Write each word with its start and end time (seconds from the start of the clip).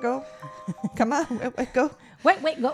go. 0.00 0.20
Comment? 0.96 1.22
Ouais, 1.30 1.50
ouais, 1.58 1.68
go. 1.74 1.90
Ouais, 2.24 2.36
ouais, 2.44 2.56
go! 2.60 2.68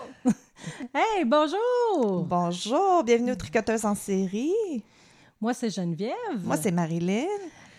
hey, 0.93 1.25
bonjour! 1.25 2.23
Bonjour, 2.23 3.03
bienvenue 3.03 3.31
aux 3.31 3.35
Tricoteuses 3.35 3.85
en 3.85 3.95
série. 3.95 4.83
Moi, 5.41 5.53
c'est 5.53 5.69
Geneviève. 5.69 6.13
Moi, 6.43 6.57
c'est 6.57 6.71
Marilyn. 6.71 7.25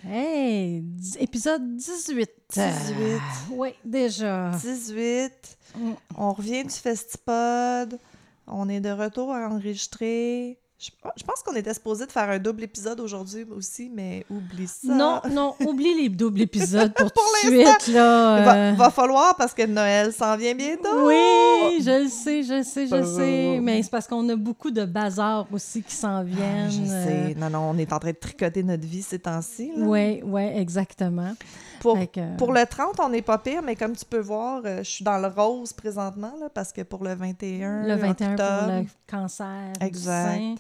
Hey, 0.09 0.81
dix- 0.83 1.17
épisode 1.19 1.77
18. 1.77 2.31
18. 2.53 3.21
oui, 3.53 3.71
déjà. 3.85 4.51
18. 4.51 5.59
Mm. 5.77 5.93
On 6.17 6.33
revient 6.33 6.63
du 6.65 6.71
Festipod. 6.75 7.99
On 8.47 8.69
est 8.69 8.81
de 8.81 8.91
retour 8.91 9.33
à 9.33 9.49
enregistrer. 9.49 10.59
Je, 10.79 10.91
oh, 11.07 11.09
je 11.17 11.25
pense 11.25 11.43
qu'on 11.43 11.55
était 11.55 11.73
supposé 11.73 12.05
de 12.05 12.13
faire 12.13 12.29
un 12.29 12.39
double 12.39 12.65
épisode 12.65 13.01
aujourd'hui 13.01 13.47
aussi, 13.57 13.91
mais 13.95 14.27
oublie 14.29 14.67
ça. 14.67 14.89
Non, 14.95 15.23
non, 15.31 15.55
oublie 15.65 15.95
les 16.03 16.11
doubles 16.11 16.43
épisodes 16.43 16.93
pour, 16.97 17.11
Pour 17.11 17.23
tout 17.45 17.51
de 17.51 17.57
l'instant. 17.57 17.81
suite, 17.81 17.95
là. 17.95 18.43
Va, 18.43 18.55
euh. 18.57 18.73
va 18.75 18.91
falloir 18.91 19.35
parce 19.37 19.55
que 19.55 19.65
Noël 19.65 20.13
s'en 20.13 20.37
vient 20.37 20.55
bientôt. 20.55 21.07
Oui, 21.07 21.81
je 21.81 22.03
le 22.03 22.09
sais, 22.11 22.43
je 22.43 22.55
le 22.59 22.63
sais, 22.63 22.87
je 22.87 22.95
le 22.95 23.07
sais. 23.07 23.59
Mais 23.63 23.83
c'est 23.83 23.91
parce 23.91 24.07
qu'on 24.07 24.29
a 24.29 24.37
beaucoup 24.37 24.71
de 24.71 24.85
bazar 24.85 25.47
aussi 25.51 25.83
qui 25.83 25.95
s'en 25.95 26.23
viennent. 26.23 26.67
Ah, 26.67 26.71
Je 26.71 26.85
sais. 26.85 27.35
Non, 27.39 27.49
non, 27.49 27.71
on 27.71 27.79
est 27.79 27.91
en 27.91 27.99
train 27.99 28.11
de 28.11 28.17
tricoter 28.17 28.63
notre 28.63 28.87
vie 28.87 29.01
ces 29.03 29.19
temps-ci. 29.19 29.73
Oui, 29.79 30.21
oui, 30.25 30.43
exactement. 30.57 31.33
Pour, 31.81 31.99
que- 32.11 32.37
pour 32.37 32.53
le 32.53 32.67
30, 32.67 33.01
on 33.01 33.09
n'est 33.11 33.23
pas 33.23 33.39
pire, 33.39 33.63
mais 33.63 33.77
comme 33.77 33.95
tu 33.95 34.05
peux 34.05 34.19
voir, 34.19 34.61
euh, 34.65 34.79
je 34.79 34.91
suis 34.91 35.05
dans 35.05 35.19
le 35.19 35.29
rose 35.29 35.73
présentement, 35.73 36.33
là, 36.41 36.49
parce 36.53 36.73
que 36.73 36.83
pour 36.83 37.05
le 37.05 37.15
21, 37.15 37.87
Le 37.87 37.95
21 37.95 38.35
pour 38.35 38.45
octobre, 38.45 38.73
le 38.81 38.87
cancer 39.09 39.73
Exact. 39.81 40.39
du 40.39 40.41
sein. 40.41 40.55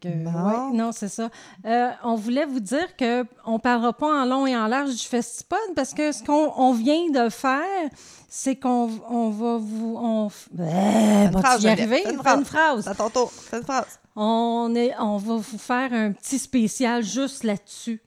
Que, 0.00 0.08
ouais, 0.08 0.76
non, 0.76 0.92
c'est 0.92 1.08
ça. 1.08 1.28
Euh, 1.66 1.90
on 2.04 2.14
voulait 2.14 2.44
vous 2.44 2.60
dire 2.60 2.96
que 2.96 3.24
on 3.44 3.58
parlera 3.58 3.92
pas 3.92 4.22
en 4.22 4.24
long 4.24 4.46
et 4.46 4.56
en 4.56 4.68
large 4.68 4.90
du 4.90 5.02
Festipod 5.02 5.58
parce 5.74 5.92
que 5.92 6.12
ce 6.12 6.22
qu'on 6.22 6.52
on 6.56 6.72
vient 6.72 7.10
de 7.10 7.28
faire, 7.28 7.90
c'est 8.28 8.54
qu'on 8.54 8.88
on 9.08 9.30
va 9.30 9.56
vous... 9.58 9.96
On, 9.98 10.30
une 10.56 11.32
phrase, 11.32 11.64
y 11.64 11.68
arriver? 11.68 12.04
une 12.06 12.44
phrase. 12.44 12.86
à 12.86 12.94
ton 12.94 13.10
tour, 13.10 13.32
fais 13.32 13.56
une 13.56 13.64
phrase. 13.64 13.98
On, 14.14 14.72
est, 14.76 14.94
on 15.00 15.16
va 15.16 15.34
vous 15.36 15.58
faire 15.58 15.92
un 15.92 16.12
petit 16.12 16.38
spécial 16.38 17.02
juste 17.02 17.42
là-dessus. 17.42 18.00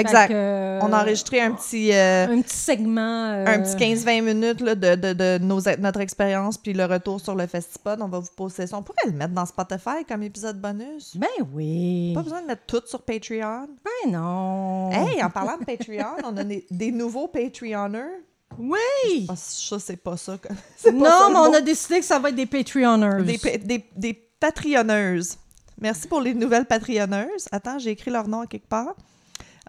Exact. 0.00 0.28
que, 0.28 0.78
on 0.82 0.92
a 0.92 1.02
enregistré 1.02 1.40
un 1.40 1.52
petit, 1.52 1.92
euh, 1.92 2.26
un 2.28 2.40
petit 2.42 2.56
segment. 2.56 3.00
euh, 3.32 3.44
un 3.46 3.60
petit 3.60 3.76
15-20 3.76 4.22
minutes 4.22 4.60
là, 4.60 4.74
de, 4.74 4.94
de, 4.94 5.12
de 5.12 5.38
nos, 5.42 5.60
notre 5.78 6.00
expérience, 6.00 6.56
puis 6.58 6.72
le 6.72 6.84
retour 6.84 7.20
sur 7.20 7.34
le 7.34 7.46
Festipod. 7.46 8.00
On 8.00 8.08
va 8.08 8.18
vous 8.18 8.28
poser 8.36 8.66
ça. 8.66 8.76
On 8.76 8.82
pourrait 8.82 9.06
le 9.06 9.12
mettre 9.12 9.34
dans 9.34 9.46
Spotify 9.46 10.04
comme 10.08 10.22
épisode 10.22 10.60
bonus. 10.60 11.16
Ben 11.16 11.26
oui. 11.52 12.12
Pas 12.14 12.22
besoin 12.22 12.42
de 12.42 12.46
mettre 12.46 12.62
tout 12.66 12.82
sur 12.86 13.02
Patreon. 13.02 13.68
Ben 13.84 14.10
non. 14.12 14.90
Hey, 14.92 15.22
en 15.22 15.30
parlant 15.30 15.56
de 15.58 15.64
Patreon, 15.64 16.16
on 16.24 16.36
a 16.36 16.44
des, 16.44 16.66
des 16.70 16.90
nouveaux 16.92 17.28
Patreonners. 17.28 18.22
Oui. 18.58 19.26
Ah, 19.28 19.34
ça, 19.36 19.78
c'est 19.78 19.96
pas 19.96 20.16
ça. 20.16 20.36
pas 20.84 20.90
Non, 20.90 21.04
ça 21.04 21.28
mais 21.30 21.36
on 21.38 21.52
a 21.54 21.60
décidé 21.60 22.00
que 22.00 22.04
ça 22.06 22.18
va 22.18 22.30
être 22.30 22.34
des 22.34 22.46
Patreonners. 22.46 23.22
Des, 23.24 23.38
pa- 23.38 23.58
des, 23.58 23.84
des 23.94 24.14
Patreonneuses. 24.40 25.36
Merci 25.80 26.08
pour 26.08 26.20
les 26.20 26.34
nouvelles 26.34 26.64
Patreonneuses. 26.64 27.46
Attends, 27.52 27.78
j'ai 27.78 27.90
écrit 27.90 28.10
leur 28.10 28.26
nom 28.26 28.40
à 28.40 28.46
quelque 28.46 28.66
part. 28.68 28.94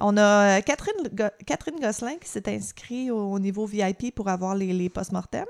On 0.01 0.15
a 0.17 0.57
euh, 0.57 0.61
Catherine, 0.61 1.09
Go- 1.13 1.23
Catherine 1.45 1.79
Gosselin 1.79 2.15
qui 2.21 2.29
s'est 2.29 2.47
inscrite 2.53 3.11
au, 3.11 3.31
au 3.33 3.39
niveau 3.39 3.65
VIP 3.65 4.13
pour 4.15 4.27
avoir 4.29 4.55
les, 4.55 4.71
les 4.73 4.89
post-mortem. 4.89 5.45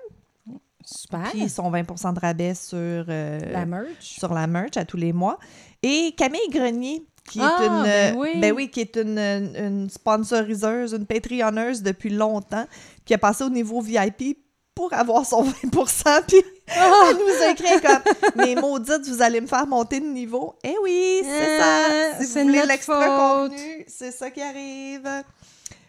Super. 0.86 1.30
Puis 1.32 1.50
sont 1.50 1.70
20 1.70 1.84
de 2.14 2.20
rabais 2.20 2.54
sur, 2.56 2.78
euh, 2.78 3.40
la 3.52 3.66
merch. 3.66 3.88
sur 4.02 4.34
la 4.34 4.48
merch 4.48 4.78
à 4.78 4.86
tous 4.86 4.98
les 4.98 5.14
mois. 5.14 5.38
Et 5.84 6.14
Camille 6.18 6.50
Grenier, 6.50 7.04
qui 7.30 7.40
est 7.40 7.44
Ah, 7.44 7.58
une, 7.68 7.84
ben 7.84 8.16
oui. 8.18 8.30
ben 8.40 8.54
oui, 8.56 8.70
qui 8.72 8.80
est 8.82 8.96
une, 8.96 9.20
une 9.20 9.90
sponsoriseuse, 9.90 10.94
une 10.94 11.06
Patreonneuse 11.06 11.84
depuis 11.84 12.10
longtemps, 12.10 12.66
qui 13.06 13.14
a 13.14 13.18
passé 13.18 13.44
au 13.44 13.50
niveau 13.50 13.82
VIP 13.82 14.40
pour 14.74 14.94
avoir 14.94 15.26
son 15.26 15.44
20 15.44 15.54
Puis! 15.72 16.44
Elle 16.76 17.18
nous 17.18 17.44
a 17.44 17.52
écrit 17.52 17.82
comme 17.82 18.14
Mais 18.36 18.56
maudite, 18.56 19.08
vous 19.08 19.22
allez 19.22 19.42
me 19.42 19.48
faire 19.48 19.68
monter 19.68 20.00
de 20.00 20.06
niveau. 20.06 20.56
Eh 20.64 20.76
oui, 20.84 21.22
c'est 21.24 21.30
Euh, 21.30 21.60
ça. 21.60 22.18
Si 22.20 22.26
c'est 22.28 22.42
vous 22.44 22.48
voulez 22.50 22.66
l'extra 22.66 23.06
contenu, 23.18 23.86
c'est 23.88 24.12
ça 24.12 24.30
qui 24.32 24.42
arrive. 24.42 25.08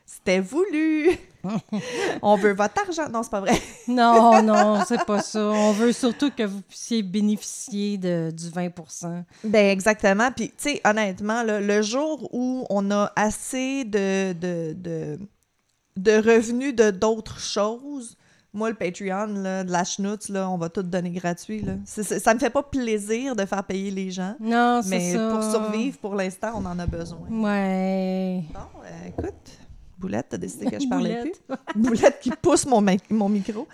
C'était 0.06 0.40
voulu. 0.40 1.10
On 2.22 2.36
veut 2.36 2.52
votre 2.52 2.82
argent. 2.82 3.08
Non, 3.08 3.22
c'est 3.22 3.30
pas 3.30 3.40
vrai. 3.40 3.58
Non, 3.88 4.42
non, 4.42 4.80
c'est 4.86 5.04
pas 5.06 5.22
ça. 5.22 5.40
On 5.40 5.72
veut 5.72 5.92
surtout 5.92 6.30
que 6.30 6.42
vous 6.42 6.60
puissiez 6.62 7.02
bénéficier 7.02 7.96
de, 7.96 8.30
du 8.30 8.44
20% 8.48 9.22
Ben 9.44 9.70
exactement. 9.70 10.30
Puis, 10.32 10.48
tu 10.48 10.54
sais, 10.58 10.80
honnêtement, 10.84 11.42
là, 11.42 11.60
le 11.60 11.80
jour 11.82 12.28
où 12.32 12.66
on 12.68 12.90
a 12.90 13.10
assez 13.16 13.84
de, 13.84 14.32
de, 14.34 14.74
de, 14.74 15.18
de 15.96 16.12
revenus 16.16 16.74
de 16.74 16.90
d'autres 16.90 17.40
choses, 17.40 18.16
moi, 18.52 18.68
le 18.70 18.74
Patreon, 18.74 19.26
là, 19.42 19.64
de 19.64 19.70
la 19.70 19.84
schnoutz, 19.84 20.28
là, 20.28 20.48
on 20.50 20.56
va 20.58 20.68
tout 20.68 20.82
donner 20.82 21.10
gratuit. 21.10 21.62
Là. 21.62 21.74
C'est- 21.84 22.18
ça 22.18 22.34
me 22.34 22.38
fait 22.40 22.50
pas 22.50 22.62
plaisir 22.62 23.36
de 23.36 23.44
faire 23.44 23.62
payer 23.64 23.90
les 23.90 24.10
gens, 24.10 24.34
Non, 24.40 24.80
c'est 24.82 24.88
mais 24.90 25.12
ça. 25.14 25.28
pour 25.30 25.42
survivre, 25.42 25.98
pour 25.98 26.14
l'instant, 26.14 26.52
on 26.56 26.64
en 26.66 26.78
a 26.78 26.86
besoin. 26.86 27.20
Ouais. 27.30 28.42
Bon, 28.52 28.60
euh, 28.84 29.08
écoute, 29.08 29.34
Boulette, 29.98 30.26
t'as 30.30 30.36
décidé 30.38 30.66
que 30.66 30.80
je 30.80 30.88
parlais 30.88 31.18
Boulette. 31.20 31.42
plus. 31.46 31.82
Boulette 31.82 32.20
qui 32.20 32.30
pousse 32.30 32.66
mon, 32.66 32.80
mi- 32.80 32.98
mon 33.10 33.28
micro. 33.28 33.68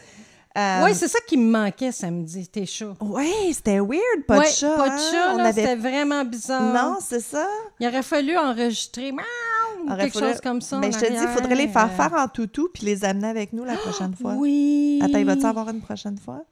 Euh, 0.59 0.85
Oui, 0.85 0.95
c'est 0.95 1.09
ça 1.09 1.19
qui 1.29 1.37
me 1.37 1.51
manquait 1.51 1.93
samedi, 1.93 2.49
tes 2.49 2.65
chats. 2.65 2.95
ouais, 3.01 3.31
c'était 3.53 3.79
weird, 3.79 4.25
pas 4.27 4.39
Ouais, 4.39 4.47
de 4.47 4.51
chat. 4.51 4.75
Pas 4.75 4.89
de 4.89 4.95
hein? 4.95 4.99
chat, 5.13 5.35
On 5.35 5.37
là, 5.37 5.45
avait- 5.49 5.53
c'était 5.63 5.77
vraiment 5.77 6.25
bizarre. 6.25 6.73
Non, 6.73 6.97
c'est 7.01 7.21
ça. 7.21 7.47
Il 7.79 7.87
aurait 7.87 8.03
fallu 8.03 8.37
enregistrer 8.39 9.13
miaou, 9.13 9.66
ou 9.85 9.97
quelque 9.97 10.19
chose 10.19 10.41
comme 10.41 10.61
ça. 10.61 10.79
Ben, 10.81 10.89
en 10.89 10.93
je 10.93 10.99
te 10.99 11.07
dis, 11.11 11.19
il 11.21 11.29
faudrait 11.29 11.55
les 11.55 11.69
faire 11.69 11.87
Euh, 11.87 11.97
faire 11.97 12.13
en 12.15 12.29
toutou 12.29 12.69
puis 12.73 12.85
les 12.85 13.05
amener 13.05 13.29
avec 13.29 13.53
nous 13.53 13.65
la 13.65 13.77
prochaine 13.77 14.15
fois. 14.15 14.35
Oui. 14.35 15.01
Attends, 15.03 15.19
il 15.19 15.27
va-tu 15.27 15.45
avoir 15.47 15.69
une 15.69 15.81
prochaine 15.81 16.19
fois? 16.19 16.43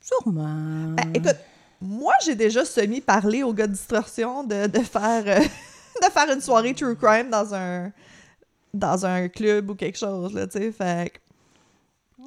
Sûrement. 0.00 0.94
Ben, 0.96 1.12
écoute, 1.14 1.36
moi, 1.80 2.14
j'ai 2.24 2.34
déjà 2.34 2.64
semi-parlé 2.64 3.42
au 3.42 3.52
gars 3.52 3.66
de 3.66 3.72
distorsion 3.72 4.44
de, 4.44 4.66
de 4.66 4.78
faire, 4.80 5.24
euh, 5.26 5.40
de 6.02 6.10
faire 6.10 6.32
une 6.32 6.40
soirée 6.40 6.74
true 6.74 6.96
crime 6.96 7.30
dans 7.30 7.54
un, 7.54 7.92
dans 8.74 9.04
un 9.06 9.28
club 9.28 9.70
ou 9.70 9.74
quelque 9.74 9.98
chose, 9.98 10.32
là, 10.34 10.46
tu 10.46 10.58
sais. 10.58 10.72
Fait 10.72 11.12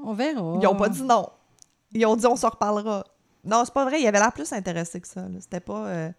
On 0.04 0.14
verra. 0.14 0.58
ils 0.62 0.68
ont 0.68 0.76
pas 0.76 0.90
dit 0.90 1.04
non. 1.04 1.28
Ils 1.94 2.06
ont 2.06 2.16
dit 2.16 2.26
on 2.28 2.36
s'en 2.36 2.50
reparlera. 2.50 3.04
Non, 3.44 3.64
c'est 3.66 3.74
pas 3.74 3.86
vrai. 3.86 4.00
Il 4.00 4.08
avait 4.08 4.20
l'air 4.20 4.32
plus 4.34 4.52
intéressé 4.54 5.02
que 5.02 5.08
ça. 5.08 5.26
C'était 5.40 5.60
pas... 5.60 5.88
euh, 5.88 6.10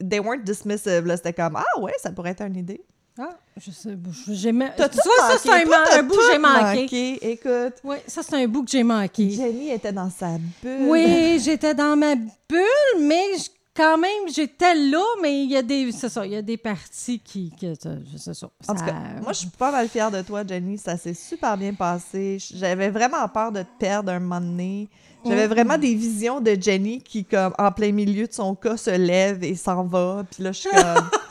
They 0.00 0.18
weren't 0.20 0.42
dismissive. 0.44 1.10
C'était 1.16 1.32
comme 1.32 1.56
«Ah 1.58 1.80
ouais, 1.80 1.94
ça 1.98 2.10
pourrait 2.12 2.30
être 2.30 2.42
une 2.42 2.56
idée. 2.56 2.84
Ah, 3.18 3.30
je 3.56 3.70
sais. 3.70 3.96
J'ai 4.30 4.50
ma- 4.50 4.70
Tu 4.70 4.76
vois, 4.82 4.88
ça, 5.30 5.38
c'est 5.38 5.48
un, 5.50 5.64
man- 5.66 5.86
un 5.92 6.02
bout 6.02 6.16
que 6.16 6.32
j'ai 6.32 6.38
manqué. 6.38 7.30
Écoute, 7.32 7.74
Oui, 7.84 7.96
ça, 8.08 8.22
c'est 8.24 8.34
un 8.42 8.48
bout 8.48 8.64
que 8.64 8.70
j'ai 8.72 8.82
manqué. 8.82 9.30
Jenny 9.30 9.70
était 9.70 9.92
dans 9.92 10.10
sa 10.10 10.30
bulle. 10.62 10.88
Oui, 10.88 11.38
j'étais 11.44 11.74
dans 11.74 11.96
ma 11.96 12.16
bulle, 12.16 13.00
mais 13.00 13.22
je- 13.38 13.50
quand 13.76 13.98
même, 13.98 14.28
j'étais 14.32 14.74
là, 14.74 15.02
mais 15.22 15.42
il 15.44 15.50
y 15.50 15.56
a 15.56 15.62
des, 15.62 15.90
c'est 15.92 16.08
ça, 16.08 16.24
il 16.26 16.32
y 16.32 16.36
a 16.36 16.42
des 16.42 16.56
parties 16.56 17.20
qui, 17.20 17.52
ça- 17.80 17.90
c'est 18.16 18.34
ça. 18.34 18.48
En 18.68 18.74
tout 18.74 18.84
cas, 18.84 18.94
moi, 19.22 19.32
je 19.32 19.38
suis 19.38 19.48
pas 19.48 19.70
mal 19.70 19.88
fière 19.88 20.10
de 20.10 20.22
toi, 20.22 20.42
Jenny. 20.46 20.76
Ça 20.78 20.96
s'est 20.96 21.14
super 21.14 21.56
bien 21.56 21.74
passé. 21.74 22.38
J'avais 22.54 22.90
vraiment 22.90 23.28
peur 23.28 23.52
de 23.52 23.62
te 23.62 23.68
perdre 23.78 24.10
un 24.12 24.18
moment 24.20 24.40
donné. 24.40 24.88
J'avais 25.26 25.46
Mm. 25.46 25.50
vraiment 25.50 25.78
des 25.78 25.94
visions 25.94 26.40
de 26.40 26.56
Jenny 26.60 27.00
qui, 27.00 27.24
comme, 27.24 27.54
en 27.58 27.72
plein 27.72 27.92
milieu 27.92 28.26
de 28.26 28.32
son 28.32 28.54
cas, 28.54 28.76
se 28.76 28.90
lève 28.90 29.42
et 29.42 29.54
s'en 29.54 29.84
va. 29.84 30.22
Puis 30.30 30.42
là, 30.42 30.52
je 30.52 30.58
suis 30.60 30.68
comme... 30.70 31.08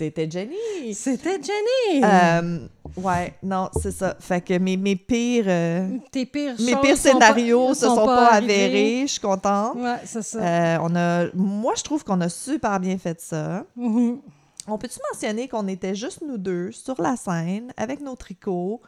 C'était 0.00 0.30
Jenny! 0.30 0.94
C'était 0.94 1.38
Jenny. 1.42 2.02
Euh, 2.02 2.66
ouais, 2.96 3.34
non, 3.42 3.68
c'est 3.82 3.90
ça. 3.90 4.16
Fait 4.18 4.40
que 4.40 4.56
mes, 4.56 4.78
mes 4.78 4.96
pires... 4.96 5.44
euh, 5.46 5.98
Tes 6.10 6.24
pires 6.24 6.54
mes 6.58 6.74
pires 6.76 6.96
scénarios 6.96 7.68
pas, 7.68 7.74
se 7.74 7.84
sont, 7.84 8.06
pas, 8.06 8.28
avérés. 8.28 9.02
Je 9.02 9.12
suis 9.12 9.20
contente. 9.20 9.76
Ouais, 9.76 9.98
c'est 10.06 10.22
ça. 10.22 10.38
Euh, 10.38 10.78
on 10.80 10.96
a... 10.96 11.26
Moi, 11.34 11.74
je 11.76 11.82
trouve 11.82 12.02
qu'on 12.02 12.18
a 12.22 12.30
super 12.30 12.80
bien 12.80 12.96
fait 12.96 13.20
ça. 13.20 13.66
Mhm. 13.76 14.20
On 14.66 14.78
peut-tu 14.78 14.98
mentionner 15.12 15.48
qu'on 15.48 15.68
était 15.68 15.94
juste 15.94 16.22
nous 16.26 16.38
deux 16.38 16.72
sur 16.72 16.98
la 16.98 17.16
scène 17.16 17.70
avec 17.76 18.00
nos 18.00 18.16
tricots, 18.16 18.80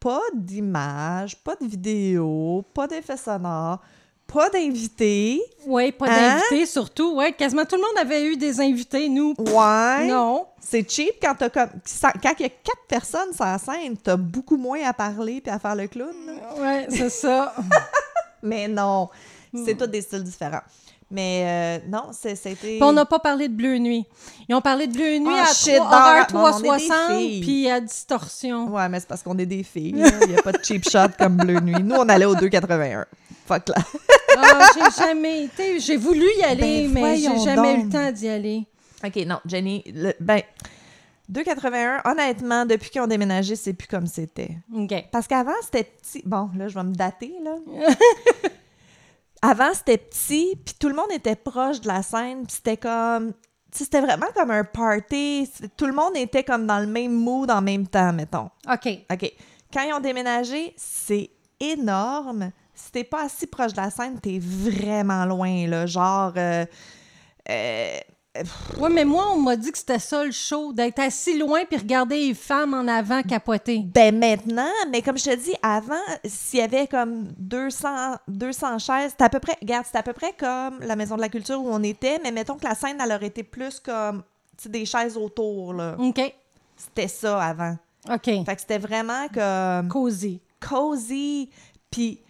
pas 0.00 0.22
d'image, 0.34 1.36
pas 1.44 1.56
de 1.56 1.66
vidéo, 1.66 2.64
pas 2.72 2.86
d'effets 2.86 3.18
sonores, 3.18 3.82
pas 4.32 4.50
d'invités. 4.50 5.40
Ouais, 5.66 5.90
pas 5.90 6.06
Hein? 6.08 6.36
d'invités 6.50 6.66
surtout. 6.66 7.14
Ouais, 7.16 7.32
quasiment 7.32 7.64
tout 7.64 7.76
le 7.76 7.82
monde 7.82 7.98
avait 7.98 8.24
eu 8.26 8.36
des 8.36 8.60
invités, 8.60 9.08
nous. 9.08 9.34
Ouais. 9.38 10.06
Non. 10.06 10.46
C'est 10.60 10.88
cheap 10.90 11.14
quand 11.22 11.34
t'as 11.38 11.48
comme 11.48 11.68
quand 12.22 12.32
il 12.38 12.42
y 12.42 12.46
a 12.46 12.48
quatre 12.50 12.84
personnes 12.86 13.32
sur 13.34 13.44
la 13.46 13.58
scène, 13.58 13.96
t'as 13.96 14.16
beaucoup 14.16 14.56
moins 14.58 14.80
à 14.84 14.92
parler 14.92 15.40
puis 15.40 15.50
à 15.50 15.58
faire 15.58 15.74
le 15.74 15.86
clown. 15.86 16.14
là. 16.26 16.60
Ouais, 16.60 16.86
c'est 16.90 17.08
ça. 17.10 17.54
Mais 18.42 18.68
non, 18.68 19.08
c'est 19.54 19.74
Hmm. 19.74 19.78
tous 19.78 19.86
des 19.86 20.02
styles 20.02 20.22
différents. 20.24 20.60
Mais 21.10 21.80
euh, 21.82 21.88
non, 21.90 22.10
c'est- 22.12 22.36
c'était. 22.36 22.78
On 22.82 22.92
n'a 22.92 23.06
pas 23.06 23.18
parlé 23.18 23.48
de 23.48 23.54
Bleu 23.54 23.78
Nuit. 23.78 24.04
Ils 24.46 24.54
ont 24.54 24.60
parlé 24.60 24.86
de 24.86 24.92
Bleu 24.92 25.16
Nuit 25.18 25.34
Ah, 25.38 25.46
à 25.48 25.54
shit, 25.54 25.74
3, 25.76 25.90
dans- 25.90 25.96
horaire 25.96 26.26
non, 26.34 26.40
on 26.42 26.48
est 26.48 26.62
des 26.62 26.68
360 26.68 27.16
filles. 27.16 27.40
puis 27.40 27.70
à 27.70 27.80
Distorsion. 27.80 28.68
Ouais, 28.68 28.88
mais 28.90 29.00
c'est 29.00 29.08
parce 29.08 29.22
qu'on 29.22 29.38
est 29.38 29.46
des 29.46 29.62
filles. 29.62 29.94
Il 30.22 30.28
n'y 30.28 30.36
a 30.36 30.42
pas 30.42 30.52
de 30.52 30.62
cheap 30.62 30.86
shot 30.86 31.08
comme 31.18 31.36
Bleu 31.38 31.60
Nuit. 31.60 31.82
Nous, 31.82 31.94
on 31.96 32.06
allait 32.10 32.26
au 32.26 32.34
2,81. 32.34 33.06
Ah, 34.36 34.70
j'ai 34.74 35.02
jamais 35.04 35.44
été. 35.44 35.80
J'ai 35.80 35.96
voulu 35.96 36.26
y 36.38 36.42
aller, 36.44 36.88
Ben, 36.88 36.92
mais 37.02 37.16
j'ai 37.16 37.38
jamais 37.38 37.74
eu 37.74 37.84
le 37.84 37.88
temps 37.90 38.10
d'y 38.12 38.28
aller. 38.28 38.66
OK, 39.04 39.16
non, 39.26 39.40
Jenny, 39.46 39.82
le- 39.94 40.14
ben, 40.20 40.40
2,81, 41.30 42.00
honnêtement, 42.10 42.64
depuis 42.64 42.90
qu'ils 42.90 43.00
ont 43.00 43.06
déménagé, 43.06 43.54
c'est 43.56 43.72
plus 43.74 43.86
comme 43.88 44.06
c'était. 44.06 44.56
OK. 44.74 44.92
Parce 45.12 45.26
qu'avant, 45.26 45.52
c'était 45.62 45.84
petit. 45.84 46.22
Bon, 46.24 46.50
là, 46.56 46.68
je 46.68 46.74
vais 46.74 46.84
me 46.84 46.94
dater, 46.94 47.34
là. 47.42 47.54
Avant, 49.42 49.72
c'était 49.72 49.98
petit, 49.98 50.56
puis 50.64 50.74
tout 50.80 50.88
le 50.88 50.94
monde 50.96 51.12
était 51.12 51.36
proche 51.36 51.80
de 51.80 51.86
la 51.88 52.02
scène, 52.02 52.44
puis 52.44 52.56
c'était 52.56 52.76
comme... 52.76 53.32
tu 53.70 53.78
sais, 53.78 53.84
C'était 53.84 54.00
vraiment 54.00 54.26
comme 54.34 54.50
un 54.50 54.64
party. 54.64 55.48
Tout 55.76 55.86
le 55.86 55.92
monde 55.92 56.16
était 56.16 56.42
comme 56.42 56.66
dans 56.66 56.80
le 56.80 56.86
même 56.88 57.12
mood 57.12 57.48
en 57.50 57.62
même 57.62 57.86
temps, 57.86 58.12
mettons. 58.12 58.50
OK. 58.68 58.88
OK. 59.12 59.32
Quand 59.72 59.82
ils 59.82 59.92
ont 59.92 60.00
déménagé, 60.00 60.74
c'est 60.76 61.30
énorme. 61.60 62.50
Si 62.78 62.92
t'es 62.92 63.04
pas 63.04 63.24
assis 63.24 63.46
proche 63.46 63.72
de 63.72 63.80
la 63.80 63.90
scène, 63.90 64.20
t'es 64.20 64.38
vraiment 64.38 65.24
loin, 65.24 65.66
là. 65.66 65.84
Genre... 65.86 66.32
euh, 66.36 66.64
euh, 67.50 67.98
Oui, 68.78 68.88
mais 68.92 69.04
moi, 69.04 69.32
on 69.32 69.40
m'a 69.40 69.56
dit 69.56 69.72
que 69.72 69.78
c'était 69.78 69.98
ça 69.98 70.24
le 70.24 70.30
show, 70.30 70.72
d'être 70.72 71.00
assis 71.00 71.36
loin 71.36 71.64
puis 71.64 71.76
regarder 71.76 72.28
les 72.28 72.34
femmes 72.34 72.74
en 72.74 72.86
avant 72.86 73.22
capoter. 73.22 73.80
Ben 73.84 74.16
maintenant, 74.16 74.70
mais 74.90 75.02
comme 75.02 75.18
je 75.18 75.24
te 75.24 75.34
dis, 75.34 75.54
avant, 75.60 75.94
s'il 76.24 76.60
y 76.60 76.62
avait 76.62 76.86
comme 76.86 77.32
200, 77.38 77.88
200 78.28 78.78
chaises, 78.78 79.10
c'était 79.10 79.24
à 79.24 79.28
peu 79.28 79.40
près, 79.40 79.56
regarde, 79.60 79.84
c'était 79.84 79.98
à 79.98 80.02
peu 80.04 80.12
près 80.12 80.32
comme 80.38 80.78
la 80.80 80.94
Maison 80.94 81.16
de 81.16 81.20
la 81.20 81.28
Culture 81.28 81.60
où 81.60 81.68
on 81.68 81.82
était, 81.82 82.20
mais 82.22 82.30
mettons 82.30 82.56
que 82.56 82.64
la 82.64 82.76
scène, 82.76 82.98
elle 83.02 83.10
aurait 83.12 83.26
été 83.26 83.42
plus 83.42 83.80
comme, 83.80 84.22
des 84.66 84.86
chaises 84.86 85.16
autour, 85.16 85.72
là. 85.74 85.96
OK. 85.98 86.20
C'était 86.76 87.08
ça 87.08 87.42
avant. 87.42 87.76
OK. 88.08 88.24
Fait 88.24 88.54
que 88.54 88.60
c'était 88.60 88.78
vraiment 88.78 89.26
comme 89.34 89.88
Cozy. 89.88 90.40
cozy, 90.60 91.50
puis 91.90 92.20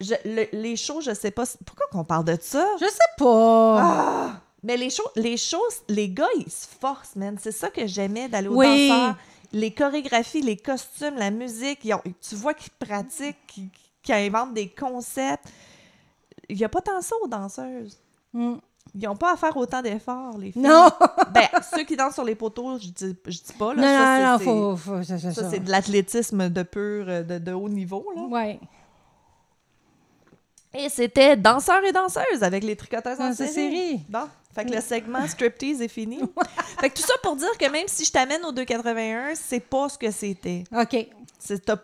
je- 0.00 0.14
le- 0.24 0.48
les 0.52 0.76
shows, 0.76 1.00
je 1.00 1.14
sais 1.14 1.30
pas, 1.30 1.44
pourquoi 1.64 1.86
qu'on 1.90 2.04
parle 2.04 2.24
de 2.24 2.36
ça? 2.40 2.66
Je 2.80 2.86
sais 2.86 3.12
pas. 3.18 3.78
Ah! 3.80 4.40
Mais 4.62 4.76
les 4.76 4.90
shows, 4.90 5.08
les 5.16 5.36
shows, 5.36 5.60
les 5.88 6.08
gars, 6.08 6.26
ils 6.38 6.50
se 6.50 6.66
forcent, 6.80 7.14
man. 7.16 7.36
C'est 7.40 7.52
ça 7.52 7.70
que 7.70 7.86
j'aimais 7.86 8.28
d'aller 8.28 8.48
au 8.48 8.56
Oui. 8.56 8.88
danseur. 8.88 9.16
Les 9.52 9.72
chorégraphies, 9.72 10.42
les 10.42 10.56
costumes, 10.56 11.14
la 11.16 11.30
musique, 11.30 11.78
ils 11.84 11.94
ont- 11.94 12.02
tu 12.28 12.34
vois 12.34 12.52
qu'ils 12.54 12.72
pratiquent, 12.72 13.36
qu'ils 13.46 13.68
qu'ils 14.02 14.14
inventent 14.14 14.54
des 14.54 14.68
concepts. 14.68 15.46
Il 16.48 16.56
n'y 16.56 16.64
a 16.64 16.68
pas 16.68 16.80
tant 16.80 17.00
ça 17.00 17.16
aux 17.22 17.26
danseuses. 17.28 17.98
Mm. 18.32 18.54
Ils 18.94 19.02
n'ont 19.02 19.16
pas 19.16 19.32
à 19.32 19.36
faire 19.36 19.56
autant 19.56 19.82
d'efforts, 19.82 20.38
les 20.38 20.52
filles. 20.52 20.62
Non! 20.62 20.88
Ben, 21.34 21.48
ceux 21.74 21.82
qui 21.84 21.96
dansent 21.96 22.14
sur 22.14 22.24
les 22.24 22.34
poteaux, 22.36 22.78
je 22.78 22.86
dis, 22.88 23.16
je 23.26 23.30
dis 23.42 23.52
pas, 23.58 23.74
là. 23.74 23.82
non, 23.82 23.88
ça, 23.88 24.18
non, 24.20 24.32
non, 24.32 24.38
c'est- 24.38 24.44
faut, 24.78 25.02
Ça, 25.18 25.32
ça. 25.32 25.50
c'est 25.50 25.58
de 25.60 25.70
l'athlétisme 25.70 26.48
de 26.48 26.62
pur, 26.62 27.04
euh, 27.08 27.22
de, 27.24 27.38
de 27.38 27.52
haut 27.52 27.68
niveau, 27.68 28.06
là. 28.14 28.22
Ouais. 28.22 28.60
Et 30.78 30.88
c'était 30.88 31.36
danseurs 31.36 31.82
et 31.84 31.92
danseuses 31.92 32.42
avec 32.42 32.62
les 32.64 32.76
tricoteuses 32.76 33.18
en 33.20 33.28
Dans 33.28 33.34
cette 33.34 33.52
série. 33.52 33.76
série. 33.76 34.04
Bon, 34.08 34.28
fait 34.54 34.64
que 34.66 34.74
le 34.74 34.80
segment 34.80 35.26
striptease 35.28 35.80
est 35.80 35.88
fini. 35.88 36.20
fait 36.80 36.90
que 36.90 36.94
tout 36.96 37.02
ça 37.06 37.14
pour 37.22 37.36
dire 37.36 37.56
que 37.58 37.70
même 37.70 37.86
si 37.88 38.04
je 38.04 38.12
t'amène 38.12 38.44
au 38.44 38.52
281, 38.52 39.34
c'est 39.34 39.60
pas 39.60 39.88
ce 39.88 39.96
que 39.98 40.10
c'était. 40.10 40.64
OK. 40.76 41.08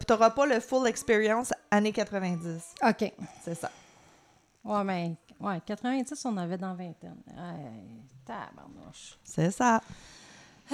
T'auras 0.06 0.30
pas 0.30 0.46
le 0.46 0.60
full 0.60 0.86
experience 0.86 1.52
années 1.70 1.92
90. 1.92 2.62
OK. 2.86 3.12
C'est 3.44 3.54
ça. 3.54 3.70
Ouais, 4.64 4.84
mais 4.84 5.12
ouais, 5.40 5.60
90, 5.64 6.24
on 6.26 6.36
avait 6.36 6.58
dans 6.58 6.74
vingtaine. 6.74 7.16
Tabarnouche. 8.26 9.18
C'est 9.24 9.50
ça. 9.50 9.80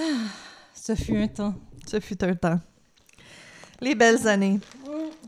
Ce 0.74 0.94
fut 0.94 1.16
un 1.16 1.28
temps. 1.28 1.54
Ce 1.86 1.98
fut 2.00 2.22
un 2.24 2.34
temps. 2.34 2.60
Les 3.80 3.94
belles 3.94 4.26
années. 4.28 4.58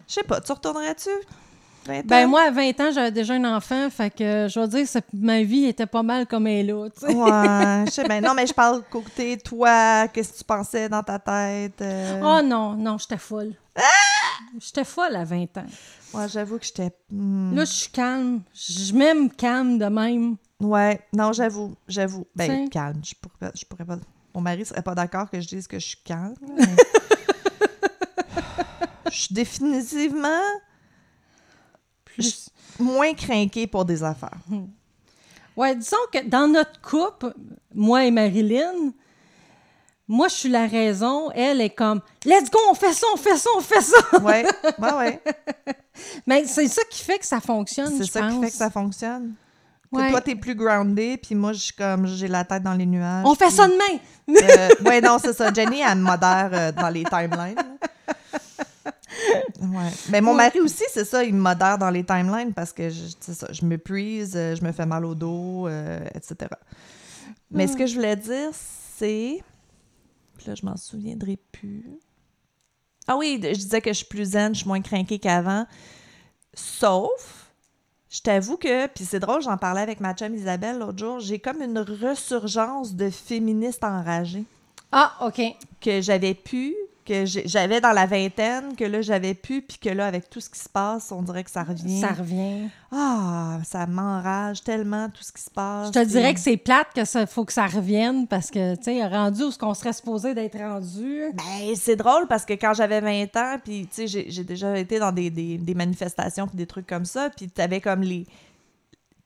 Je 0.08 0.14
sais 0.14 0.22
pas, 0.22 0.40
tu 0.40 0.52
retournerais-tu? 0.52 1.10
20 1.86 2.06
Ben 2.06 2.26
moi, 2.28 2.42
à 2.42 2.50
20 2.50 2.80
ans, 2.80 2.90
j'avais 2.92 3.10
déjà 3.10 3.34
un 3.34 3.56
enfant, 3.56 3.88
fait 3.90 4.10
que 4.10 4.46
je 4.48 4.60
vais 4.60 4.68
dire 4.68 4.86
que 4.92 4.98
ma 5.14 5.42
vie 5.42 5.64
était 5.64 5.86
pas 5.86 6.02
mal 6.02 6.26
comme 6.26 6.46
elle 6.46 6.68
est 6.68 6.72
là, 6.72 6.88
tu 6.90 7.00
sais. 7.00 7.14
Ouais, 7.14 7.84
je 7.86 7.90
sais 7.90 8.04
bien. 8.08 8.20
Non, 8.20 8.34
mais 8.34 8.46
je 8.46 8.52
parle 8.52 8.82
côté 8.90 9.38
toi, 9.38 10.06
qu'est-ce 10.08 10.32
que 10.34 10.38
tu 10.38 10.44
pensais 10.44 10.88
dans 10.88 11.02
ta 11.02 11.18
tête? 11.18 11.80
euh? 11.80 12.20
Oh 12.22 12.42
non, 12.44 12.74
non, 12.74 12.98
j'étais 12.98 13.16
folle. 13.16 13.54
J'étais 14.58 14.84
folle 14.84 15.16
à 15.16 15.24
20 15.24 15.56
ans. 15.58 15.64
Ouais, 16.12 16.28
j'avoue 16.28 16.58
que 16.58 16.66
j'étais... 16.66 16.90
hmm. 17.10 17.54
Là, 17.54 17.64
je 17.64 17.72
suis 17.72 17.90
calme. 17.90 18.42
Je 18.52 18.92
m'aime 18.92 19.30
calme 19.30 19.78
de 19.78 19.86
même. 19.86 20.36
Ouais, 20.60 21.00
non, 21.14 21.32
j'avoue, 21.32 21.74
j'avoue. 21.88 22.26
Ben, 22.36 22.68
calme, 22.68 23.00
je 23.04 23.14
pourrais, 23.14 23.50
pas- 23.50 23.56
je 23.58 23.64
pourrais 23.64 23.84
pas... 23.84 23.96
Mon 24.34 24.40
mari 24.42 24.64
serait 24.66 24.82
pas 24.82 24.94
d'accord 24.94 25.30
que 25.30 25.40
je 25.40 25.48
dise 25.48 25.66
que 25.66 25.78
je 25.78 25.86
suis 25.86 25.98
calme. 26.04 26.34
mais- 26.56 26.64
je 29.10 29.16
suis 29.16 29.34
définitivement 29.34 30.28
Moins 32.78 33.12
craquée 33.14 33.66
pour 33.66 33.84
des 33.84 34.02
affaires. 34.02 34.38
Ouais, 35.56 35.74
disons 35.74 35.96
que 36.12 36.24
dans 36.26 36.48
notre 36.48 36.80
couple, 36.80 37.34
moi 37.74 38.04
et 38.04 38.10
Marilyn, 38.10 38.92
moi, 40.08 40.26
je 40.28 40.34
suis 40.34 40.48
la 40.48 40.66
raison. 40.66 41.30
Elle 41.32 41.60
est 41.60 41.70
comme, 41.70 42.00
let's 42.24 42.50
go, 42.50 42.58
on 42.70 42.74
fait 42.74 42.92
ça, 42.92 43.06
on 43.14 43.16
fait 43.16 43.36
ça, 43.36 43.50
on 43.56 43.60
fait 43.60 43.80
ça. 43.80 43.96
Ouais, 44.20 44.44
ouais, 44.78 44.92
ouais. 44.92 45.22
Mais 46.26 46.44
c'est 46.46 46.66
ça 46.68 46.82
qui 46.90 47.02
fait 47.04 47.18
que 47.18 47.26
ça 47.26 47.40
fonctionne, 47.40 47.92
C'est 47.96 48.10
ça 48.10 48.20
pense. 48.22 48.34
qui 48.34 48.40
fait 48.40 48.50
que 48.50 48.56
ça 48.56 48.70
fonctionne. 48.70 49.34
Que 49.92 49.98
Ouais. 49.98 50.10
Toi, 50.10 50.20
t'es 50.20 50.36
plus 50.36 50.54
grounded, 50.54 51.20
puis 51.20 51.34
moi, 51.34 51.52
je 51.52 51.58
suis 51.58 51.72
comme, 51.74 52.06
j'ai 52.06 52.28
la 52.28 52.44
tête 52.44 52.62
dans 52.62 52.74
les 52.74 52.86
nuages. 52.86 53.24
On 53.26 53.34
fait 53.34 53.46
puis- 53.46 53.54
ça 53.56 53.66
demain. 53.66 53.98
Euh, 54.30 54.68
ouais, 54.88 55.00
non, 55.00 55.18
c'est 55.20 55.32
ça. 55.32 55.52
Jenny, 55.52 55.80
elle 55.80 55.98
me 55.98 56.02
modère 56.04 56.50
euh, 56.52 56.70
dans 56.72 56.88
les 56.90 57.02
timelines. 57.04 57.69
Ouais. 59.60 59.90
Mais 60.08 60.20
mon 60.20 60.32
mari 60.34 60.58
aussi, 60.60 60.84
c'est 60.90 61.04
ça, 61.04 61.22
il 61.22 61.34
me 61.34 61.40
modère 61.40 61.76
dans 61.76 61.90
les 61.90 62.02
timelines 62.04 62.54
parce 62.54 62.72
que 62.72 62.88
je, 62.88 63.02
c'est 63.20 63.34
ça, 63.34 63.48
je 63.52 63.64
me 63.64 63.76
prise, 63.76 64.32
euh, 64.34 64.56
je 64.56 64.64
me 64.64 64.72
fais 64.72 64.86
mal 64.86 65.04
au 65.04 65.14
dos, 65.14 65.66
euh, 65.68 66.00
etc. 66.14 66.50
Mais 67.50 67.66
ce 67.66 67.76
que 67.76 67.86
je 67.86 67.94
voulais 67.94 68.16
dire, 68.16 68.50
c'est. 68.52 69.42
Là, 70.46 70.54
je 70.54 70.64
m'en 70.64 70.76
souviendrai 70.76 71.38
plus. 71.52 71.84
Ah 73.06 73.16
oui, 73.16 73.38
je 73.42 73.48
disais 73.50 73.80
que 73.80 73.90
je 73.90 73.98
suis 73.98 74.06
plus 74.06 74.24
zen, 74.32 74.54
je 74.54 74.60
suis 74.60 74.68
moins 74.68 74.80
craquée 74.80 75.18
qu'avant. 75.18 75.66
Sauf, 76.54 77.50
je 78.08 78.20
t'avoue 78.20 78.56
que, 78.56 78.86
puis 78.86 79.04
c'est 79.04 79.20
drôle, 79.20 79.42
j'en 79.42 79.56
parlais 79.56 79.80
avec 79.82 80.00
ma 80.00 80.14
chum 80.14 80.34
Isabelle 80.34 80.78
l'autre 80.78 80.98
jour, 80.98 81.20
j'ai 81.20 81.38
comme 81.38 81.60
une 81.62 81.78
resurgence 81.78 82.94
de 82.94 83.10
féministe 83.10 83.84
enragée 83.84 84.44
Ah, 84.92 85.12
OK. 85.26 85.40
que 85.80 86.00
j'avais 86.00 86.34
pu, 86.34 86.74
que 87.04 87.24
j'avais 87.24 87.80
dans 87.80 87.92
la 87.92 88.06
vingtaine, 88.06 88.76
que 88.76 88.84
là 88.84 89.02
j'avais 89.02 89.34
pu, 89.34 89.62
puis 89.62 89.78
que 89.78 89.88
là, 89.88 90.06
avec 90.06 90.28
tout 90.30 90.40
ce 90.40 90.48
qui 90.50 90.58
se 90.58 90.68
passe, 90.68 91.10
on 91.12 91.22
dirait 91.22 91.44
que 91.44 91.50
ça 91.50 91.62
revient. 91.62 92.00
Ça 92.00 92.08
revient. 92.08 92.68
Ah, 92.92 93.58
ça 93.64 93.86
m'enrage 93.86 94.62
tellement 94.62 95.08
tout 95.08 95.22
ce 95.22 95.32
qui 95.32 95.42
se 95.42 95.50
passe. 95.50 95.88
Je 95.88 95.92
te 95.92 95.98
puis- 96.00 96.08
dirais 96.08 96.34
que 96.34 96.40
c'est 96.40 96.56
plate 96.56 96.88
que 96.94 97.04
ça 97.04 97.26
faut 97.26 97.44
que 97.44 97.52
ça 97.52 97.66
revienne 97.66 98.26
parce 98.26 98.50
que, 98.50 98.74
tu 98.76 98.84
sais, 98.84 99.06
rendu 99.06 99.42
où 99.44 99.50
ce 99.50 99.58
qu'on 99.58 99.74
serait 99.74 99.92
supposé 99.92 100.34
d'être 100.34 100.58
rendu. 100.58 101.22
Ben, 101.34 101.74
c'est 101.76 101.96
drôle 101.96 102.26
parce 102.28 102.44
que 102.44 102.54
quand 102.54 102.74
j'avais 102.74 103.00
20 103.00 103.36
ans, 103.36 103.56
puis 103.62 103.86
tu 103.92 104.06
sais, 104.08 104.24
j'ai 104.28 104.44
déjà 104.44 104.76
été 104.78 104.98
dans 104.98 105.12
des, 105.12 105.30
des, 105.30 105.58
des 105.58 105.74
manifestations 105.74 106.46
puis 106.46 106.56
des 106.56 106.66
trucs 106.66 106.86
comme 106.86 107.04
ça, 107.04 107.30
puis 107.30 107.48
t'avais 107.48 107.80
comme 107.80 108.02
les... 108.02 108.26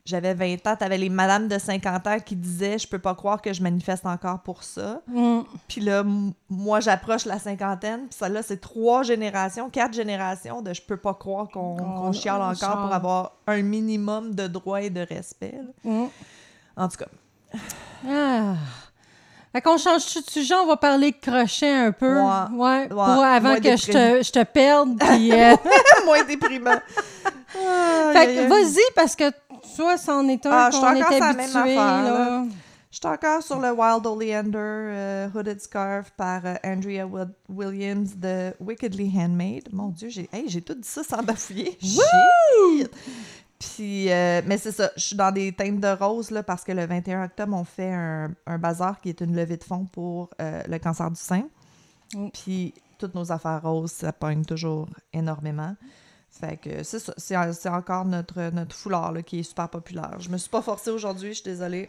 J'avais 0.06 0.34
20 0.34 0.66
ans, 0.66 0.76
t'avais 0.76 0.98
les 0.98 1.08
madames 1.08 1.48
de 1.48 1.58
50 1.58 2.06
ans 2.06 2.18
qui 2.22 2.36
disaient 2.36 2.78
«Je 2.80 2.86
peux 2.86 2.98
pas 2.98 3.14
croire 3.14 3.40
que 3.40 3.54
je 3.54 3.62
manifeste 3.62 4.04
encore 4.04 4.40
pour 4.40 4.62
ça. 4.62 5.00
Mm.» 5.06 5.40
Puis 5.68 5.80
là, 5.80 6.04
moi, 6.50 6.80
j'approche 6.80 7.24
la 7.24 7.38
cinquantaine, 7.38 8.00
puis 8.08 8.18
ça 8.18 8.28
là, 8.28 8.42
c'est 8.42 8.60
trois 8.60 9.02
générations, 9.02 9.70
quatre 9.70 9.94
générations 9.94 10.60
de 10.60 10.72
«Je 10.74 10.82
peux 10.82 10.98
pas 10.98 11.14
croire 11.14 11.48
qu'on 11.48 11.78
On- 11.80 12.02
qu'on 12.02 12.12
chiale 12.12 12.42
encore 12.42 12.54
chiale. 12.54 12.72
pour 12.72 12.92
avoir 12.92 13.32
un 13.46 13.62
minimum 13.62 14.34
de 14.34 14.46
droits 14.46 14.82
et 14.82 14.90
de 14.90 15.00
respect. 15.00 15.54
Mm. 15.84 16.04
En 16.76 16.88
tout 16.88 16.98
cas, 16.98 17.06
Ah. 18.06 18.56
Fait 19.52 19.62
qu'on 19.62 19.78
change 19.78 20.04
de 20.16 20.30
sujet, 20.30 20.54
on 20.56 20.66
va 20.66 20.76
parler 20.76 21.12
de 21.12 21.16
crochet 21.16 21.70
un 21.72 21.92
peu. 21.92 22.20
Ouais. 22.20 22.88
Pour, 22.88 22.98
Ouais. 22.98 23.26
avant 23.26 23.40
Moins 23.50 23.60
que 23.60 23.76
je 23.76 23.86
te, 23.86 24.22
je 24.22 24.32
te 24.32 24.42
perde. 24.42 24.98
Puis, 24.98 25.32
euh, 25.32 25.54
moins 26.04 26.22
déprimant. 26.24 26.74
Fait 28.12 28.26
que 28.34 28.48
vas-y, 28.48 28.82
parce 28.96 29.14
que 29.14 29.30
toi, 29.76 29.96
c'en 29.96 30.26
est 30.28 30.44
un 30.46 30.50
Ah, 30.52 30.68
je 30.70 30.76
suis 30.76 30.84
qu'on 30.84 30.90
encore 31.00 31.12
est 31.12 31.16
sur 31.16 31.20
la 31.24 31.26
habitué. 31.30 31.54
même 31.56 31.78
affaire, 31.78 32.02
là. 32.04 32.10
là. 32.18 32.44
Je 32.90 32.98
suis 32.98 33.06
encore 33.08 33.42
sur 33.42 33.58
le 33.58 33.72
Wild 33.72 34.06
Oleander 34.06 34.56
euh, 34.58 35.28
Hooded 35.34 35.60
Scarf 35.60 36.10
par 36.12 36.42
euh, 36.46 36.54
Andrea 36.62 37.04
Wi- 37.04 37.26
Williams 37.48 38.14
de 38.16 38.52
Wickedly 38.60 39.10
Handmade. 39.18 39.68
Mon 39.72 39.88
Dieu, 39.88 40.08
j'ai 40.10 40.28
hey, 40.32 40.48
j'ai 40.48 40.62
tout 40.62 40.74
dit 40.74 40.86
ça 40.88 41.02
sans 41.02 41.20
bafouiller. 41.24 41.76
Puis, 43.58 44.10
euh, 44.12 44.42
mais 44.46 44.58
c'est 44.58 44.72
ça, 44.72 44.90
je 44.96 45.02
suis 45.02 45.16
dans 45.16 45.32
des 45.32 45.52
teintes 45.52 45.80
de 45.80 45.88
rose 45.88 46.30
là, 46.30 46.42
parce 46.42 46.62
que 46.64 46.72
le 46.72 46.86
21 46.86 47.24
octobre, 47.24 47.56
on 47.56 47.64
fait 47.64 47.92
un, 47.92 48.30
un 48.46 48.58
bazar 48.58 49.00
qui 49.00 49.08
est 49.08 49.20
une 49.20 49.34
levée 49.34 49.56
de 49.56 49.64
fonds 49.64 49.86
pour 49.86 50.30
le 50.38 50.78
cancer 50.78 51.10
du 51.10 51.20
sein. 51.20 51.44
Mm. 52.14 52.28
Puis, 52.32 52.74
toutes 52.98 53.14
nos 53.14 53.32
affaires 53.32 53.62
roses, 53.62 53.92
ça 53.92 54.12
pogne 54.12 54.44
toujours 54.44 54.86
énormément. 55.12 55.74
Fait 56.40 56.56
que 56.56 56.82
c'est 56.82 56.98
ça, 56.98 57.14
c'est 57.16 57.68
encore 57.68 58.04
notre, 58.04 58.50
notre 58.50 58.74
foulard 58.74 59.12
là, 59.12 59.22
qui 59.22 59.38
est 59.40 59.42
super 59.44 59.68
populaire. 59.68 60.16
Je 60.18 60.28
me 60.30 60.36
suis 60.36 60.50
pas 60.50 60.62
forcée 60.62 60.90
aujourd'hui, 60.90 61.28
je 61.28 61.34
suis 61.34 61.44
désolée. 61.44 61.88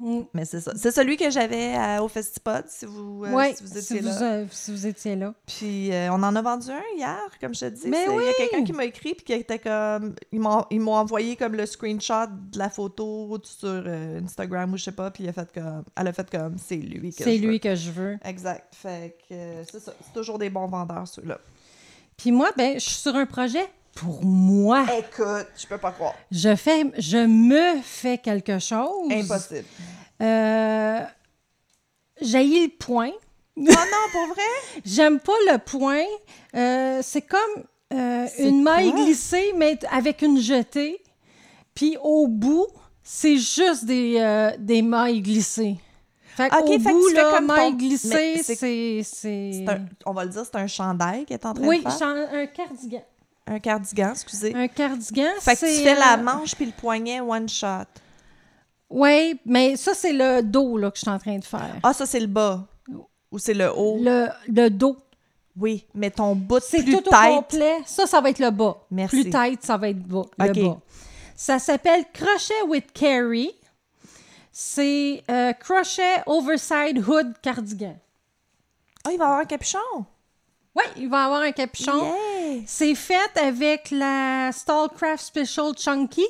Mm. 0.00 0.20
Mais 0.32 0.44
c'est 0.44 0.60
ça. 0.60 0.72
C'est 0.76 0.92
celui 0.92 1.16
que 1.16 1.28
j'avais 1.28 1.74
à- 1.74 2.02
au 2.04 2.06
Festipod, 2.08 2.62
si 2.68 2.86
vous, 2.86 3.24
euh, 3.24 3.52
si 3.56 3.64
vous 3.64 3.68
si 3.72 3.78
étiez 3.78 4.00
vous, 4.00 4.06
là. 4.06 4.22
euh, 4.22 4.46
si 4.48 4.70
vous 4.70 4.86
étiez 4.86 5.16
là. 5.16 5.34
Puis 5.44 5.92
euh, 5.92 6.10
on 6.12 6.22
en 6.22 6.36
a 6.36 6.40
vendu 6.40 6.70
un 6.70 6.80
hier, 6.96 7.18
comme 7.40 7.52
je 7.52 7.60
te 7.66 7.70
dis. 7.70 7.88
Mais 7.88 8.04
C'est- 8.06 8.12
Il 8.12 8.14
y 8.14 8.16
oui! 8.18 8.28
a 8.28 8.32
quelqu'un 8.34 8.62
qui 8.64 8.72
m'a 8.72 8.84
écrit 8.84 9.14
puis 9.14 9.24
qui 9.24 9.32
était 9.32 9.58
comme 9.58 10.14
ils 10.30 10.38
m'ont 10.40 10.94
envoyé 10.94 11.34
comme 11.34 11.56
le 11.56 11.66
screenshot 11.66 12.28
de 12.52 12.58
la 12.60 12.70
photo 12.70 13.38
sur 13.42 13.68
euh, 13.68 14.20
Instagram 14.22 14.72
ou 14.72 14.76
je 14.76 14.84
sais 14.84 14.92
pas 14.92 15.10
puis 15.10 15.24
il 15.24 15.28
a 15.30 15.32
fait 15.32 15.52
comme 15.52 15.82
elle 15.96 16.06
a 16.06 16.12
fait 16.12 16.30
comme 16.30 16.56
c'est 16.58 16.76
lui 16.76 17.10
que 17.12 17.24
C'est 17.24 17.36
lui 17.36 17.58
que 17.58 17.74
je 17.74 17.90
veux. 17.90 18.18
Exact. 18.24 18.72
Fait 18.76 19.16
que 19.28 19.34
euh, 19.34 19.64
c'est 19.64 19.80
ça, 19.80 19.92
c'est 20.06 20.12
toujours 20.14 20.38
des 20.38 20.48
bons 20.48 20.68
vendeurs 20.68 21.08
ceux-là. 21.08 21.38
Puis 22.18 22.32
moi, 22.32 22.50
ben, 22.56 22.74
je 22.74 22.84
suis 22.84 22.98
sur 22.98 23.14
un 23.16 23.26
projet 23.26 23.64
pour 23.94 24.24
moi. 24.24 24.84
Écoute, 24.98 25.46
je 25.56 25.66
peux 25.66 25.78
pas 25.78 25.92
croire. 25.92 26.14
Je 26.30 26.54
fais, 26.56 26.84
je 26.98 27.18
me 27.18 27.80
fais 27.82 28.18
quelque 28.18 28.58
chose. 28.58 29.10
Impossible. 29.10 29.64
Euh, 30.20 31.00
j'ai 32.20 32.44
le 32.44 32.68
point. 32.76 33.12
oh 33.56 33.60
non, 33.60 33.72
pour 34.12 34.26
vrai? 34.34 34.42
J'aime 34.84 35.20
pas 35.20 35.36
le 35.50 35.58
point. 35.58 36.04
Euh, 36.56 37.00
c'est 37.02 37.22
comme 37.22 37.64
euh, 37.94 38.26
une 38.38 38.62
maille 38.62 38.92
glissée, 38.92 39.52
mais 39.56 39.78
avec 39.90 40.22
une 40.22 40.40
jetée. 40.40 41.00
Puis 41.74 41.96
au 42.02 42.26
bout, 42.26 42.66
c'est 43.02 43.36
juste 43.38 43.84
des, 43.84 44.16
euh, 44.18 44.50
des 44.58 44.82
mailles 44.82 45.22
glissées. 45.22 45.76
Fait 46.38 46.52
Ok, 46.54 46.68
au 46.68 46.78
fait 46.78 46.92
que 46.92 47.14
là, 47.16 47.30
comme 47.32 47.46
ton- 47.48 47.72
mais 47.72 47.96
c'est- 47.96 48.42
c'est... 48.44 48.54
c'est- 48.54 49.02
C'est 49.02 49.64
un- 49.68 49.84
on 50.06 50.12
va 50.12 50.24
le 50.24 50.30
dire, 50.30 50.42
c'est 50.44 50.56
un 50.56 50.66
chandail 50.68 51.24
qui 51.24 51.32
est 51.32 51.44
en 51.44 51.52
train 51.52 51.66
Oui, 51.66 51.78
de 51.78 51.82
faire. 51.82 51.98
chan- 51.98 52.26
un 52.32 52.46
cardigan. 52.46 53.02
Un 53.48 53.58
cardigan, 53.58 54.10
excusez. 54.12 54.54
Un 54.54 54.68
cardigan, 54.68 55.30
Fait 55.40 55.54
que 55.56 55.60
tu 55.60 55.66
c'est, 55.66 55.82
fais 55.82 55.94
la 55.96 56.14
euh, 56.14 56.22
manche 56.22 56.54
puis 56.54 56.66
le 56.66 56.72
poignet 56.72 57.20
one 57.20 57.48
shot. 57.48 57.86
Oui, 58.90 59.38
mais 59.44 59.76
ça, 59.76 59.94
c'est 59.94 60.12
le 60.12 60.42
dos 60.42 60.78
là, 60.78 60.90
que 60.90 60.96
je 60.96 61.02
suis 61.02 61.10
en 61.10 61.18
train 61.18 61.38
de 61.38 61.44
faire. 61.44 61.76
Ah, 61.82 61.92
ça 61.92 62.06
c'est 62.06 62.20
le 62.20 62.26
bas. 62.26 62.66
Ou 63.30 63.38
c'est 63.38 63.54
le 63.54 63.70
haut. 63.76 63.98
Le, 64.00 64.28
le 64.46 64.68
dos. 64.70 64.96
Oui, 65.60 65.84
mais 65.92 66.10
ton 66.10 66.34
bout 66.36 66.60
C'est 66.62 66.82
plus 66.84 66.92
tout 66.92 66.98
au 67.08 67.10
tête. 67.10 67.34
complet. 67.34 67.78
Ça, 67.84 68.06
ça 68.06 68.20
va 68.20 68.30
être 68.30 68.38
le 68.38 68.50
bas. 68.50 68.76
Merci. 68.92 69.22
Plus 69.22 69.30
tête, 69.30 69.64
ça 69.64 69.76
va 69.76 69.88
être 69.88 69.98
bas, 69.98 70.22
le 70.38 70.50
OK. 70.50 70.60
bas. 70.60 70.78
Ça 71.34 71.58
s'appelle 71.58 72.04
Crochet 72.12 72.62
with 72.68 72.92
Carrie. 72.92 73.50
C'est 74.60 75.22
euh, 75.30 75.52
Crochet 75.52 76.20
Overside 76.26 76.98
Hood 77.06 77.32
Cardigan. 77.40 77.96
Ah, 79.06 79.10
il 79.12 79.16
va 79.16 79.26
avoir 79.26 79.38
un 79.38 79.44
capuchon? 79.44 79.78
Oui, 80.74 80.82
il 80.96 81.08
va 81.08 81.26
avoir 81.26 81.42
un 81.42 81.52
capuchon. 81.52 81.96
Yeah. 81.96 82.62
C'est 82.66 82.96
fait 82.96 83.38
avec 83.40 83.92
la 83.92 84.50
Stallcraft 84.52 85.22
Special 85.22 85.74
Chunky. 85.76 86.26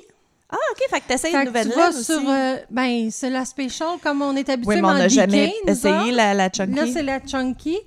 Ah, 0.50 0.56
OK, 0.72 0.90
fait 0.90 1.00
que 1.00 1.08
t'essayes 1.08 1.34
une 1.34 1.44
nouvelle 1.44 1.70
tu 1.70 1.74
vas 1.74 1.88
aussi. 1.88 2.04
sur... 2.04 2.20
euh, 2.28 2.56
ben, 2.68 3.10
c'est 3.10 3.30
la 3.30 3.46
Special 3.46 3.96
comme 4.02 4.20
on 4.20 4.36
est 4.36 4.50
habitué, 4.50 4.74
oui, 4.74 4.82
mais 4.82 4.88
on 4.88 4.92
n'a 4.92 5.08
jamais 5.08 5.54
essayé 5.66 6.12
la, 6.12 6.34
la 6.34 6.50
chunky. 6.50 6.74
Là, 6.74 6.86
c'est 6.86 7.02
la 7.02 7.20
Chunky. 7.26 7.78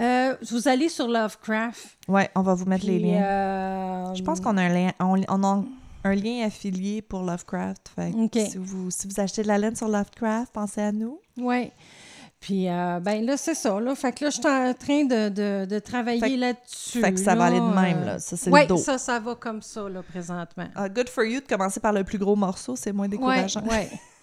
Euh, 0.00 0.34
vous 0.50 0.66
allez 0.66 0.88
sur 0.88 1.06
Lovecraft. 1.06 1.96
Ouais, 2.08 2.28
on 2.34 2.42
va 2.42 2.54
vous 2.54 2.64
mettre 2.64 2.86
les 2.86 2.98
liens. 2.98 3.22
euh, 3.22 4.14
Je 4.14 4.22
pense 4.24 4.40
qu'on 4.40 4.56
a 4.56 4.62
un 4.62 4.68
lien, 4.68 4.90
on, 4.98 5.20
on 5.28 5.44
a 5.44 5.64
un 6.06 6.14
lien 6.14 6.44
affilié 6.46 7.02
pour 7.02 7.22
Lovecraft. 7.22 7.90
Fait 7.94 8.12
que 8.32 8.44
si, 8.46 8.58
vous, 8.58 8.90
si 8.90 9.06
vous 9.08 9.20
achetez 9.20 9.42
de 9.42 9.48
la 9.48 9.58
laine 9.58 9.76
sur 9.76 9.88
Lovecraft, 9.88 10.52
pensez 10.52 10.80
à 10.80 10.92
nous. 10.92 11.20
Oui. 11.38 11.70
Puis, 12.38 12.68
euh, 12.68 13.00
ben 13.00 13.24
là, 13.24 13.36
c'est 13.36 13.54
ça. 13.54 13.80
Là. 13.80 13.94
Fait 13.94 14.12
que 14.12 14.24
là, 14.24 14.30
je 14.30 14.36
suis 14.36 14.46
en 14.46 14.74
train 14.74 15.04
de, 15.04 15.28
de, 15.30 15.64
de 15.64 15.78
travailler 15.78 16.36
là-dessus. 16.36 17.00
fait 17.00 17.12
que 17.12 17.18
ça 17.18 17.34
va 17.34 17.46
aller 17.46 17.58
de 17.58 17.64
même, 17.74 18.02
euh, 18.02 18.04
là. 18.06 18.18
Ça, 18.18 18.36
c'est 18.36 18.50
ouais, 18.50 18.62
le 18.62 18.68
dos. 18.68 18.76
ça, 18.76 18.98
ça 18.98 19.18
va 19.18 19.34
comme 19.34 19.62
ça, 19.62 19.88
là, 19.88 20.02
présentement. 20.02 20.68
Ah, 20.74 20.88
good 20.88 21.08
for 21.08 21.24
you 21.24 21.40
de 21.40 21.46
commencer 21.46 21.80
par 21.80 21.92
le 21.92 22.04
plus 22.04 22.18
gros 22.18 22.36
morceau, 22.36 22.76
c'est 22.76 22.92
moins 22.92 23.06
Oui, 23.06 23.10
décourageant. 23.12 23.62
oui. 23.68 23.86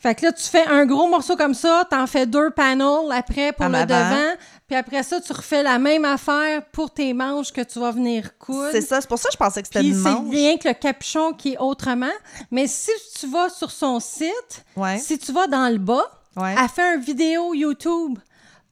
Fait 0.00 0.14
que 0.14 0.26
là, 0.26 0.32
tu 0.32 0.44
fais 0.44 0.64
un 0.64 0.86
gros 0.86 1.08
morceau 1.08 1.34
comme 1.34 1.54
ça, 1.54 1.84
t'en 1.90 2.06
fais 2.06 2.24
deux 2.24 2.50
panels 2.50 3.10
après 3.12 3.52
pour 3.52 3.66
En 3.66 3.70
le 3.70 3.74
avant. 3.78 3.86
devant, 3.86 4.32
puis 4.68 4.76
après 4.76 5.02
ça, 5.02 5.20
tu 5.20 5.32
refais 5.32 5.64
la 5.64 5.78
même 5.80 6.04
affaire 6.04 6.64
pour 6.66 6.90
tes 6.92 7.12
manches 7.14 7.52
que 7.52 7.62
tu 7.62 7.80
vas 7.80 7.90
venir 7.90 8.38
coudre. 8.38 8.68
C'est 8.70 8.80
ça, 8.80 9.00
c'est 9.00 9.08
pour 9.08 9.18
ça 9.18 9.28
que 9.28 9.32
je 9.32 9.38
pensais 9.38 9.60
que 9.60 9.66
c'était 9.66 9.84
une 9.86 10.00
c'est 10.00 10.30
rien 10.30 10.56
que 10.56 10.68
le 10.68 10.74
capuchon 10.74 11.32
qui 11.32 11.54
est 11.54 11.58
autrement. 11.58 12.06
Mais 12.52 12.68
si 12.68 12.92
tu 13.18 13.26
vas 13.26 13.48
sur 13.48 13.72
son 13.72 13.98
site, 13.98 14.64
Ouais, 14.76 14.98
si 14.98 15.18
tu 15.18 15.32
vas 15.32 15.48
dans 15.48 15.68
le 15.72 15.78
bas, 15.78 16.04
ouais. 16.36 16.54
elle 16.56 16.68
fait 16.68 16.94
une 16.94 17.00
vidéo 17.00 17.52
YouTube. 17.54 18.18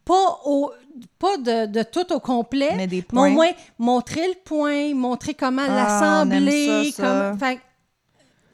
Pas, 0.05 0.39
au, 0.45 0.71
pas 1.19 1.37
de, 1.39 1.67
de 1.67 1.83
tout 1.83 2.13
au 2.13 2.21
complet, 2.21 2.71
Mais 2.77 2.87
des 2.87 2.99
mais 2.99 3.03
points. 3.03 3.27
au 3.27 3.31
moins 3.33 3.51
montrer 3.81 4.29
le 4.29 4.35
point, 4.45 4.95
montrer 4.95 5.35
comment 5.35 5.65
Ah, 5.69 5.75
l'assembler. 5.75 6.95
comme- 6.97 7.37
fait 7.37 7.59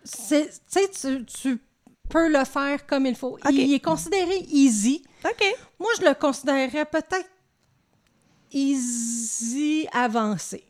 tu 0.04 0.44
sais, 0.66 0.90
tu, 0.90 1.60
tu 2.12 2.19
peux 2.19 2.28
le 2.28 2.45
faire 2.45 2.87
comme 2.87 3.07
il 3.07 3.14
faut. 3.14 3.38
Il, 3.50 3.73
est 3.73 3.81
considéré 3.81 4.45
easy. 4.50 5.02
OK. 5.25 5.45
Moi, 5.81 5.90
je 5.99 6.07
le 6.07 6.14
considérerais 6.14 6.85
peut-être 6.85 7.28
easy 8.52 9.87
avancé. 9.92 10.64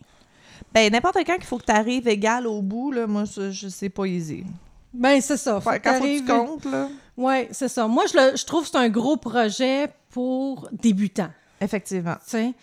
Ben, 0.72 0.90
n'importe 0.92 1.18
quand 1.26 1.34
qu'il 1.34 1.44
faut 1.44 1.58
que 1.58 1.66
tu 1.66 1.72
arrives 1.72 2.08
égal 2.08 2.46
au 2.46 2.62
bout, 2.62 2.92
là, 2.92 3.06
moi, 3.06 3.24
je, 3.24 3.50
je 3.50 3.68
sais 3.68 3.88
pas 3.88 4.06
easy. 4.06 4.44
Ben, 4.92 5.20
c'est 5.20 5.36
ça. 5.36 5.60
Faut 5.60 5.70
quand 5.70 5.94
faut 5.94 6.04
que 6.04 6.18
tu 6.18 6.24
comptes, 6.24 6.64
là. 6.66 6.88
Ouais, 7.16 7.48
c'est 7.50 7.68
ça. 7.68 7.86
Moi, 7.88 8.04
je, 8.06 8.16
le, 8.16 8.36
je 8.36 8.44
trouve 8.44 8.62
que 8.62 8.70
c'est 8.70 8.78
un 8.78 8.88
gros 8.88 9.16
projet 9.16 9.88
pour 10.10 10.68
débutants. 10.72 11.30
Effectivement. 11.60 12.14
tu 12.24 12.30
sais? 12.30 12.54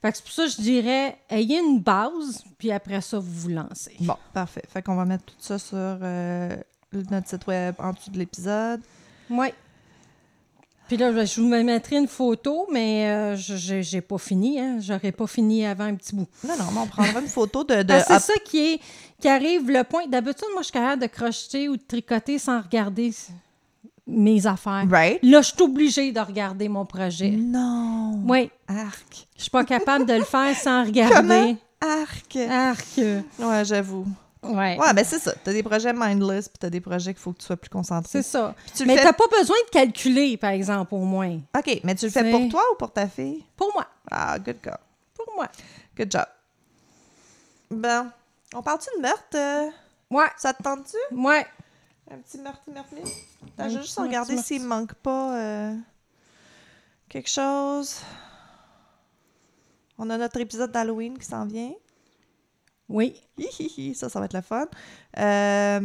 Fait 0.00 0.10
que 0.10 0.16
c'est 0.16 0.24
pour 0.24 0.32
ça 0.32 0.44
que 0.44 0.50
je 0.50 0.60
dirais, 0.62 1.18
ayez 1.30 1.60
une 1.60 1.80
base, 1.80 2.42
puis 2.58 2.72
après 2.72 3.00
ça, 3.00 3.18
vous 3.20 3.32
vous 3.32 3.48
lancez. 3.50 3.96
Bon, 4.00 4.16
parfait. 4.32 4.64
Fait 4.68 4.82
qu'on 4.82 4.96
va 4.96 5.04
mettre 5.04 5.24
tout 5.24 5.36
ça 5.38 5.58
sur 5.58 5.76
euh, 5.76 6.56
notre 7.10 7.28
site 7.28 7.46
web 7.46 7.74
en 7.78 7.92
dessous 7.92 8.10
de 8.10 8.18
l'épisode. 8.18 8.80
Oui. 9.30 9.48
Puis 10.88 10.96
là, 10.96 11.24
je 11.24 11.40
vous 11.40 11.48
mettrai 11.48 11.96
une 11.96 12.08
photo, 12.08 12.66
mais 12.70 13.06
euh, 13.08 13.36
je 13.36 13.80
j'ai 13.80 14.00
pas 14.02 14.18
fini. 14.18 14.60
Hein. 14.60 14.76
J'aurais 14.80 15.12
pas 15.12 15.26
fini 15.26 15.64
avant 15.64 15.84
un 15.84 15.94
petit 15.94 16.14
bout. 16.14 16.26
Non, 16.46 16.54
non, 16.58 16.64
mais 16.72 16.80
on 16.80 16.86
prendra 16.86 17.20
une 17.20 17.28
photo 17.28 17.64
de. 17.64 17.82
de 17.82 17.92
Ah, 17.94 18.00
c'est 18.00 18.18
ça 18.18 18.34
qui, 18.44 18.58
est, 18.74 18.80
qui 19.18 19.28
arrive 19.28 19.70
le 19.70 19.84
point. 19.84 20.06
D'habitude, 20.06 20.48
moi, 20.52 20.60
je 20.60 20.64
suis 20.66 20.72
capable 20.72 21.00
de 21.00 21.06
crocheter 21.06 21.68
ou 21.68 21.76
de 21.76 21.82
tricoter 21.82 22.38
sans 22.38 22.60
regarder 22.60 23.10
mes 24.06 24.46
affaires. 24.46 24.84
Right? 24.90 25.20
Là, 25.22 25.40
je 25.40 25.52
suis 25.52 25.62
obligée 25.62 26.12
de 26.12 26.20
regarder 26.20 26.68
mon 26.68 26.84
projet. 26.84 27.30
Non. 27.30 28.20
Oui, 28.26 28.50
Arc. 28.68 29.28
je 29.36 29.42
suis 29.42 29.50
pas 29.50 29.64
capable 29.64 30.04
de 30.04 30.14
le 30.14 30.24
faire 30.24 30.54
sans 30.56 30.84
regarder. 30.84 31.56
Arc. 31.80 32.36
Arc. 32.36 32.98
Ouais, 33.38 33.64
j'avoue. 33.64 34.06
Ouais. 34.42 34.76
Ouais, 34.78 34.92
ben 34.92 35.04
c'est 35.04 35.20
ça. 35.20 35.32
T'as 35.44 35.52
des 35.52 35.62
projets 35.62 35.92
mindless, 35.92 36.48
puis 36.48 36.58
t'as 36.58 36.68
des 36.70 36.80
projets 36.80 37.14
qu'il 37.14 37.22
faut 37.22 37.32
que 37.32 37.38
tu 37.38 37.46
sois 37.46 37.56
plus 37.56 37.68
concentré. 37.70 38.08
C'est 38.10 38.22
ça. 38.22 38.54
Tu 38.74 38.84
Mais 38.86 38.96
fais- 38.96 39.04
t'as 39.04 39.12
pas 39.12 39.28
besoin 39.30 39.56
de 39.66 39.70
calculer, 39.70 40.36
par 40.36 40.50
exemple, 40.50 40.94
au 40.94 41.04
moins. 41.04 41.38
OK, 41.56 41.80
mais 41.84 41.94
tu 41.94 42.06
le 42.06 42.10
fais 42.10 42.28
pour 42.30 42.48
toi 42.48 42.62
ou 42.72 42.76
pour 42.76 42.92
ta 42.92 43.06
fille? 43.06 43.44
Pour 43.56 43.72
moi. 43.72 43.86
Ah, 44.10 44.38
good 44.40 44.60
call. 44.60 44.78
Pour 45.14 45.32
moi. 45.36 45.46
Good 45.96 46.10
job. 46.10 46.26
Ben, 47.70 48.10
on 48.54 48.62
parle-tu 48.62 48.88
de 48.96 49.02
meurtre? 49.02 49.36
euh? 49.36 49.70
Ouais. 50.10 50.26
Ça 50.36 50.52
te 50.52 50.62
tente-tu? 50.62 50.96
Ouais. 51.16 51.46
Un 52.10 52.18
petit 52.18 52.38
meurtre, 52.38 52.62
meurtre, 52.66 52.90
T'as 53.56 53.68
juste 53.68 53.98
meurtre, 53.98 54.38
s'il 54.42 54.64
manque 54.64 54.92
pas 54.94 55.36
euh, 55.38 55.74
quelque 57.08 57.30
chose. 57.30 58.00
On 59.98 60.10
a 60.10 60.18
notre 60.18 60.40
épisode 60.40 60.72
d'Halloween 60.72 61.16
qui 61.16 61.24
s'en 61.26 61.46
vient. 61.46 61.72
Oui. 62.92 63.14
Ça, 63.94 64.08
ça 64.08 64.18
va 64.20 64.26
être 64.26 64.34
le 64.34 64.40
fun. 64.42 64.66
Euh, 65.18 65.80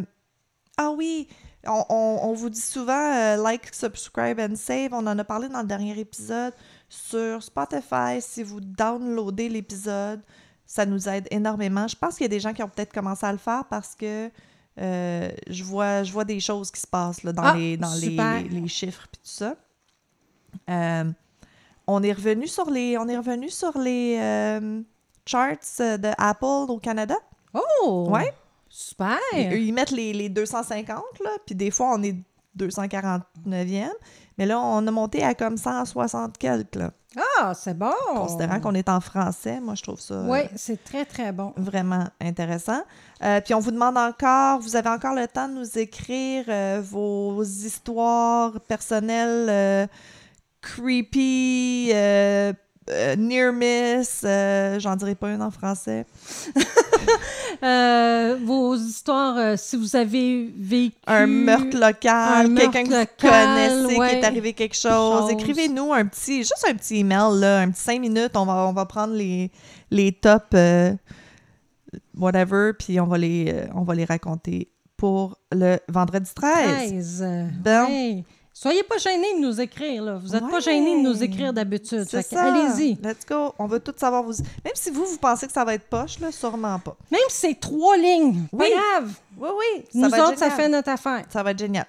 ah 0.78 0.92
oui, 0.92 1.28
on, 1.66 1.84
on- 1.90 2.20
on 2.30 2.34
vous 2.34 2.50
dit 2.50 2.62
souvent 2.62 3.14
euh, 3.16 3.36
like, 3.38 3.74
subscribe 3.74 4.40
and 4.40 4.56
save. 4.56 4.94
On 4.94 5.06
en 5.08 5.18
a 5.18 5.24
parlé 5.24 5.50
dans 5.50 5.62
le 5.62 5.68
dernier 5.68 5.98
épisode 6.00 6.54
sur 6.90 7.42
Spotify. 7.42 8.20
Si 8.22 8.44
vous 8.44 8.60
downloadez 8.62 9.50
l'épisode, 9.50 10.22
ça 10.66 10.86
nous 10.86 11.08
aide 11.10 11.28
énormément. 11.32 11.88
Je 11.88 11.96
pense 11.96 12.16
qu'il 12.16 12.24
y 12.24 12.26
a 12.26 12.30
des 12.30 12.40
gens 12.40 12.54
qui 12.54 12.62
ont 12.62 12.70
peut-être 12.70 12.94
commencé 12.94 13.26
à 13.26 13.32
le 13.32 13.38
faire 13.38 13.66
parce 13.70 13.96
que 13.96 14.30
euh, 14.80 15.30
je, 15.50 15.64
vois, 15.64 16.04
je 16.04 16.12
vois 16.12 16.26
des 16.26 16.40
choses 16.40 16.70
qui 16.70 16.80
se 16.82 16.88
passent 16.88 17.24
là, 17.24 17.34
dans, 17.34 17.44
Ah, 17.44 17.56
les, 17.56 17.78
dans 17.78 17.94
les, 17.96 18.44
les 18.50 18.68
chiffres 18.68 19.06
et 19.06 19.16
tout 19.18 19.22
ça. 19.24 19.56
Euh, 20.70 21.06
on 21.88 22.04
est 22.04 22.14
revenu 22.14 22.48
sur 22.48 22.70
les, 22.70 22.98
on 22.98 23.08
est 23.08 23.18
revenu 23.18 23.50
sur 23.50 23.78
les 23.78 24.18
charts 25.28 25.58
euh, 25.82 25.98
de 25.98 26.10
Apple 26.18 26.72
au 26.72 26.80
Canada. 26.80 27.16
Oh! 27.54 28.08
Ouais. 28.10 28.34
Super! 28.70 29.18
Ils 29.34 29.74
mettent 29.74 29.92
les, 29.92 30.14
les 30.14 30.30
250, 30.30 30.90
là, 31.24 31.30
puis 31.46 31.56
des 31.56 31.72
fois, 31.72 31.94
on 31.96 32.04
est 32.04 32.16
249e. 32.58 33.90
Mais 34.38 34.46
là, 34.46 34.60
on 34.60 34.86
a 34.86 34.92
monté 34.92 35.24
à 35.24 35.34
comme 35.34 35.58
160 35.58 36.38
quelques, 36.38 36.76
là. 36.76 36.92
Ah, 37.40 37.54
c'est 37.56 37.76
bon! 37.76 37.94
Considérant 38.14 38.60
qu'on 38.60 38.76
est 38.76 38.90
en 38.90 39.00
français, 39.00 39.60
moi, 39.60 39.74
je 39.74 39.82
trouve 39.82 40.00
ça 40.00 40.14
euh, 40.16 40.28
Oui, 40.28 40.40
c'est 40.56 40.84
très, 40.84 41.06
très 41.06 41.32
bon. 41.32 41.54
vraiment 41.58 42.08
intéressant. 42.22 42.82
Euh, 43.24 43.42
puis 43.42 43.56
on 43.56 43.60
vous 43.60 43.72
demande 43.72 43.98
encore, 43.98 44.60
vous 44.60 44.76
avez 44.76 44.90
encore 44.90 45.16
le 45.16 45.28
temps 45.28 45.48
de 45.48 45.54
nous 45.56 45.80
écrire 45.80 46.46
euh, 46.50 46.80
vos 46.84 47.42
histoires 47.44 48.60
personnelles 48.68 49.48
euh, 49.50 49.88
creepy, 50.62 51.92
euh, 52.90 53.16
near 53.16 53.52
miss, 53.54 54.22
euh, 54.24 54.80
j'en 54.80 54.96
dirai 54.96 55.16
pas 55.16 55.32
une 55.32 55.42
en 55.42 55.52
français. 55.52 56.06
Euh, 57.64 58.38
vos 58.44 58.76
histoires, 58.76 59.58
si 59.58 59.78
vous 59.78 59.96
avez 59.96 60.54
vécu... 60.56 60.96
Un 61.08 61.26
meurtre 61.26 61.78
local, 61.80 62.46
un 62.52 62.56
quelqu'un 62.56 62.84
que 62.84 62.90
vous 62.90 63.30
connaissez, 63.30 63.96
qui 63.96 64.16
est 64.16 64.26
arrivé 64.26 64.54
quelque 64.54 64.76
chose. 64.76 65.22
Chose. 65.22 65.32
Écrivez-nous 65.32 65.94
un 65.94 66.06
petit, 66.06 66.40
juste 66.40 66.66
un 66.70 66.76
petit 66.76 66.98
email, 66.98 67.40
là, 67.40 67.62
un 67.62 67.72
petit 67.72 67.82
cinq 67.82 68.02
minutes. 68.02 68.36
On 68.36 68.46
va, 68.46 68.68
on 68.68 68.74
va 68.74 68.86
prendre 68.86 69.14
les, 69.14 69.50
les 69.90 70.12
tops, 70.12 70.56
whatever, 72.16 72.74
puis 72.78 73.00
on 73.00 73.08
va 73.08 73.18
les, 73.18 73.64
on 73.74 73.84
va 73.84 73.96
les 73.96 74.06
raconter 74.06 74.70
pour 74.98 75.38
le 75.52 75.78
vendredi 75.88 76.30
13. 76.36 76.90
13. 76.90 77.22
euh, 77.24 77.48
Bon. 77.64 78.24
Soyez 78.60 78.82
pas 78.82 78.98
gênés 78.98 79.36
de 79.36 79.40
nous 79.40 79.62
écrire, 79.62 80.02
là. 80.02 80.18
Vous 80.18 80.30
n'êtes 80.30 80.50
pas 80.50 80.60
gênés 80.60 80.96
de 80.98 81.08
nous 81.08 81.24
écrire 81.24 81.54
d'habitude. 81.54 82.08
Allez-y. 82.36 82.96
Let's 82.96 83.24
go. 83.30 83.54
On 83.60 83.68
veut 83.68 83.80
tout 83.80 83.94
savoir. 83.96 84.24
Vous... 84.24 84.34
Même 84.66 84.74
si 84.74 84.90
vous, 84.90 85.06
vous 85.06 85.18
pensez 85.20 85.46
que 85.46 85.54
ça 85.54 85.64
va 85.64 85.76
être 85.76 85.88
poche, 85.88 86.20
là, 86.20 86.32
sûrement 86.32 86.80
pas. 86.80 86.98
Même 87.12 87.22
si 87.30 87.38
c'est 87.38 87.60
trois 87.60 87.96
lignes, 87.98 88.48
Oui. 88.52 88.70
pas 88.72 88.76
grave. 88.76 89.14
Oui, 89.38 89.50
oui. 89.60 89.84
Ça 89.94 90.00
Nous 90.00 90.10
va 90.10 90.18
être 90.18 90.30
autres, 90.30 90.40
ça 90.40 90.50
fait 90.50 90.68
notre 90.70 90.90
affaire. 90.90 91.24
Ça 91.30 91.44
va 91.44 91.52
être 91.52 91.60
génial. 91.60 91.86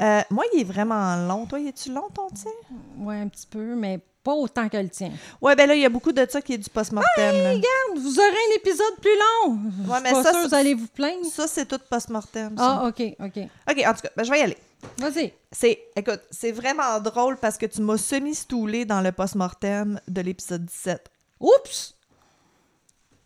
Euh, 0.00 0.20
moi, 0.30 0.44
il 0.54 0.60
est 0.60 0.64
vraiment 0.64 1.16
long. 1.16 1.46
Toi, 1.46 1.58
il 1.58 1.66
est-tu 1.66 1.90
long, 1.90 2.08
ton 2.14 2.28
tien? 2.28 2.52
Oui, 2.98 3.16
un 3.16 3.26
petit 3.26 3.48
peu, 3.50 3.74
mais 3.74 3.98
pas 4.22 4.34
autant 4.34 4.68
que 4.68 4.76
le 4.76 4.88
tien. 4.90 5.10
Ouais, 5.42 5.56
ben 5.56 5.66
là, 5.66 5.74
il 5.74 5.80
y 5.80 5.84
a 5.84 5.88
beaucoup 5.88 6.12
de 6.12 6.24
ça 6.30 6.40
qui 6.40 6.52
est 6.52 6.58
du 6.58 6.70
post-mortem. 6.70 7.34
là. 7.34 7.48
Regarde, 7.50 7.96
vous 7.96 8.18
aurez 8.20 8.28
un 8.28 8.54
épisode 8.54 8.94
plus 9.02 9.10
long. 9.46 9.58
Ouais, 9.92 9.98
mais 10.04 10.12
pas 10.12 10.22
ça, 10.22 10.46
vous 10.46 10.54
allez 10.54 10.74
vous 10.74 10.86
plaindre. 10.86 11.26
Ça, 11.26 11.48
c'est 11.48 11.66
tout 11.66 11.80
post-mortem. 11.90 12.54
Ah, 12.56 12.84
OK, 12.86 13.02
OK. 13.18 13.38
OK, 13.68 13.84
en 13.84 13.94
tout 13.94 14.00
cas, 14.02 14.10
ben, 14.16 14.22
je 14.22 14.30
vais 14.30 14.38
y 14.38 14.42
aller. 14.42 14.58
Vas-y. 14.98 15.32
C'est, 15.50 15.86
écoute, 15.96 16.20
c'est 16.30 16.52
vraiment 16.52 17.00
drôle 17.00 17.36
parce 17.36 17.58
que 17.58 17.66
tu 17.66 17.80
m'as 17.80 17.98
semi-stoulé 17.98 18.84
dans 18.84 19.00
le 19.00 19.12
post-mortem 19.12 20.00
de 20.06 20.20
l'épisode 20.20 20.64
17. 20.64 21.10
Oups! 21.40 21.94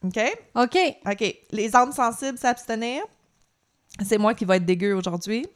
OK? 0.05 0.19
OK. 0.55 0.79
OK. 1.07 1.37
Les 1.51 1.77
âmes 1.77 1.93
sensibles 1.93 2.39
s'abstenir. 2.39 3.03
C'est 4.05 4.19
moi 4.19 4.35
qui 4.35 4.45
va 4.45 4.57
être 4.57 4.65
dégueu 4.65 4.95
aujourd'hui. 4.95 5.47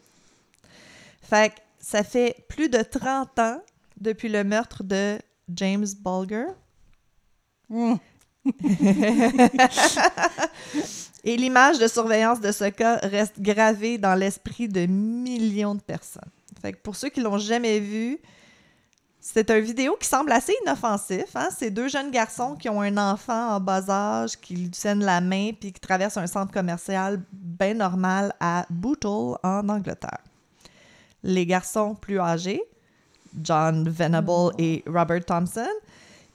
Fait 1.23 1.53
que 1.53 1.61
ça 1.79 2.05
fait 2.05 2.45
plus 2.49 2.69
de 2.69 2.83
30 2.83 3.39
ans 3.39 3.63
depuis 4.01 4.29
le 4.29 4.45
meurtre 4.45 4.85
de 4.85 5.19
James 5.49 5.87
Bulger. 6.01 6.47
Hum. 7.71 7.99
Et 11.25 11.37
l'image 11.37 11.79
de 11.79 11.89
surveillance 11.89 12.41
de 12.41 12.53
ce 12.53 12.69
cas 12.71 12.97
reste 13.03 13.41
gravée 13.41 13.99
dans 13.99 14.15
l'esprit 14.15 14.69
de 14.69 14.87
millions 14.87 15.75
de 15.75 15.81
personnes. 15.81 16.31
Pour 16.83 16.97
ceux 16.97 17.09
qui 17.09 17.21
l'ont 17.21 17.39
jamais 17.39 17.81
vu, 17.81 18.19
c'est 19.29 19.51
une 19.51 19.59
vidéo 19.59 19.97
qui 20.01 20.07
semble 20.07 20.31
assez 20.31 20.55
inoffensif. 20.63 21.35
Hein? 21.35 21.49
C'est 21.57 21.71
deux 21.73 21.89
jeunes 21.89 22.13
garçons 22.13 22.55
qui 22.55 22.69
ont 22.69 22.81
un 22.81 22.97
enfant 22.97 23.57
en 23.57 23.61
bas 23.61 23.91
âge, 23.91 24.37
qui 24.37 24.55
lui 24.55 24.71
tiennent 24.71 25.05
la 25.05 25.21
main 25.21 25.51
puis 25.53 25.73
qui 25.73 25.81
traversent 25.81 26.17
un 26.17 26.29
centre 26.29 26.53
commercial 26.53 27.21
bien 27.33 27.75
normal 27.75 28.33
à 28.39 28.67
Bootle, 28.71 29.37
en 29.43 29.69
Angleterre. 29.69 30.21
Les 31.25 31.45
garçons 31.45 31.97
plus 31.97 32.21
âgés, 32.21 32.63
John 33.43 33.89
Venable 33.89 34.53
et 34.59 34.85
Robert 34.87 35.25
Thompson, 35.25 35.67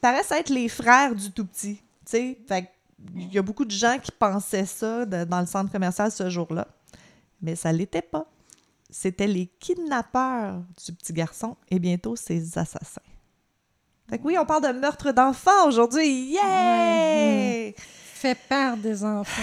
paraissent 0.01 0.32
être 0.32 0.50
les 0.50 0.68
frères 0.68 1.15
du 1.15 1.32
tout 1.32 1.46
petit. 1.46 1.82
Tu 2.12 2.38
sais. 2.48 2.72
Il 3.15 3.34
y 3.34 3.38
a 3.39 3.41
beaucoup 3.41 3.65
de 3.65 3.72
gens 3.72 3.98
qui 3.98 4.12
pensaient 4.12 4.65
ça 4.65 5.06
de- 5.06 5.24
dans 5.24 5.39
le 5.39 5.48
centre 5.48 5.72
commercial 5.72 6.12
ce 6.12 6.30
jour-là. 6.30 6.68
Mais 7.41 7.56
ça 7.56 7.72
l'était 7.72 8.03
pas. 8.03 8.27
C'était 8.89 9.25
les 9.27 9.48
kidnappeurs 9.60 10.62
du 10.86 10.94
petit 10.94 11.13
garçon 11.13 11.56
et 11.70 11.80
bientôt 11.80 12.15
ses 12.15 12.58
assassins. 12.58 13.01
Fait 14.10 14.20
que 14.20 14.24
oui, 14.25 14.38
on 14.38 14.46
parle 14.46 14.63
de 14.74 14.77
meurtre 14.80 15.12
d'enfants 15.13 15.68
aujourd'hui. 15.68 16.34
Yeah! 16.34 17.72
Fait 17.77 18.38
part 18.48 18.77
des 18.77 19.03
enfants. 19.03 19.41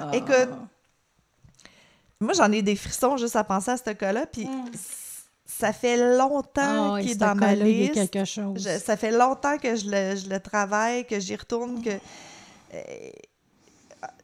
Ah. 0.00 0.10
Écoute, 0.14 0.48
moi 2.20 2.32
j'en 2.32 2.50
ai 2.50 2.62
des 2.62 2.74
frissons 2.76 3.16
juste 3.16 3.36
à 3.36 3.44
penser 3.44 3.70
à 3.72 3.76
ce 3.76 3.90
cas-là, 3.90 4.26
puis 4.26 4.46
Mm. 4.46 4.70
Ça 5.58 5.72
fait 5.72 6.16
longtemps 6.16 6.94
Ah, 6.94 7.00
qu'il 7.00 7.10
est 7.12 7.14
dans 7.16 7.34
ma 7.34 7.54
liste. 7.54 7.94
quelque 7.94 8.24
chose. 8.24 8.58
Je- 8.62 8.78
ça 8.78 8.96
fait 8.96 9.10
longtemps 9.12 9.58
que 9.58 9.76
je 9.76 9.84
le, 9.90 10.16
je 10.16 10.28
le 10.28 10.40
travaille, 10.40 11.06
que 11.06 11.18
j'y 11.20 11.36
retourne, 11.36 11.82
que. 11.82 11.90
euh, 12.74 13.10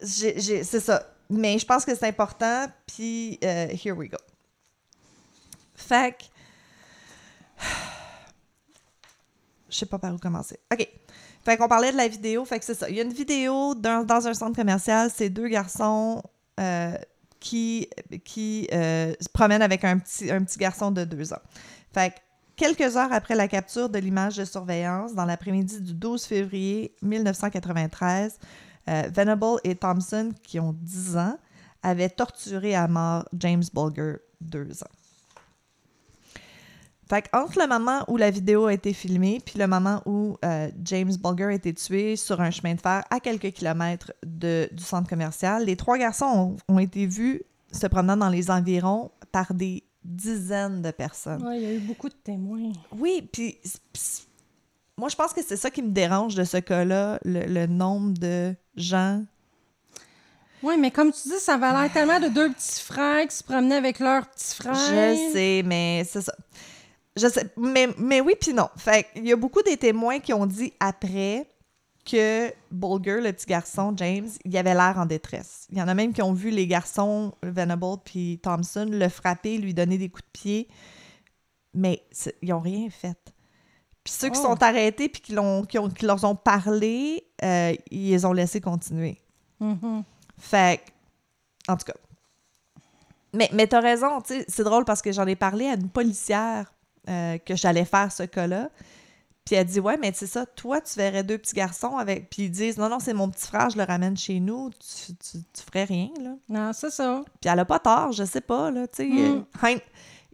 c'est 0.01 0.79
ça. 0.79 1.03
Mais 1.29 1.59
je 1.59 1.65
pense 1.65 1.85
que 1.85 1.95
c'est 1.95 2.07
important, 2.07 2.65
puis 2.87 3.37
euh, 3.43 3.67
here 3.83 3.95
we 3.95 4.09
go. 4.09 4.17
Fait 5.75 6.15
que. 6.17 6.23
Je 9.69 9.77
sais 9.77 9.85
pas 9.85 9.99
par 9.99 10.13
où 10.13 10.17
commencer. 10.17 10.59
OK. 10.73 10.87
Fait 11.45 11.55
qu'on 11.57 11.67
parlait 11.67 11.91
de 11.91 11.97
la 11.97 12.07
vidéo, 12.07 12.43
fait 12.45 12.59
que 12.59 12.65
c'est 12.65 12.73
ça. 12.73 12.89
Il 12.89 12.95
y 12.95 12.99
a 12.99 13.03
une 13.03 13.13
vidéo 13.13 13.75
dans, 13.75 14.03
dans 14.03 14.27
un 14.27 14.33
centre 14.33 14.55
commercial, 14.55 15.09
c'est 15.15 15.29
deux 15.29 15.47
garçons 15.47 16.21
euh, 16.59 16.97
qui, 17.39 17.89
qui 18.25 18.67
euh, 18.73 19.13
se 19.19 19.29
promènent 19.29 19.61
avec 19.61 19.83
un 19.83 19.97
petit, 19.99 20.31
un 20.31 20.43
petit 20.43 20.57
garçon 20.57 20.91
de 20.91 21.03
deux 21.03 21.33
ans. 21.33 21.41
Fait 21.93 22.11
que 22.11 22.15
quelques 22.55 22.97
heures 22.97 23.11
après 23.13 23.35
la 23.35 23.47
capture 23.47 23.89
de 23.89 23.99
l'image 23.99 24.37
de 24.37 24.45
surveillance, 24.45 25.13
dans 25.15 25.25
l'après-midi 25.25 25.81
du 25.81 25.93
12 25.93 26.25
février 26.25 26.95
1993, 27.01 28.37
euh, 28.89 29.03
Venable 29.13 29.59
et 29.63 29.75
Thompson, 29.75 30.31
qui 30.43 30.59
ont 30.59 30.73
10 30.73 31.17
ans, 31.17 31.37
avaient 31.83 32.09
torturé 32.09 32.75
à 32.75 32.87
mort 32.87 33.25
James 33.33 33.63
Bulger, 33.73 34.17
2 34.41 34.83
ans. 34.83 34.98
Fait 37.09 37.25
entre 37.33 37.59
le 37.59 37.67
moment 37.67 38.03
où 38.07 38.17
la 38.17 38.29
vidéo 38.29 38.67
a 38.67 38.73
été 38.73 38.93
filmée 38.93 39.41
puis 39.43 39.57
le 39.57 39.65
moment 39.65 40.01
où 40.05 40.37
euh, 40.45 40.69
James 40.83 41.11
Bulger 41.21 41.45
a 41.45 41.53
été 41.53 41.73
tué 41.73 42.15
sur 42.15 42.39
un 42.39 42.51
chemin 42.51 42.75
de 42.75 42.81
fer 42.81 43.03
à 43.09 43.19
quelques 43.19 43.51
kilomètres 43.51 44.13
de- 44.23 44.69
du 44.71 44.83
centre 44.83 45.09
commercial, 45.09 45.65
les 45.65 45.75
trois 45.75 45.97
garçons 45.97 46.55
ont, 46.67 46.75
ont 46.75 46.79
été 46.79 47.07
vus 47.07 47.41
se 47.71 47.87
promenant 47.87 48.15
dans 48.17 48.29
les 48.29 48.51
environs 48.51 49.09
par 49.31 49.53
des 49.55 49.83
dizaines 50.03 50.81
de 50.83 50.91
personnes. 50.91 51.43
Ouais, 51.45 51.57
il 51.57 51.63
y 51.63 51.65
a 51.67 51.73
eu 51.73 51.79
beaucoup 51.79 52.09
de 52.09 52.13
témoins. 52.15 52.71
Oui, 52.95 53.27
puis 53.33 53.57
moi, 54.97 55.09
je 55.09 55.15
pense 55.15 55.33
que 55.33 55.41
c'est 55.43 55.57
ça 55.57 55.71
qui 55.71 55.81
me 55.81 55.89
dérange 55.91 56.35
de 56.35 56.43
ce 56.43 56.57
cas-là, 56.57 57.19
le, 57.25 57.45
le 57.45 57.65
nombre 57.67 58.13
de 58.19 58.53
gens. 58.75 59.23
Oui, 60.61 60.75
mais 60.77 60.91
comme 60.91 61.11
tu 61.11 61.29
dis, 61.29 61.39
ça 61.39 61.53
avait 61.55 61.71
l'air 61.71 61.91
tellement 61.93 62.19
de 62.19 62.27
deux 62.27 62.51
petits 62.51 62.81
frères 62.81 63.25
qui 63.27 63.35
se 63.35 63.43
promenaient 63.43 63.75
avec 63.77 63.99
leurs 63.99 64.27
petits 64.29 64.55
frères. 64.55 64.75
Je 64.75 65.31
sais, 65.33 65.63
mais 65.65 66.03
c'est 66.07 66.21
ça. 66.21 66.33
Je 67.19 67.27
sais, 67.27 67.51
mais, 67.57 67.87
mais 67.97 68.21
oui, 68.21 68.33
puis 68.39 68.53
non. 68.53 68.69
Fait 68.77 69.07
il 69.15 69.25
y 69.27 69.31
a 69.31 69.35
beaucoup 69.35 69.61
des 69.61 69.77
témoins 69.77 70.19
qui 70.19 70.33
ont 70.33 70.45
dit 70.45 70.73
après 70.79 71.47
que 72.09 72.51
Bulger, 72.71 73.21
le 73.21 73.31
petit 73.33 73.45
garçon, 73.45 73.93
James, 73.97 74.29
il 74.45 74.57
avait 74.57 74.73
l'air 74.73 74.95
en 74.97 75.05
détresse. 75.05 75.67
Il 75.71 75.77
y 75.77 75.81
en 75.81 75.87
a 75.87 75.93
même 75.93 76.13
qui 76.13 76.21
ont 76.21 76.33
vu 76.33 76.49
les 76.49 76.65
garçons, 76.65 77.33
Venable 77.43 77.97
puis 78.03 78.39
Thompson, 78.41 78.87
le 78.89 79.09
frapper, 79.09 79.57
lui 79.57 79.73
donner 79.73 79.97
des 79.97 80.09
coups 80.09 80.23
de 80.23 80.39
pied, 80.39 80.67
mais 81.73 82.01
ils 82.41 82.49
n'ont 82.49 82.61
rien 82.61 82.89
fait. 82.89 83.17
Puis 84.03 84.13
ceux 84.13 84.29
qui 84.29 84.39
Oh. 84.39 84.43
sont 84.47 84.63
arrêtés 84.63 85.09
puis 85.09 85.21
qui, 85.21 85.33
l'ont- 85.33 85.63
qui, 85.63 85.77
ont- 85.77 85.89
qui 85.89 86.05
leur 86.05 86.23
ont 86.23 86.35
parlé, 86.35 87.23
euh, 87.43 87.73
ils 87.91 88.09
les 88.11 88.25
ont 88.25 88.33
laissés 88.33 88.61
continuer. 88.61 89.17
Mhm. 89.59 90.03
Fait 90.37 90.81
en 91.67 91.75
tout 91.77 91.85
cas. 91.85 91.93
Mais, 93.33 93.49
mais 93.53 93.67
t'as 93.67 93.81
raison, 93.81 94.19
c'est 94.25 94.63
drôle 94.63 94.85
parce 94.85 95.03
que 95.03 95.11
j'en 95.11 95.27
ai 95.27 95.35
parlé 95.35 95.67
à 95.67 95.73
une 95.75 95.89
policière 95.89 96.73
euh, 97.09 97.37
que 97.39 97.55
j'allais 97.55 97.85
faire 97.85 98.11
ce 98.11 98.23
cas-là. 98.23 98.69
Puis 99.45 99.55
elle 99.55 99.65
dit 99.65 99.79
Ouais, 99.79 99.97
mais 99.99 100.11
c'est 100.13 100.27
ça, 100.27 100.45
toi, 100.45 100.79
tu 100.81 100.93
verrais 100.97 101.23
deux 101.23 101.37
petits 101.39 101.55
garçons 101.55 101.97
avec. 101.97 102.29
Puis 102.29 102.43
ils 102.43 102.51
disent 102.51 102.77
Non, 102.77 102.87
non, 102.89 102.99
c'est 102.99 103.13
mon 103.13 103.29
petit 103.29 103.47
frère, 103.47 103.69
je 103.71 103.77
le 103.77 103.83
ramène 103.83 104.15
chez 104.15 104.39
nous, 104.39 104.69
tu, 104.71 105.13
tu, 105.15 105.37
tu 105.53 105.61
ferais 105.71 105.85
rien, 105.85 106.09
là. 106.21 106.31
Non, 106.49 106.71
c'est 106.73 106.91
ça. 106.91 107.21
Puis 107.41 107.49
elle 107.51 107.59
a 107.59 107.65
pas 107.65 107.79
tort, 107.79 108.11
je 108.11 108.23
sais 108.25 108.41
pas, 108.41 108.69
là, 108.71 108.87
tu 108.87 108.97
sais. 108.97 109.05
Mm. 109.07 109.17
euh, 109.17 109.41
hind- 109.67 109.81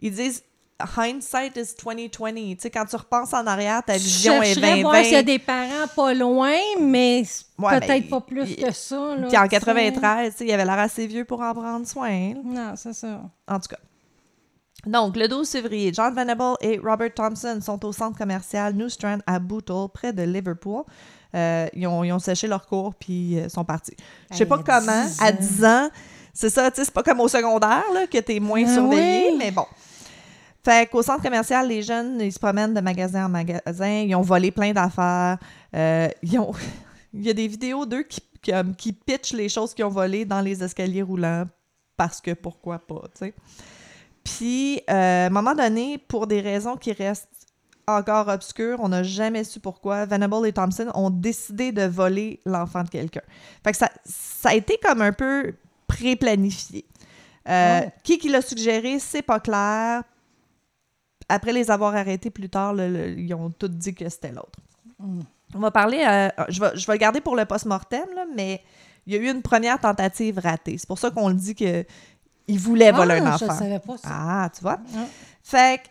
ils 0.00 0.12
disent 0.12 0.42
Hindsight 0.78 1.56
is 1.56 1.74
2020. 1.82 2.32
Tu 2.34 2.56
sais, 2.60 2.70
quand 2.70 2.84
tu 2.84 2.96
repenses 2.96 3.32
en 3.32 3.46
arrière, 3.46 3.82
ta 3.82 3.94
vision 3.96 4.42
est 4.42 4.52
chercherais 4.52 4.76
20 4.76 4.82
voir 4.82 4.96
s'il 5.04 5.12
y 5.14 5.16
a 5.16 5.22
des 5.22 5.38
parents 5.38 5.86
pas 5.94 6.12
loin, 6.12 6.52
mais 6.82 7.22
Ouais, 7.58 7.80
peut-être 7.80 8.10
pas 8.10 8.20
plus 8.20 8.54
que 8.56 8.70
ça. 8.72 9.16
Là, 9.16 9.26
Puis 9.28 9.38
en 9.38 9.44
tu 9.44 9.48
sais. 9.48 9.48
93, 9.48 10.32
tu 10.32 10.36
sais, 10.38 10.44
il 10.44 10.52
avait 10.52 10.66
l'air 10.66 10.78
assez 10.78 11.06
vieux 11.06 11.24
pour 11.24 11.40
en 11.40 11.54
prendre 11.54 11.86
soin. 11.86 12.34
là. 12.34 12.40
Non, 12.44 12.72
c'est 12.76 12.92
ça. 12.92 13.22
En 13.48 13.58
tout 13.58 13.68
cas. 13.68 13.78
Donc, 14.86 15.16
le 15.16 15.26
12 15.28 15.48
février, 15.48 15.92
John 15.92 16.14
Venable 16.14 16.54
et 16.60 16.78
Robert 16.78 17.12
Thompson 17.12 17.58
sont 17.60 17.84
au 17.84 17.92
centre 17.92 18.16
commercial 18.16 18.72
New 18.74 18.88
Strand 18.88 19.18
à 19.26 19.38
Bootle, 19.38 19.88
près 19.92 20.12
de 20.12 20.22
Liverpool. 20.22 20.84
Euh, 21.34 21.66
ils, 21.74 21.86
ont, 21.86 22.04
ils 22.04 22.12
ont 22.12 22.18
séché 22.20 22.46
leur 22.46 22.66
cours 22.66 22.94
puis 22.94 23.38
euh, 23.38 23.48
sont 23.48 23.64
partis. 23.64 23.96
Je 24.30 24.36
sais 24.36 24.44
Hey, 24.44 24.48
pas 24.48 24.58
comment, 24.64 25.04
10 25.04 25.20
à 25.20 25.26
ans. 25.28 25.36
10 25.38 25.64
ans, 25.64 25.90
c'est 26.32 26.50
ça, 26.50 26.70
tu 26.70 26.76
sais, 26.76 26.84
c'est 26.84 26.94
pas 26.94 27.02
comme 27.02 27.20
au 27.20 27.28
secondaire, 27.28 27.84
là, 27.92 28.06
que 28.06 28.18
t'es 28.18 28.38
moins 28.40 28.62
Ah 28.66 28.74
surveillé, 28.74 29.28
oui. 29.30 29.36
mais 29.38 29.50
bon. 29.50 29.66
Fait 30.64 30.88
qu'au 30.90 31.02
centre 31.02 31.22
commercial, 31.22 31.66
les 31.68 31.82
jeunes, 31.82 32.20
ils 32.20 32.32
se 32.32 32.38
promènent 32.38 32.74
de 32.74 32.80
magasin 32.80 33.26
en 33.26 33.28
magasin, 33.28 34.00
ils 34.06 34.14
ont 34.14 34.22
volé 34.22 34.50
plein 34.50 34.72
d'affaires, 34.72 35.38
euh, 35.74 36.08
ils 36.22 36.38
ont... 36.38 36.52
Il 37.14 37.24
y 37.24 37.30
a 37.30 37.32
des 37.32 37.48
vidéos 37.48 37.86
d'eux 37.86 38.02
qui, 38.02 38.20
qui, 38.42 38.52
qui 38.76 38.92
pitchent 38.92 39.32
les 39.32 39.48
choses 39.48 39.72
qu'ils 39.72 39.86
ont 39.86 39.90
volées 39.90 40.26
dans 40.26 40.42
les 40.42 40.62
escaliers 40.62 41.00
roulants 41.02 41.44
parce 41.96 42.20
que 42.20 42.32
pourquoi 42.34 42.78
pas, 42.78 43.02
tu 43.14 43.26
sais. 43.26 43.34
Puis, 44.26 44.80
euh, 44.90 45.24
à 45.24 45.26
un 45.26 45.30
moment 45.30 45.54
donné, 45.54 45.98
pour 45.98 46.26
des 46.26 46.40
raisons 46.40 46.76
qui 46.76 46.92
restent 46.92 47.28
encore 47.86 48.26
obscures, 48.26 48.78
on 48.80 48.88
n'a 48.88 49.04
jamais 49.04 49.44
su 49.44 49.60
pourquoi, 49.60 50.04
Venable 50.06 50.44
et 50.48 50.52
Thompson 50.52 50.90
ont 50.94 51.10
décidé 51.10 51.70
de 51.70 51.82
voler 51.84 52.40
l'enfant 52.44 52.82
de 52.82 52.88
quelqu'un. 52.88 53.20
Fait 53.62 53.70
que 53.70 53.78
ça, 53.78 53.88
ça 54.04 54.48
a 54.48 54.54
été 54.54 54.78
comme 54.82 55.00
un 55.00 55.12
peu 55.12 55.54
pré-planifiés. 55.86 56.84
Euh. 57.48 57.82
Qui 58.02 58.18
qui 58.18 58.28
l'a 58.28 58.42
suggéré, 58.42 58.98
c'est 58.98 59.22
pas 59.22 59.38
clair. 59.38 60.02
Après 61.28 61.52
les 61.52 61.70
avoir 61.70 61.94
arrêtés 61.94 62.30
plus 62.30 62.48
tard, 62.48 62.74
le- 62.74 62.88
le- 62.88 63.18
ils 63.18 63.32
ont 63.34 63.50
tous 63.50 63.68
dit 63.68 63.94
que 63.94 64.08
c'était 64.08 64.32
l'autre. 64.32 64.58
Mm. 64.98 65.20
On 65.54 65.58
va 65.60 65.70
parler, 65.70 66.04
euh, 66.08 66.28
je, 66.48 66.60
vais, 66.60 66.70
je 66.74 66.84
vais 66.86 66.94
le 66.94 66.98
garder 66.98 67.20
pour 67.20 67.36
le 67.36 67.44
post-mortem, 67.44 68.06
là, 68.16 68.24
mais 68.34 68.62
il 69.06 69.14
y 69.14 69.16
a 69.16 69.20
eu 69.20 69.30
une 69.30 69.42
première 69.42 69.78
tentative 69.78 70.40
ratée. 70.40 70.76
C'est 70.76 70.88
pour 70.88 70.98
ça 70.98 71.10
qu'on 71.12 71.28
le 71.28 71.34
dit 71.34 71.54
que 71.54 71.84
il 72.48 72.58
voulait 72.58 72.92
voler 72.92 73.14
un 73.14 73.26
Ah, 73.26 73.36
Je 73.38 73.44
enfant. 73.44 73.54
ne 73.54 73.58
savais 73.58 73.78
pas 73.78 73.96
ça. 73.98 74.08
Ah, 74.10 74.50
tu 74.54 74.62
vois? 74.62 74.78
Ah. 74.96 75.04
Fait 75.42 75.82
que, 75.82 75.88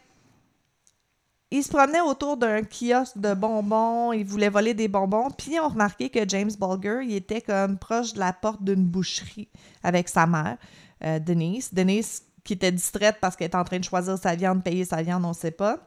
il 1.52 1.63
se 1.63 1.70
promenait 1.70 2.02
autour 2.02 2.38
d'un 2.38 2.62
kiosque 2.63 3.18
de 3.18 3.34
bonbons, 3.34 4.12
il 4.12 4.26
voulait 4.26 4.50
voler 4.50 4.74
des 4.74 4.88
bonbons, 4.88 5.30
puis 5.30 5.54
ils 5.54 5.60
ont 5.60 5.70
remarqué 5.70 6.10
que 6.10 6.28
James 6.28 6.52
Bulger, 6.60 7.02
il 7.04 7.15
était 7.15 7.41
comme 7.41 7.78
proche 7.78 8.13
de 8.13 8.20
la 8.20 8.34
porte 8.34 8.63
d'une 8.63 8.84
boucherie 8.86 9.48
avec 9.84 10.10
sa 10.10 10.26
mère, 10.26 10.58
euh, 11.04 11.20
Denise. 11.20 11.74
Denise 11.74 12.24
qui 12.44 12.54
était 12.54 12.72
distraite 12.72 13.18
parce 13.22 13.36
qu'elle 13.36 13.48
était 13.48 13.58
en 13.58 13.63
train 13.63 13.80
de 13.80 13.84
choisir 13.84 14.18
sa 14.18 14.36
viande, 14.36 14.63
payer 14.63 14.86
sa 14.86 15.02
viande, 15.02 15.24
on 15.26 15.34
sait 15.34 15.52
pas. 15.52 15.78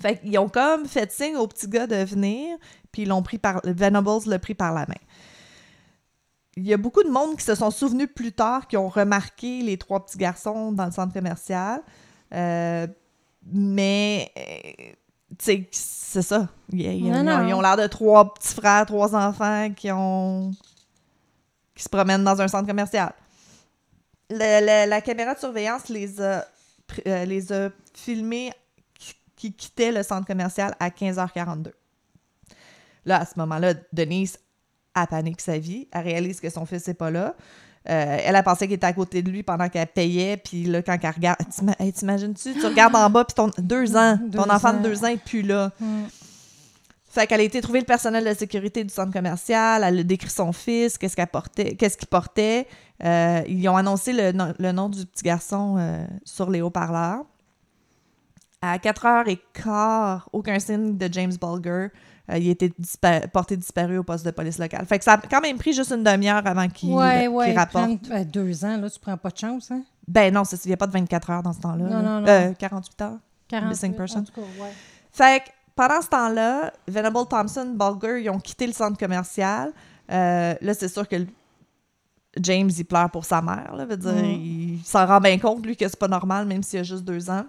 Fait 0.00 0.18
qu'ils 0.18 0.38
ont 0.38 0.48
comme 0.48 0.86
fait 0.86 1.10
signe 1.12 1.36
au 1.36 1.46
petit 1.46 1.68
gars 1.68 1.86
de 1.86 1.96
venir, 1.96 2.56
puis 2.90 3.02
ils 3.02 3.08
l'ont 3.08 3.22
pris 3.22 3.38
par... 3.38 3.60
Venables 3.64 4.10
l'a 4.26 4.38
pris 4.38 4.54
par 4.54 4.72
la 4.72 4.86
main. 4.86 4.94
Il 6.56 6.66
y 6.66 6.72
a 6.74 6.76
beaucoup 6.76 7.02
de 7.02 7.08
monde 7.08 7.36
qui 7.36 7.44
se 7.44 7.54
sont 7.54 7.70
souvenus 7.70 8.08
plus 8.14 8.32
tard, 8.32 8.66
qui 8.68 8.76
ont 8.76 8.88
remarqué 8.88 9.62
les 9.62 9.78
trois 9.78 10.04
petits 10.04 10.18
garçons 10.18 10.72
dans 10.72 10.84
le 10.86 10.90
centre 10.92 11.12
commercial. 11.14 11.80
Euh, 12.34 12.86
mais, 13.46 14.30
euh, 14.36 14.92
tu 15.38 15.44
sais, 15.44 15.68
c'est 15.72 16.22
ça. 16.22 16.48
Ils, 16.70 16.80
ils- 16.82 17.10
Non, 17.10 17.16
ils 17.16 17.20
ont- 17.20 17.24
non. 17.24 17.48
ils 17.48 17.54
ont 17.54 17.60
l'air 17.62 17.76
de 17.78 17.86
trois 17.86 18.34
petits 18.34 18.54
frères, 18.54 18.84
trois 18.86 19.14
enfants 19.14 19.70
qui 19.74 19.90
ont 19.90 20.52
qui 21.74 21.82
se 21.82 21.88
promènent 21.88 22.22
dans 22.22 22.38
un 22.40 22.48
centre 22.48 22.66
commercial. 22.66 23.12
Le- 24.30 24.60
le- 24.84 24.88
la 24.90 25.00
caméra 25.00 25.34
de 25.34 25.38
surveillance 25.38 25.88
les 25.88 26.20
a, 26.20 26.44
euh, 27.06 27.24
les 27.24 27.50
a 27.50 27.70
filmés 27.94 28.52
qui, 28.94 29.14
qui 29.36 29.52
quittaient 29.54 29.90
le 29.90 30.02
centre 30.02 30.26
commercial 30.26 30.74
à 30.78 30.90
15h42. 30.90 31.72
Là, 33.06 33.20
à 33.20 33.24
ce 33.26 33.32
moment-là, 33.38 33.72
Denise 33.92 34.38
a 34.94 35.06
panique 35.06 35.40
sa 35.40 35.58
vie. 35.58 35.88
Elle 35.92 36.04
réalise 36.04 36.40
que 36.40 36.50
son 36.50 36.66
fils 36.66 36.86
n'est 36.86 36.94
pas 36.94 37.10
là. 37.10 37.34
Euh, 37.90 38.18
elle 38.24 38.36
a 38.36 38.42
pensé 38.44 38.66
qu'il 38.66 38.74
était 38.74 38.86
à 38.86 38.92
côté 38.92 39.22
de 39.22 39.30
lui 39.30 39.42
pendant 39.42 39.68
qu'elle 39.68 39.88
payait. 39.88 40.36
Puis 40.36 40.64
là, 40.64 40.82
quand 40.82 40.96
elle 41.02 41.10
regarde, 41.10 41.38
hey, 41.80 41.92
t'imagines-tu, 41.92 42.54
tu 42.54 42.66
regardes 42.66 42.94
en 42.94 43.10
bas, 43.10 43.24
puis 43.24 43.34
ton 43.34 43.50
deux 43.58 43.96
ans, 43.96 44.16
Deux 44.22 44.38
ton 44.38 44.48
enfant 44.50 44.68
ans. 44.70 44.74
de 44.74 44.82
deux 44.84 45.02
ans 45.04 45.08
n'est 45.08 45.16
plus 45.16 45.42
là. 45.42 45.72
Mm. 45.80 46.02
Fait 47.08 47.26
qu'elle 47.26 47.40
a 47.40 47.42
été 47.42 47.60
trouver 47.60 47.80
le 47.80 47.84
personnel 47.84 48.24
de 48.24 48.32
sécurité 48.32 48.84
du 48.84 48.88
centre 48.94 49.12
commercial, 49.12 49.82
elle 49.84 49.98
a 49.98 50.02
décrit 50.02 50.30
son 50.30 50.50
fils, 50.52 50.96
qu'est-ce 50.96 51.14
qu'elle 51.14 51.26
portait, 51.26 51.74
qu'est-ce 51.74 51.98
qu'il 51.98 52.08
portait. 52.08 52.66
Euh, 53.04 53.42
ils 53.48 53.68
ont 53.68 53.76
annoncé 53.76 54.12
le, 54.14 54.32
nom- 54.32 54.54
le 54.58 54.72
nom 54.72 54.88
du 54.88 55.04
petit 55.04 55.24
garçon 55.24 55.76
euh, 55.78 56.06
sur 56.24 56.48
les 56.50 56.62
haut-parleurs. 56.62 57.24
À 58.62 58.78
4h15, 58.78 60.20
aucun 60.32 60.58
signe 60.58 60.96
de 60.96 61.08
James 61.12 61.32
Bulger. 61.40 61.88
Euh, 62.30 62.38
il 62.38 62.48
était 62.50 62.72
dispa- 62.80 63.26
porté 63.28 63.56
disparu 63.56 63.98
au 63.98 64.04
poste 64.04 64.24
de 64.24 64.30
police 64.30 64.58
local. 64.58 64.86
Fait 64.86 64.98
que 64.98 65.04
ça 65.04 65.14
a 65.14 65.18
quand 65.18 65.40
même 65.40 65.58
pris 65.58 65.72
juste 65.72 65.90
une 65.90 66.04
demi-heure 66.04 66.46
avant 66.46 66.68
qu'il 66.68 66.92
Ouais, 66.92 67.26
ouais. 67.26 67.52
rapporte. 67.52 67.84
prendre- 67.84 68.08
ben, 68.08 68.24
deux 68.24 68.64
ans, 68.64 68.76
là, 68.76 68.88
tu 68.88 69.00
prends 69.00 69.16
pas 69.16 69.30
de 69.30 69.38
chance, 69.38 69.70
hein? 69.72 69.82
Ben 70.06 70.32
non, 70.32 70.42
il 70.44 70.58
n'y 70.68 70.72
a 70.72 70.76
pas 70.76 70.86
de 70.86 70.92
24 70.92 71.30
heures 71.30 71.42
dans 71.42 71.52
ce 71.52 71.60
temps-là. 71.60 71.84
Non, 71.84 72.02
non, 72.02 72.20
non. 72.20 72.28
Euh, 72.28 72.52
48 72.58 73.00
heures. 73.02 73.18
40, 73.48 73.68
Missing 73.70 73.94
person. 73.94 74.20
En 74.20 74.24
tout 74.24 74.32
cas, 74.32 74.40
ouais. 74.40 74.72
Fait 75.10 75.42
que 75.44 75.50
pendant 75.74 76.00
ce 76.00 76.08
temps-là, 76.08 76.72
Venable 76.88 77.26
Thompson, 77.28 77.74
Bulger, 77.76 78.22
ils 78.22 78.30
ont 78.30 78.38
quitté 78.38 78.66
le 78.66 78.72
centre 78.72 78.96
commercial. 78.98 79.72
Euh, 80.10 80.54
là, 80.60 80.74
c'est 80.74 80.88
sûr 80.88 81.06
que 81.08 81.16
le- 81.16 81.26
James, 82.40 82.70
il 82.76 82.84
pleure 82.84 83.10
pour 83.10 83.24
sa 83.24 83.42
mère. 83.42 83.74
Là, 83.76 83.84
veut 83.84 83.96
dire, 83.96 84.12
Mm. 84.12 84.24
Il 84.24 84.80
s'en 84.84 85.06
rend 85.06 85.20
bien 85.20 85.38
compte, 85.38 85.66
lui, 85.66 85.76
que 85.76 85.86
c'est 85.86 85.98
pas 85.98 86.08
normal, 86.08 86.46
même 86.46 86.62
s'il 86.62 86.78
a 86.78 86.82
juste 86.82 87.04
deux 87.04 87.28
ans. 87.30 87.44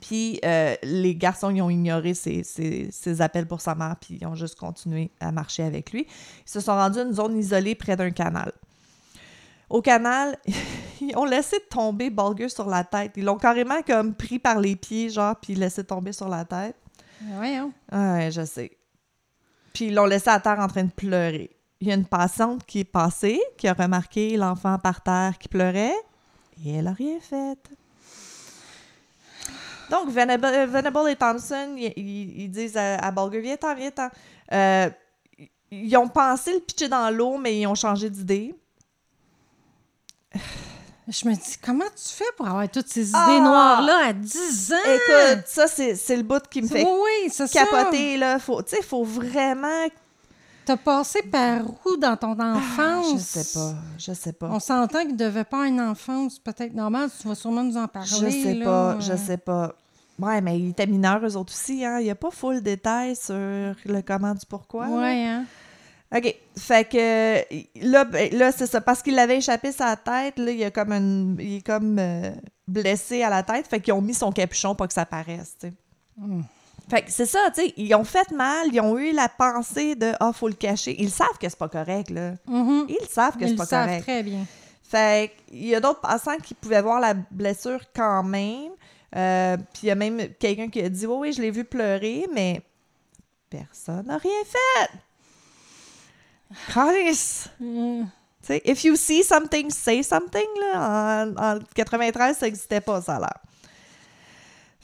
Puis 0.00 0.40
euh, 0.44 0.74
les 0.82 1.14
garçons, 1.14 1.50
ils 1.50 1.60
ont 1.62 1.70
ignoré 1.70 2.14
ses, 2.14 2.42
ses- 2.44 2.90
ses 2.90 3.20
appels 3.20 3.46
pour 3.46 3.60
sa 3.60 3.74
mère, 3.74 3.96
puis 4.00 4.18
ils 4.20 4.26
ont 4.26 4.34
juste 4.34 4.58
continué 4.58 5.10
à 5.20 5.32
marcher 5.32 5.62
avec 5.62 5.92
lui. 5.92 6.06
Ils 6.08 6.50
se 6.50 6.60
sont 6.60 6.72
rendus 6.72 6.98
à 6.98 7.02
une 7.02 7.12
zone 7.12 7.36
isolée 7.38 7.74
près 7.74 7.96
d'un 7.96 8.10
canal. 8.10 8.52
Au 9.68 9.80
canal, 9.82 10.36
ils 11.00 11.16
ont 11.16 11.24
laissé 11.24 11.56
tomber 11.70 12.10
Bulger 12.10 12.48
sur 12.48 12.68
la 12.68 12.84
tête. 12.84 13.12
Ils 13.16 13.24
l'ont 13.24 13.36
carrément 13.38 13.82
comme 13.82 14.14
pris 14.14 14.38
par 14.38 14.60
les 14.60 14.76
pieds, 14.76 15.08
genre, 15.10 15.36
puis 15.36 15.54
laissé 15.54 15.82
tomber 15.84 16.12
sur 16.12 16.28
la 16.28 16.44
tête. 16.44 16.76
Voyons. 17.36 17.72
Ouais, 17.90 18.30
je 18.32 18.44
sais. 18.44 18.72
Puis 19.72 19.86
ils 19.86 19.94
l'ont 19.94 20.06
laissé 20.06 20.28
à 20.28 20.40
terre 20.40 20.58
en 20.60 20.68
train 20.68 20.84
de 20.84 20.90
pleurer. 20.90 21.50
Il 21.80 21.88
y 21.88 21.92
a 21.92 21.94
une 21.94 22.04
passante 22.06 22.64
qui 22.66 22.80
est 22.80 22.84
passée, 22.84 23.40
qui 23.56 23.66
a 23.66 23.72
remarqué 23.74 24.36
l'enfant 24.36 24.78
par 24.78 25.02
terre 25.02 25.36
qui 25.38 25.48
pleurait, 25.48 25.94
et 26.64 26.74
elle 26.74 26.86
a 26.86 26.92
rien 26.92 27.18
fait. 27.20 27.58
Donc, 29.92 30.08
Venable, 30.08 30.46
euh, 30.46 30.66
Venable 30.66 31.10
et 31.10 31.16
Thompson, 31.16 31.76
ils, 31.76 32.48
disent 32.50 32.78
à, 32.78 32.96
à 32.96 33.10
Bulger, 33.10 33.40
viens-t'en, 33.42 33.74
viens-t'en. 33.74 34.08
Euh, 34.50 34.88
ils 35.70 35.96
ont 35.98 36.08
pensé 36.08 36.54
le 36.54 36.60
pitcher 36.60 36.88
dans 36.88 37.10
l'eau, 37.14 37.36
mais 37.36 37.58
ils 37.60 37.66
ont 37.66 37.74
changé 37.74 38.08
d'idée. 38.08 38.54
Je 41.08 41.28
me 41.28 41.34
dis, 41.34 41.56
comment 41.62 41.84
tu 41.84 42.14
fais 42.14 42.24
pour 42.38 42.46
avoir 42.46 42.66
toutes 42.70 42.88
ces 42.88 43.10
idées 43.10 43.18
Ah! 43.18 43.40
noires-là 43.40 44.06
à 44.06 44.12
10 44.14 44.72
ans? 44.72 44.76
Écoute, 44.84 45.44
ça, 45.46 45.66
c'est 45.66 46.16
le 46.16 46.22
bout 46.22 46.42
qui 46.48 46.62
me 46.62 46.68
fait 46.68 46.84
oui, 46.84 47.26
oui, 47.28 47.48
capoter, 47.52 48.18
tu 48.18 48.52
sais, 48.66 48.82
faut 48.82 49.04
vraiment... 49.04 49.88
T'as 50.64 50.76
passé 50.76 51.22
par 51.22 51.62
où 51.84 51.96
dans 51.96 52.16
ton 52.16 52.38
enfance? 52.38 52.78
Ah, 52.78 53.02
Je 53.14 53.18
sais 53.18 53.58
pas, 53.58 53.74
je 53.98 54.12
sais 54.12 54.32
pas. 54.32 54.48
On 54.50 54.60
s'entend 54.60 55.00
qu'il 55.00 55.12
ne 55.12 55.16
devait 55.16 55.44
pas 55.44 55.56
avoir 55.58 55.68
une 55.68 55.80
enfance 55.80 56.38
peut-être 56.38 56.74
normale. 56.74 57.10
Tu 57.20 57.26
vas 57.26 57.34
sûrement 57.34 57.64
nous 57.64 57.76
en 57.76 57.88
parler. 57.88 58.08
Je 58.08 58.30
sais 58.30 58.54
là. 58.54 58.64
pas, 58.64 59.00
je 59.00 59.16
sais 59.16 59.38
pas. 59.38 59.74
Ouais, 60.18 60.40
mais 60.40 60.58
ils 60.58 60.70
étaient 60.70 60.86
mineurs, 60.86 61.24
eux 61.24 61.36
autres 61.36 61.52
aussi, 61.52 61.84
hein. 61.84 61.98
Il 61.98 62.04
n'y 62.04 62.10
a 62.10 62.14
pas 62.14 62.30
full 62.30 62.60
détail 62.60 63.16
sur 63.16 63.34
le 63.34 64.00
comment 64.06 64.34
du 64.34 64.46
pourquoi. 64.46 64.86
là. 64.86 64.96
Ouais, 64.96 65.24
hein? 65.24 65.44
OK. 66.14 66.34
Fait 66.56 66.88
que 66.88 67.84
là, 67.84 68.04
ben, 68.04 68.32
là 68.32 68.52
c'est 68.52 68.66
ça. 68.66 68.80
Parce 68.80 69.02
qu'il 69.02 69.18
avait 69.18 69.38
échappé 69.38 69.72
sa 69.72 69.96
tête, 69.96 70.38
là, 70.38 70.50
il, 70.52 70.62
a 70.62 70.70
comme 70.70 70.92
une, 70.92 71.36
il 71.40 71.56
est 71.56 71.66
comme 71.66 71.98
euh, 71.98 72.30
blessé 72.68 73.22
à 73.22 73.30
la 73.30 73.42
tête. 73.42 73.66
Fait 73.66 73.80
qu'ils 73.80 73.94
ont 73.94 74.02
mis 74.02 74.14
son 74.14 74.30
capuchon 74.30 74.74
pour 74.74 74.86
que 74.86 74.92
ça 74.92 75.06
paraisse, 75.06 75.56
tu 75.58 75.68
sais. 75.68 75.72
Mm. 76.18 76.42
Fait 76.90 77.02
que 77.02 77.10
c'est 77.10 77.26
ça, 77.26 77.50
tu 77.54 77.62
sais. 77.62 77.74
Ils 77.76 77.94
ont 77.94 78.04
fait 78.04 78.30
mal, 78.32 78.68
ils 78.72 78.80
ont 78.80 78.98
eu 78.98 79.12
la 79.12 79.28
pensée 79.28 79.94
de 79.94 80.12
Ah, 80.20 80.32
faut 80.32 80.48
le 80.48 80.54
cacher. 80.54 80.94
Ils 81.00 81.10
savent 81.10 81.38
que 81.40 81.48
c'est 81.48 81.58
pas 81.58 81.68
correct, 81.68 82.10
là. 82.10 82.32
Mhm. 82.46 82.86
Ils 82.88 83.06
savent 83.08 83.36
que 83.36 83.44
Ils 83.44 83.50
c'est 83.50 83.56
pas 83.56 83.66
savent 83.66 83.86
correct. 83.88 84.02
très 84.02 84.22
bien. 84.22 84.44
Fait 84.82 85.32
qu'il 85.48 85.66
y 85.66 85.74
a 85.74 85.80
d'autres 85.80 86.00
passants 86.00 86.36
qui 86.36 86.52
pouvaient 86.54 86.82
voir 86.82 87.00
la 87.00 87.14
blessure 87.14 87.80
quand 87.94 88.22
même. 88.24 88.72
Euh, 89.16 89.56
Puis 89.72 89.84
il 89.84 89.86
y 89.86 89.90
a 89.90 89.94
même 89.94 90.28
quelqu'un 90.38 90.68
qui 90.68 90.80
a 90.80 90.88
dit 90.88 91.06
Oui, 91.06 91.16
oui, 91.18 91.32
je 91.32 91.40
l'ai 91.40 91.50
vu 91.50 91.64
pleurer, 91.64 92.26
mais 92.32 92.60
personne 93.48 94.06
n'a 94.06 94.18
rien 94.18 94.30
fait. 94.46 94.90
Calice! 96.72 97.48
Mm. 97.60 98.02
Tu 98.42 98.46
sais, 98.48 98.62
if 98.64 98.84
you 98.84 98.96
see 98.96 99.22
something, 99.22 99.70
say 99.70 100.02
something. 100.02 100.46
Là. 100.60 101.24
En, 101.28 101.56
en 101.56 101.58
93, 101.74 102.36
ça 102.36 102.46
n'existait 102.46 102.80
pas, 102.80 103.00
ça 103.00 103.16
a 103.16 103.20
l'air. 103.20 103.38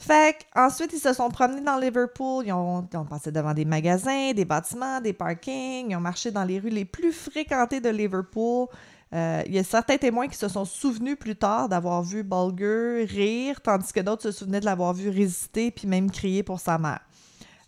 Fait 0.00 0.46
ensuite 0.54 0.92
ils 0.92 1.00
se 1.00 1.12
sont 1.12 1.28
promenés 1.28 1.60
dans 1.60 1.76
Liverpool. 1.76 2.44
Ils 2.46 2.52
ont, 2.52 2.86
ils 2.92 2.96
ont 2.96 3.04
passé 3.04 3.32
devant 3.32 3.52
des 3.52 3.64
magasins, 3.64 4.32
des 4.32 4.44
bâtiments, 4.44 5.00
des 5.00 5.12
parkings. 5.12 5.90
Ils 5.90 5.96
ont 5.96 6.00
marché 6.00 6.30
dans 6.30 6.44
les 6.44 6.60
rues 6.60 6.70
les 6.70 6.84
plus 6.84 7.12
fréquentées 7.12 7.80
de 7.80 7.88
Liverpool. 7.88 8.68
Euh, 9.12 9.42
Il 9.46 9.54
y 9.54 9.58
a 9.58 9.64
certains 9.64 9.96
témoins 9.96 10.28
qui 10.28 10.36
se 10.36 10.46
sont 10.46 10.64
souvenus 10.64 11.18
plus 11.18 11.34
tard 11.34 11.68
d'avoir 11.68 12.04
vu 12.04 12.22
Bulger 12.22 13.06
rire, 13.06 13.60
tandis 13.60 13.92
que 13.92 13.98
d'autres 13.98 14.22
se 14.22 14.30
souvenaient 14.30 14.60
de 14.60 14.66
l'avoir 14.66 14.94
vu 14.94 15.08
résister 15.08 15.72
puis 15.72 15.88
même 15.88 16.12
crier 16.12 16.44
pour 16.44 16.60
sa 16.60 16.78
mère. 16.78 17.00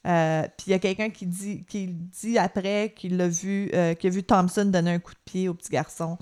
Euh, 0.06 0.42
puis 0.56 0.68
il 0.68 0.70
y 0.70 0.74
a 0.74 0.78
quelqu'un 0.78 1.10
qui 1.10 1.26
dit, 1.26 1.64
qui 1.64 1.88
dit 1.88 2.38
après 2.38 2.94
qu'il 2.96 3.16
l'a 3.16 3.28
vu, 3.28 3.70
euh, 3.74 3.94
qu'il 3.94 4.08
a 4.08 4.12
vu 4.12 4.22
Thompson 4.22 4.66
donner 4.66 4.92
un 4.92 4.98
coup 5.00 5.14
de 5.14 5.20
pied 5.24 5.48
au 5.48 5.54
petit 5.54 5.70
garçon 5.70 6.16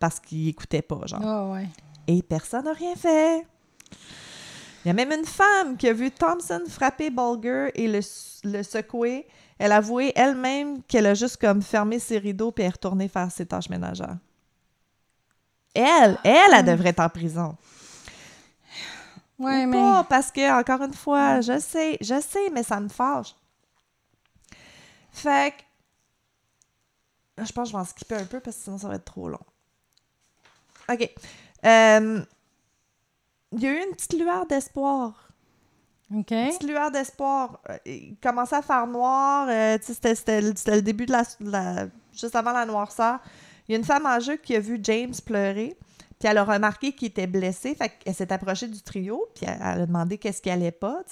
parce 0.00 0.18
qu'il 0.18 0.48
écoutait 0.48 0.82
pas, 0.82 1.02
genre. 1.04 1.20
Ah, 1.22 1.46
ouais. 1.52 1.68
Et 2.08 2.22
personne 2.22 2.64
n'a 2.64 2.72
rien 2.72 2.96
fait. 2.96 3.46
Il 4.84 4.88
y 4.88 4.90
a 4.90 4.94
même 4.94 5.12
une 5.12 5.26
femme 5.26 5.76
qui 5.76 5.88
a 5.88 5.92
vu 5.92 6.10
Thompson 6.10 6.62
frapper 6.68 7.10
Bulger 7.10 7.70
et 7.74 7.86
le, 7.86 8.00
le 8.44 8.62
secouer. 8.62 9.26
Elle 9.58 9.72
a 9.72 9.76
avoué 9.76 10.12
elle-même 10.16 10.82
qu'elle 10.84 11.06
a 11.06 11.14
juste 11.14 11.36
comme 11.36 11.60
fermé 11.60 11.98
ses 11.98 12.18
rideaux 12.18 12.50
puis 12.50 12.64
est 12.64 12.70
retournée 12.70 13.08
faire 13.08 13.30
ses 13.30 13.44
tâches 13.44 13.68
ménagères. 13.68 14.16
Elle, 15.74 16.18
elle, 16.24 16.54
elle 16.54 16.64
devrait 16.64 16.88
être 16.90 17.00
en 17.00 17.08
prison. 17.10 17.56
Ouais, 19.38 19.64
Ou 19.64 19.68
mais. 19.68 19.76
pas, 19.76 20.04
parce 20.04 20.30
que, 20.32 20.58
encore 20.58 20.82
une 20.82 20.94
fois, 20.94 21.40
je 21.40 21.58
sais, 21.58 21.96
je 22.00 22.20
sais, 22.20 22.50
mais 22.50 22.62
ça 22.62 22.80
me 22.80 22.88
fâche. 22.88 23.34
Fait 25.12 25.54
que. 25.56 27.44
Je 27.44 27.52
pense 27.52 27.68
que 27.68 27.72
je 27.72 27.76
vais 27.76 27.82
en 27.82 27.86
skipper 27.86 28.16
un 28.16 28.24
peu 28.26 28.40
parce 28.40 28.56
que 28.56 28.62
sinon 28.64 28.76
ça 28.76 28.88
va 28.88 28.96
être 28.96 29.04
trop 29.06 29.28
long. 29.28 29.40
OK. 30.90 31.10
Euh, 31.64 32.22
Il 33.52 33.62
y 33.62 33.66
a 33.66 33.72
eu 33.72 33.84
une 33.88 33.94
petite 33.94 34.12
lueur 34.18 34.46
d'espoir. 34.46 35.28
OK. 36.14 36.30
Une 36.30 36.48
petite 36.48 36.64
lueur 36.64 36.90
d'espoir. 36.90 37.60
Euh, 37.68 37.76
Il 37.86 38.16
commençait 38.22 38.56
à 38.56 38.62
faire 38.62 38.86
noir. 38.86 39.46
euh, 39.48 39.78
tu 39.78 39.86
sais, 39.86 39.94
c'était, 39.94 40.14
c'était 40.14 40.40
le- 40.40 40.52
c'était 40.56 40.76
le 40.76 40.82
début 40.82 41.06
de 41.06 41.12
la, 41.12 41.22
de 41.22 41.50
la- 41.50 41.86
Juste 42.12 42.34
avant 42.34 42.52
la 42.52 42.66
noirceur. 42.66 43.20
Il 43.68 43.72
y 43.72 43.74
a 43.76 43.78
une 43.78 43.84
femme 43.84 44.06
âgée 44.06 44.38
qui 44.38 44.56
a 44.56 44.60
vu 44.60 44.80
James 44.82 45.14
pleurer, 45.24 45.76
puis 46.18 46.28
elle 46.28 46.38
a 46.38 46.44
remarqué 46.44 46.92
qu'il 46.92 47.06
était 47.08 47.28
blessé, 47.28 47.74
fait 47.76 47.88
qu'elle 48.00 48.14
s'est 48.14 48.32
approchée 48.32 48.66
du 48.66 48.82
trio, 48.82 49.24
puis 49.34 49.46
elle, 49.48 49.58
elle 49.60 49.80
a 49.82 49.86
demandé 49.86 50.18
qu'est-ce 50.18 50.42
qui 50.42 50.50
allait 50.50 50.72
pas. 50.72 51.02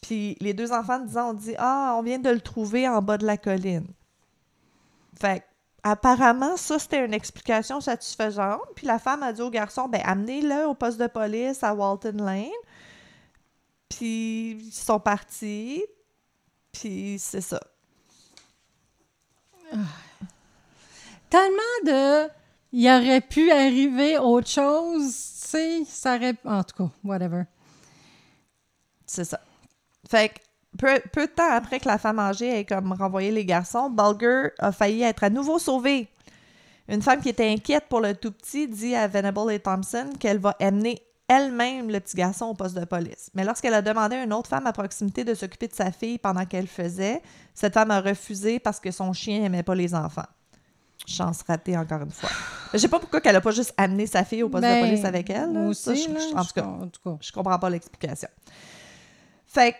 Puis 0.00 0.36
les 0.40 0.52
deux 0.52 0.72
enfants 0.72 0.98
disant, 0.98 1.30
on 1.30 1.34
dit 1.34 1.54
Ah, 1.58 1.94
on 1.96 2.02
vient 2.02 2.18
de 2.18 2.30
le 2.30 2.40
trouver 2.40 2.88
en 2.88 3.00
bas 3.02 3.18
de 3.18 3.26
la 3.26 3.36
colline. 3.36 3.86
Fait 5.18 5.44
apparemment, 5.90 6.56
ça, 6.56 6.78
c'était 6.78 7.04
une 7.04 7.14
explication 7.14 7.80
satisfaisante. 7.80 8.62
Puis 8.74 8.86
la 8.86 8.98
femme 8.98 9.22
a 9.22 9.32
dit 9.32 9.42
au 9.42 9.50
garçon 9.50 9.88
Ben, 9.88 10.02
amenez-le 10.04 10.66
au 10.66 10.74
poste 10.74 10.98
de 10.98 11.06
police 11.06 11.62
à 11.62 11.74
Walton 11.74 12.16
Lane. 12.16 12.50
Puis 13.88 14.52
ils 14.52 14.72
sont 14.72 14.98
partis. 14.98 15.84
Puis 16.72 17.16
c'est 17.20 17.40
ça. 17.40 17.60
Tellement 21.30 21.84
de. 21.84 22.28
Il 22.72 22.88
aurait 22.88 23.20
pu 23.20 23.50
arriver 23.52 24.18
autre 24.18 24.48
chose, 24.48 25.04
tu 25.06 25.48
sais, 25.48 25.84
ça 25.86 26.16
aurait. 26.16 26.34
En 26.44 26.64
tout 26.64 26.84
cas, 26.84 26.90
whatever. 27.04 27.44
C'est 29.06 29.24
ça. 29.24 29.40
Fait 30.08 30.30
que 30.30 30.40
peu, 30.76 31.00
peu 31.12 31.26
de 31.26 31.32
temps 31.32 31.50
après 31.50 31.80
que 31.80 31.88
la 31.88 31.98
femme 31.98 32.18
âgée 32.18 32.58
ait 32.60 32.64
comme 32.64 32.92
renvoyé 32.92 33.30
les 33.30 33.44
garçons, 33.44 33.90
Bulger 33.90 34.50
a 34.58 34.72
failli 34.72 35.02
être 35.02 35.24
à 35.24 35.30
nouveau 35.30 35.58
sauvé. 35.58 36.08
Une 36.88 37.02
femme 37.02 37.20
qui 37.20 37.28
était 37.30 37.48
inquiète 37.50 37.86
pour 37.88 38.00
le 38.00 38.14
tout 38.14 38.30
petit 38.32 38.68
dit 38.68 38.94
à 38.94 39.08
Venable 39.08 39.50
et 39.52 39.58
Thompson 39.58 40.10
qu'elle 40.20 40.38
va 40.38 40.54
amener 40.60 41.02
elle-même 41.28 41.90
le 41.90 41.98
petit 41.98 42.16
garçon 42.16 42.46
au 42.46 42.54
poste 42.54 42.78
de 42.78 42.84
police. 42.84 43.30
Mais 43.34 43.44
lorsqu'elle 43.44 43.74
a 43.74 43.82
demandé 43.82 44.14
à 44.14 44.22
une 44.22 44.32
autre 44.32 44.48
femme 44.48 44.66
à 44.68 44.72
proximité 44.72 45.24
de 45.24 45.34
s'occuper 45.34 45.66
de 45.66 45.74
sa 45.74 45.90
fille 45.90 46.18
pendant 46.18 46.44
qu'elle 46.46 46.68
faisait, 46.68 47.20
cette 47.52 47.74
femme 47.74 47.90
a 47.90 48.00
refusé 48.00 48.60
parce 48.60 48.78
que 48.78 48.92
son 48.92 49.12
chien 49.12 49.40
n'aimait 49.40 49.64
pas 49.64 49.74
les 49.74 49.92
enfants. 49.94 50.26
Chance 51.04 51.42
ratée 51.46 51.76
encore 51.76 52.02
une 52.02 52.10
fois. 52.12 52.30
Je 52.72 52.78
sais 52.78 52.88
pas 52.88 53.00
pourquoi 53.00 53.20
qu'elle 53.20 53.34
a 53.36 53.40
pas 53.40 53.50
juste 53.50 53.74
amené 53.76 54.06
sa 54.06 54.24
fille 54.24 54.42
au 54.44 54.48
poste 54.48 54.62
Ben, 54.62 54.80
de 54.82 54.86
police 54.88 55.04
avec 55.04 55.28
elle. 55.30 55.52
Ça, 55.52 55.60
aussi, 55.90 56.04
je- 56.04 56.10
là, 56.12 56.20
je- 56.20 56.36
en 56.36 56.44
tout 56.44 56.52
cas, 56.54 56.64
en 56.64 56.86
tout 56.88 57.00
cas. 57.04 57.16
je 57.20 57.32
comprends 57.32 57.58
pas 57.58 57.70
l'explication. 57.70 58.28
Fait 59.46 59.72
que 59.72 59.78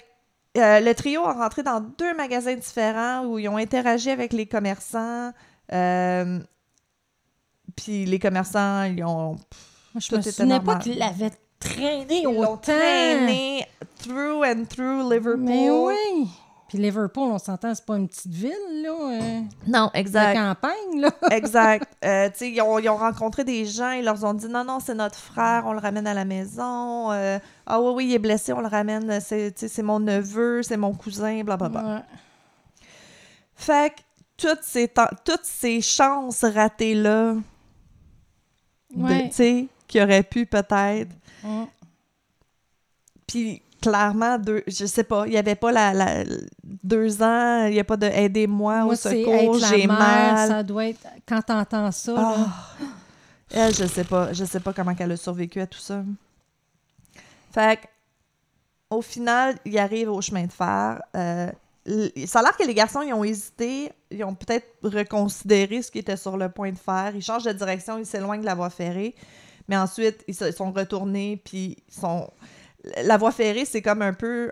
euh, 0.56 0.80
le 0.80 0.94
trio 0.94 1.24
a 1.24 1.32
rentré 1.32 1.62
dans 1.62 1.80
deux 1.80 2.14
magasins 2.14 2.54
différents 2.54 3.24
où 3.26 3.38
ils 3.38 3.48
ont 3.48 3.56
interagi 3.56 4.10
avec 4.10 4.32
les 4.32 4.46
commerçants. 4.46 5.32
euh, 5.72 6.38
puis 7.76 8.06
les 8.06 8.18
commerçants, 8.18 8.84
ils 8.84 9.04
ont, 9.04 9.32
Moi, 9.32 10.00
je 10.00 10.16
me 10.16 10.22
souvenais 10.22 10.58
pas 10.60 10.64
normal. 10.64 10.78
qu'il 10.82 10.98
l'avait 10.98 11.30
traîné 11.58 12.18
ils 12.20 12.24
l'ont 12.24 12.40
autant. 12.52 12.56
traîné 12.58 13.66
through 14.02 14.44
and 14.44 14.64
through 14.68 15.10
Liverpool. 15.10 15.36
Mais 15.44 15.70
oui. 15.70 16.28
Puis 16.68 16.78
Liverpool, 16.78 17.30
on 17.30 17.38
s'entend, 17.38 17.72
c'est 17.76 17.84
pas 17.86 17.96
une 17.96 18.08
petite 18.08 18.32
ville, 18.32 18.50
là. 18.82 18.90
euh, 18.90 19.40
Non, 19.68 19.86
de 19.94 19.98
exact. 20.00 20.34
campagne, 20.36 21.00
là. 21.00 21.10
exact. 21.30 21.86
Euh, 22.04 22.28
tu 22.30 22.38
sais, 22.38 22.50
ils, 22.50 22.60
ont, 22.60 22.78
ils 22.80 22.88
ont 22.88 22.96
rencontré 22.96 23.44
des 23.44 23.64
gens, 23.64 23.92
ils 23.92 24.04
leur 24.04 24.22
ont 24.24 24.34
dit 24.34 24.48
non, 24.48 24.64
non, 24.64 24.80
c'est 24.80 24.94
notre 24.94 25.18
frère, 25.18 25.62
on 25.66 25.72
le 25.74 25.78
ramène 25.78 26.08
à 26.08 26.14
la 26.14 26.24
maison. 26.24 27.12
Euh, 27.12 27.38
ah 27.66 27.80
oui, 27.80 27.92
oui, 27.94 28.06
il 28.06 28.14
est 28.14 28.18
blessé, 28.18 28.52
on 28.52 28.60
le 28.60 28.66
ramène, 28.66 29.20
c'est 29.20 29.78
mon 29.82 30.00
neveu, 30.00 30.62
c'est 30.64 30.76
mon 30.76 30.92
cousin, 30.92 31.44
blablabla. 31.44 31.82
Ouais. 31.84 32.02
Fait 33.54 33.94
que 33.94 34.00
toutes 34.36 34.62
ces, 34.64 34.92
toutes 35.24 35.44
ces 35.44 35.80
chances 35.80 36.44
ratées-là, 36.44 37.34
de- 37.34 39.02
Ouais. 39.02 39.28
tu 39.28 39.34
sais, 39.36 39.66
qui 39.86 40.00
auraient 40.02 40.22
pu 40.24 40.46
peut-être. 40.46 41.10
Ouais. 41.44 41.66
Puis 43.26 43.62
clairement, 43.88 44.38
deux, 44.38 44.62
je 44.66 44.84
sais 44.86 45.04
pas, 45.04 45.26
il 45.26 45.32
y 45.32 45.36
avait 45.38 45.54
pas 45.54 45.72
la, 45.72 45.92
la- 45.94 46.24
deux 46.64 47.22
ans, 47.22 47.66
il 47.66 47.72
n'y 47.74 47.80
a 47.80 47.84
pas 47.84 47.96
de 47.96 48.06
aidez-moi 48.06 48.84
au 48.84 48.94
secours, 48.94 49.58
j'ai 49.58 49.86
mal. 49.86 50.48
ça 50.48 50.62
doit 50.62 50.86
être... 50.88 51.06
Quand 51.26 51.42
t'entends 51.42 51.90
ça, 51.92 52.12
là... 52.12 52.34
Ah. 52.38 52.84
Elle, 53.50 53.72
je 53.74 53.84
sais 53.86 54.02
pas. 54.02 54.32
Je 54.32 54.44
sais 54.44 54.58
pas 54.58 54.72
comment 54.72 54.92
elle 54.98 55.12
a 55.12 55.16
survécu 55.16 55.60
à 55.60 55.68
tout 55.68 55.78
ça. 55.78 56.02
Fait 57.52 57.76
que, 57.80 57.86
au 58.90 59.02
final, 59.02 59.54
il 59.64 59.78
arrive 59.78 60.10
au 60.10 60.20
chemin 60.20 60.46
de 60.46 60.52
fer. 60.52 61.00
Euh, 61.16 61.50
ça 62.26 62.40
a 62.40 62.42
l'air 62.42 62.56
que 62.56 62.64
les 62.66 62.74
garçons, 62.74 63.02
ils 63.02 63.12
ont 63.14 63.22
hésité. 63.22 63.92
Ils 64.10 64.24
ont 64.24 64.34
peut-être 64.34 64.66
reconsidéré 64.82 65.80
ce 65.80 65.92
qui 65.92 65.98
était 66.00 66.16
sur 66.16 66.36
le 66.36 66.48
point 66.48 66.72
de 66.72 66.76
faire. 66.78 67.12
Ils 67.14 67.22
changent 67.22 67.44
de 67.44 67.52
direction, 67.52 67.98
ils 67.98 68.04
s'éloignent 68.06 68.40
de 68.40 68.46
la 68.46 68.56
voie 68.56 68.68
ferrée. 68.70 69.14
Mais 69.68 69.76
ensuite, 69.76 70.24
ils 70.26 70.34
se- 70.34 70.50
sont 70.50 70.72
retournés, 70.72 71.40
puis 71.44 71.76
ils 71.88 71.94
sont... 71.94 72.28
La 73.04 73.16
voie 73.16 73.32
ferrée, 73.32 73.64
c'est 73.64 73.82
comme 73.82 74.02
un 74.02 74.12
peu 74.12 74.50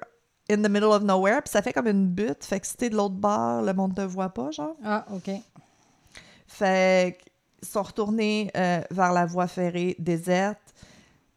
in 0.51 0.57
the 0.57 0.69
middle 0.69 0.85
of 0.91 1.03
nowhere, 1.03 1.41
puis 1.43 1.51
ça 1.51 1.63
fait 1.63 1.73
comme 1.73 1.87
une 1.89 2.07
butte. 2.09 2.45
Fait 2.45 2.61
que 2.61 2.67
si 2.67 2.77
t'es 2.77 2.91
de 2.91 2.97
l'autre 2.97 3.15
bord, 3.15 3.63
le 3.63 3.73
monde 3.73 3.95
te 3.95 4.01
voit 4.03 4.31
pas, 4.31 4.51
genre. 4.51 4.77
Ah, 4.85 5.07
OK. 5.13 5.31
Fait 6.47 7.19
qu'ils 7.61 7.69
sont 7.69 7.83
retournés 7.83 8.51
euh, 8.57 8.81
vers 8.91 9.13
la 9.13 9.27
voie 9.27 9.47
ferrée 9.47 9.97
déserte. 9.99 10.59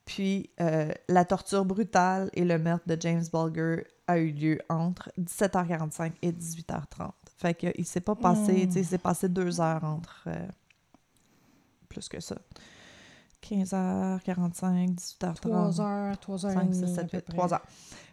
Puis 0.05 0.49
euh, 0.61 0.91
la 1.09 1.25
torture 1.25 1.65
brutale 1.65 2.29
et 2.33 2.45
le 2.45 2.57
meurtre 2.57 2.87
de 2.87 2.97
James 3.01 3.23
Bulger 3.31 3.85
a 4.07 4.17
eu 4.19 4.31
lieu 4.31 4.59
entre 4.69 5.09
17h45 5.19 6.13
et 6.21 6.31
18h30. 6.31 7.11
Fait 7.37 7.53
qu'il 7.53 7.85
s'est 7.85 7.99
pas 8.01 8.15
passé, 8.15 8.53
Mm. 8.65 8.67
tu 8.67 8.71
sais, 8.73 8.79
il 8.79 8.85
s'est 8.85 8.97
passé 8.97 9.27
deux 9.29 9.59
heures 9.59 9.83
entre 9.83 10.23
euh, 10.27 10.47
plus 11.89 12.07
que 12.07 12.19
ça. 12.21 12.37
15h45, 13.43 14.95
18h30. 14.95 15.35
3 15.41 15.81
heures, 15.81 16.19
3 16.19 16.45
heures 16.45 16.51
5, 16.53 16.69
et 16.69 16.73
6, 16.73 16.81
demie, 16.81 16.95
7, 16.95 16.99
à 16.99 17.07
peu 17.07 17.17
8, 17.17 17.21
près. 17.25 17.33
3 17.37 17.53
heures. 17.53 17.65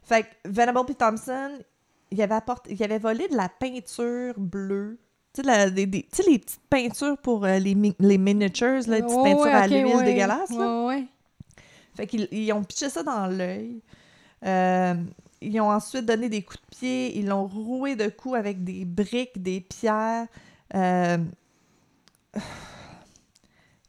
Fait 0.03 0.23
que 0.25 0.29
Venable 0.51 0.85
P. 0.87 0.95
Thompson, 0.95 1.51
il 2.11 2.21
avait, 2.23 2.35
apporté, 2.35 2.73
il 2.75 2.83
avait 2.83 2.99
volé 2.99 3.27
de 3.29 3.37
la 3.37 3.49
peinture 3.49 4.35
bleue. 4.39 4.99
Tu 5.33 5.43
sais, 5.43 5.73
les 5.77 6.39
petites 6.39 6.61
peintures 6.71 7.19
pour 7.19 7.45
euh, 7.45 7.59
les, 7.59 7.75
mi- 7.75 7.97
les 7.99 8.19
miniatures, 8.19 8.83
là, 8.87 8.97
les 8.97 9.03
petites 9.03 9.17
Ouais, 9.19 9.23
peintures 9.33 9.43
ouais, 9.45 9.53
à 9.53 9.65
ok, 9.65 9.71
l'huile 9.71 9.97
ouais. 9.97 10.05
dégueulasses. 10.05 10.51
là. 10.51 10.85
Ouais, 10.85 10.87
ouais. 10.97 11.05
Fait 11.97 12.07
qu'ils 12.07 12.29
ils 12.31 12.53
ont 12.53 12.63
pitché 12.63 12.89
ça 12.91 13.03
dans 13.03 13.27
l'œil. 13.27 13.81
Euh, 14.45 14.95
ils 15.41 15.61
ont 15.61 15.71
ensuite 15.71 16.07
donné 16.07 16.29
des 16.29 16.43
coups 16.43 16.61
de 16.61 16.77
pied. 16.77 17.19
Ils 17.19 17.27
l'ont 17.27 17.47
roué 17.47 17.97
de 17.97 18.09
coups 18.09 18.37
avec 18.37 18.63
des 18.63 18.85
briques, 18.85 19.41
des 19.43 19.61
pierres. 19.61 20.27
Euh, 20.75 21.19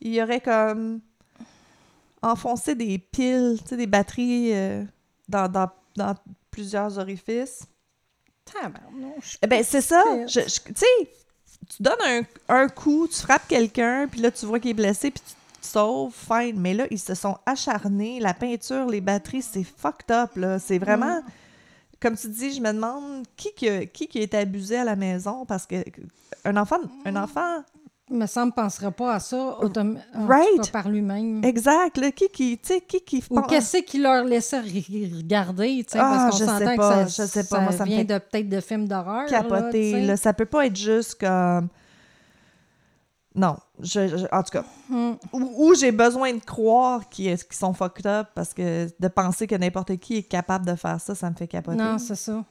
il 0.02 0.13
y 0.13 0.21
aurait 0.21 0.41
comme 0.41 1.02
enfoncé 2.26 2.76
des 2.76 2.98
piles, 2.98 3.58
tu 3.62 3.70
sais, 3.70 3.78
des 3.78 3.88
batteries 3.88 4.52
euh, 4.54 4.84
dans, 5.28 5.48
dans, 5.48 5.70
dans 5.96 6.14
plusieurs 6.52 6.98
orifices. 6.98 7.64
Eh 9.42 9.48
ben, 9.48 9.64
c'est 9.64 9.82
ça. 9.82 10.04
Fait. 10.04 10.28
Je- 10.28 10.40
je- 10.42 10.62
tu 10.62 10.74
sais, 10.76 11.10
tu 11.76 11.82
donnes 11.82 12.02
un, 12.06 12.22
un 12.50 12.68
coup, 12.68 13.08
tu 13.08 13.20
frappes 13.22 13.48
quelqu'un, 13.48 14.08
puis 14.08 14.22
là, 14.22 14.32
tu 14.32 14.46
vois 14.46 14.60
qu'il 14.60 14.72
est 14.72 14.76
blessé, 14.76 15.10
puis 15.12 15.22
tu 15.26 15.34
te 15.62 15.66
sauves, 15.66 16.14
fine. 16.14 16.60
Mais 16.60 16.74
là, 16.74 16.86
ils 16.92 17.00
se 17.00 17.16
sont 17.16 17.38
acharnés. 17.46 18.20
La 18.20 18.34
peinture, 18.34 18.86
les 18.88 19.02
batteries, 19.02 19.42
c'est 19.42 19.64
fucked 19.64 20.12
up, 20.12 20.36
là. 20.36 20.60
C'est 20.60 20.78
vraiment... 20.80 21.22
Comme 22.02 22.16
tu 22.18 22.28
dis, 22.28 22.52
je 22.54 22.62
me 22.62 22.72
demande 22.72 23.24
qui 23.36 23.52
qui 23.54 23.68
a, 23.70 23.86
qui 23.86 24.08
qui 24.08 24.20
a 24.20 24.22
été 24.22 24.38
abusé 24.38 24.78
à 24.78 24.84
la 24.84 24.96
maison, 24.96 25.46
parce 25.46 25.66
que 25.66 25.78
un 26.44 26.56
enfant... 26.58 26.78
Un 27.06 27.16
enfant... 27.16 27.64
Me 28.12 28.28
semble 28.28 28.50
ne 28.50 28.62
penserait 28.62 28.91
pas 28.91 29.15
à 29.15 29.20
ça 29.20 29.36
autom- 29.62 29.98
en 30.13 30.22
tout 30.22 30.28
Right. 30.28 30.62
cas, 30.65 30.72
par 30.72 30.89
lui-même. 30.89 31.44
Exact, 31.44 31.98
là. 31.98 32.12
Qui 32.12 32.28
qui... 32.30 32.58
Qui 32.60 33.02
qui... 33.02 33.24
Ou 33.32 33.41
qu'est-ce 33.41 33.78
qu'il 33.78 34.04
leur 34.04 34.24
laissait 34.26 34.62
re- 34.62 35.18
regarder, 35.18 35.84
tu 35.84 35.94
sais, 35.94 35.98
Ah, 36.00 36.28
parce 36.30 36.38
je 36.39 36.46
qu'on 36.46 36.52
sais 36.52 36.60
s'entend 36.65 36.76
pas, 36.76 37.04
que 37.06 37.10
ça, 37.10 37.24
je 37.24 37.28
sais 37.30 37.44
pas, 37.46 37.56
ça 37.56 37.62
moi, 37.62 37.72
ça 37.72 37.84
vient 37.84 37.98
fait 37.98 38.04
de 38.04 38.18
peut-être 38.20 38.50
de 38.50 38.60
films 38.60 38.88
d'horreur. 38.88 39.26
capoter, 39.26 39.91
là, 39.94 40.00
là. 40.06 40.18
Ça 40.18 40.34
peut 40.34 40.46
pas 40.46 40.68
être 40.68 40.76
juste 40.76 41.15
comme... 41.20 41.68
Non, 43.34 43.58
je, 43.82 44.08
je- 44.08 44.26
en 44.32 44.44
tout 44.44 44.52
cas... 44.52 44.63
Hum. 44.91 45.18
Ou, 45.34 45.74
j'ai 45.74 45.91
besoin 45.91 46.32
de 46.32 46.39
croire 46.39 47.10
qu'ils 47.10 47.36
qu'ils 47.38 47.56
sont 47.58 47.74
fucked 47.74 48.06
up 48.06 48.28
parce 48.36 48.54
que 48.54 48.88
de 49.00 49.08
penser 49.08 49.48
que 49.48 49.56
n'importe 49.56 49.98
qui 49.98 50.18
est 50.18 50.24
capable 50.24 50.65
de 50.65 50.76
faire 50.76 51.02
ça, 51.02 51.15
ça 51.15 51.30
me 51.30 51.36
fait 51.36 51.48
capoter. 51.48 51.78
Non, 51.78 51.98
c'est 51.98 52.15
ça. 52.15 52.44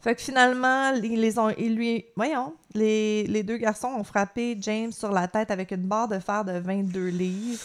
Fait 0.00 0.14
que 0.14 0.20
finalement, 0.20 0.92
ils 0.92 1.20
les 1.20 1.38
ont, 1.38 1.50
ils 1.50 1.74
lui, 1.74 2.04
voyons, 2.16 2.54
les, 2.74 3.26
les 3.26 3.42
deux 3.42 3.56
garçons 3.56 3.88
ont 3.88 4.04
frappé 4.04 4.56
James 4.60 4.92
sur 4.92 5.10
la 5.10 5.26
tête 5.26 5.50
avec 5.50 5.70
une 5.72 5.86
barre 5.86 6.08
de 6.08 6.18
fer 6.18 6.44
de 6.44 6.52
22 6.52 7.06
livres, 7.08 7.60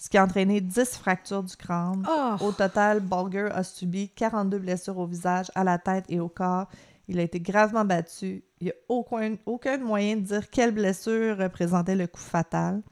ce 0.00 0.08
qui 0.08 0.18
a 0.18 0.24
entraîné 0.24 0.60
10 0.60 0.96
fractures 0.96 1.42
du 1.42 1.54
crâne. 1.54 2.04
Oh, 2.08 2.46
Au 2.46 2.52
total, 2.52 3.00
Bulger 3.00 3.50
a 3.52 3.62
subi 3.62 4.08
42 4.08 4.58
blessures 4.58 4.98
au 4.98 5.06
visage, 5.06 5.46
à 5.54 5.64
la 5.64 5.78
tête 5.78 6.06
et 6.08 6.18
au 6.18 6.28
corps. 6.28 6.66
Il 7.08 7.20
a 7.20 7.22
été 7.22 7.38
gravement 7.38 7.84
battu. 7.84 8.42
Il 8.60 8.64
n'y 8.64 8.70
a 8.70 8.74
aucun, 8.88 9.36
aucun 9.46 9.78
moyen 9.78 10.16
de 10.16 10.22
dire 10.22 10.50
quelle 10.50 10.72
blessure 10.72 11.38
représentait 11.38 11.94
le 11.94 12.06
coup 12.06 12.20
fatal. 12.20 12.82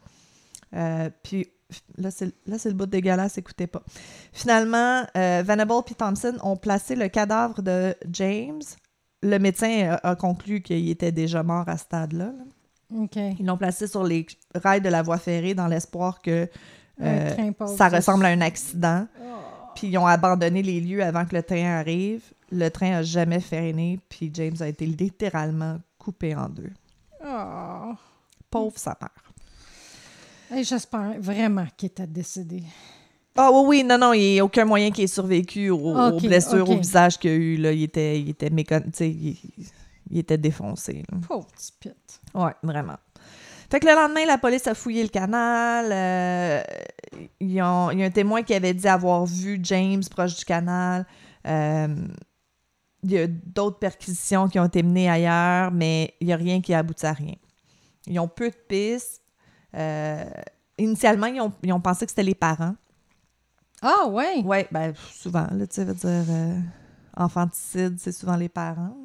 Euh, 0.75 1.11
puis 1.23 1.49
là, 1.99 2.11
c'est 2.11 2.33
le 2.69 2.75
bout 2.75 2.87
dégueulasse, 2.87 3.39
écoutez 3.39 3.67
pas. 3.67 3.83
Finalement, 4.33 5.05
euh, 5.17 5.43
Venable 5.45 5.73
et 5.91 5.95
Thompson 5.95 6.37
ont 6.43 6.57
placé 6.57 6.97
le 6.97 7.09
cadavre 7.09 7.63
de 7.63 7.95
James. 8.11 8.63
Le 9.23 9.39
médecin 9.39 9.99
a, 10.03 10.11
a 10.11 10.17
conclu 10.17 10.61
qu'il 10.61 10.89
était 10.91 11.13
déjà 11.13 11.43
mort 11.43 11.69
à 11.69 11.77
ce 11.77 11.85
stade-là. 11.85 12.27
là. 12.27 12.45
OK. 13.03 13.17
Ils 13.17 13.47
l'ont 13.47 13.57
placé 13.57 13.87
sur 13.87 14.05
les 14.05 14.27
rails 14.55 14.81
de 14.81 14.89
la 14.89 15.03
voie 15.03 15.19
ferrée 15.19 15.55
dans 15.55 15.67
l'espoir 15.67 16.21
que 16.23 16.49
euh, 17.03 17.53
ça 17.77 17.89
ressemble 17.89 18.25
à 18.27 18.29
un 18.29 18.41
accident. 18.41 19.07
Oh. 19.21 19.25
Puis 19.75 19.89
ils 19.89 19.99
ont 19.99 20.07
abandonné 20.07 20.63
les 20.63 20.81
lieux 20.81 21.03
avant 21.03 21.25
que 21.25 21.35
le 21.35 21.43
train 21.43 21.65
arrive. 21.79 22.23
Le 22.53 22.69
train 22.69 22.99
a 22.99 23.03
jamais 23.03 23.41
freiné, 23.41 23.99
puis 24.09 24.31
James 24.33 24.57
a 24.61 24.69
été 24.69 24.87
littéralement 24.87 25.79
coupé 25.99 26.37
en 26.37 26.49
deux. 26.49 26.71
Oh. 27.27 27.95
Pauvre 28.51 28.79
sa 28.79 28.97
mère. 29.01 29.33
J'espère 30.63 31.15
vraiment 31.21 31.67
qu'il 31.77 31.87
était 31.89 32.07
décédé. 32.07 32.63
Ah 33.37 33.51
oui, 33.53 33.63
oui, 33.67 33.85
non, 33.85 33.99
non, 33.99 34.13
il 34.13 34.21
n'y 34.35 34.41
a 34.41 34.45
aucun 34.45 34.65
moyen 34.65 34.91
qu'il 34.93 35.05
ait 35.05 35.09
survécu 35.09 35.69
aux, 35.71 36.21
blessures 36.21 36.69
au 36.71 36.77
visage 36.77 37.19
qu'il 37.19 37.31
a 37.31 37.35
eu. 37.35 37.57
Là. 37.57 37.73
Il 37.73 37.83
était, 37.83 38.21
il 38.21 38.31
était 38.31 38.51
mécon... 38.51 38.81
il, 39.01 39.37
il 40.11 40.19
était 40.19 40.39
défoncé. 40.39 41.03
Pauvre 41.27 41.47
petit 41.49 41.73
pit. 41.81 42.21
Ouais, 42.35 42.53
vraiment. 42.63 42.97
Fait 43.71 43.81
que 43.81 43.87
le 43.87 43.95
lendemain, 43.95 44.25
la 44.27 44.39
police 44.39 44.67
a 44.69 44.75
fouillé 44.75 45.03
le 45.03 45.09
canal. 45.09 45.87
euh, 45.91 46.63
ils 47.41 47.61
ont- 47.63 47.91
il 47.91 47.99
y 47.99 48.03
a 48.05 48.07
un 48.07 48.11
témoin 48.11 48.43
qui 48.43 48.55
avait 48.55 48.75
dit 48.75 48.87
avoir 48.87 49.25
vu 49.27 49.59
James 49.63 50.03
proche 50.09 50.37
du 50.37 50.45
canal. 50.45 51.05
Euh, 51.47 51.89
il 53.03 53.11
y 53.11 53.19
a 53.19 53.27
d'autres 53.27 53.79
perquisitions 53.79 54.47
qui 54.49 54.59
ont 54.61 54.65
été 54.67 54.83
menées 54.85 55.11
ailleurs, 55.11 55.73
mais 55.73 56.15
il 56.21 56.29
n'y 56.29 56.33
a 56.33 56.37
rien 56.37 56.61
qui 56.61 56.73
a 56.73 56.79
abouti 56.79 57.05
à 57.05 57.13
rien. 57.13 57.35
Ils 58.07 58.21
ont 58.21 58.29
peu 58.29 58.51
de 58.51 58.57
pistes. 58.69 59.23
Euh, 59.75 60.25
initialement, 60.79 61.27
ils 61.27 61.41
ont, 61.41 61.53
ils 61.63 61.73
ont 61.73 61.81
pensé 61.81 62.05
que 62.07 62.11
c'était 62.13 62.23
les 62.23 62.35
parents. 62.35 62.75
Ah, 63.83 64.07
ouais? 64.09 64.43
Oui, 64.45 64.59
ben 64.71 64.93
souvent, 65.13 65.47
là, 65.53 65.67
tu 65.67 65.75
sais, 65.75 65.85
veut 65.85 65.95
dire, 65.95 66.09
euh, 66.31 66.59
enfanticide, 67.17 67.97
c'est 67.99 68.13
souvent 68.13 68.37
les 68.37 68.49
parents. 68.49 68.97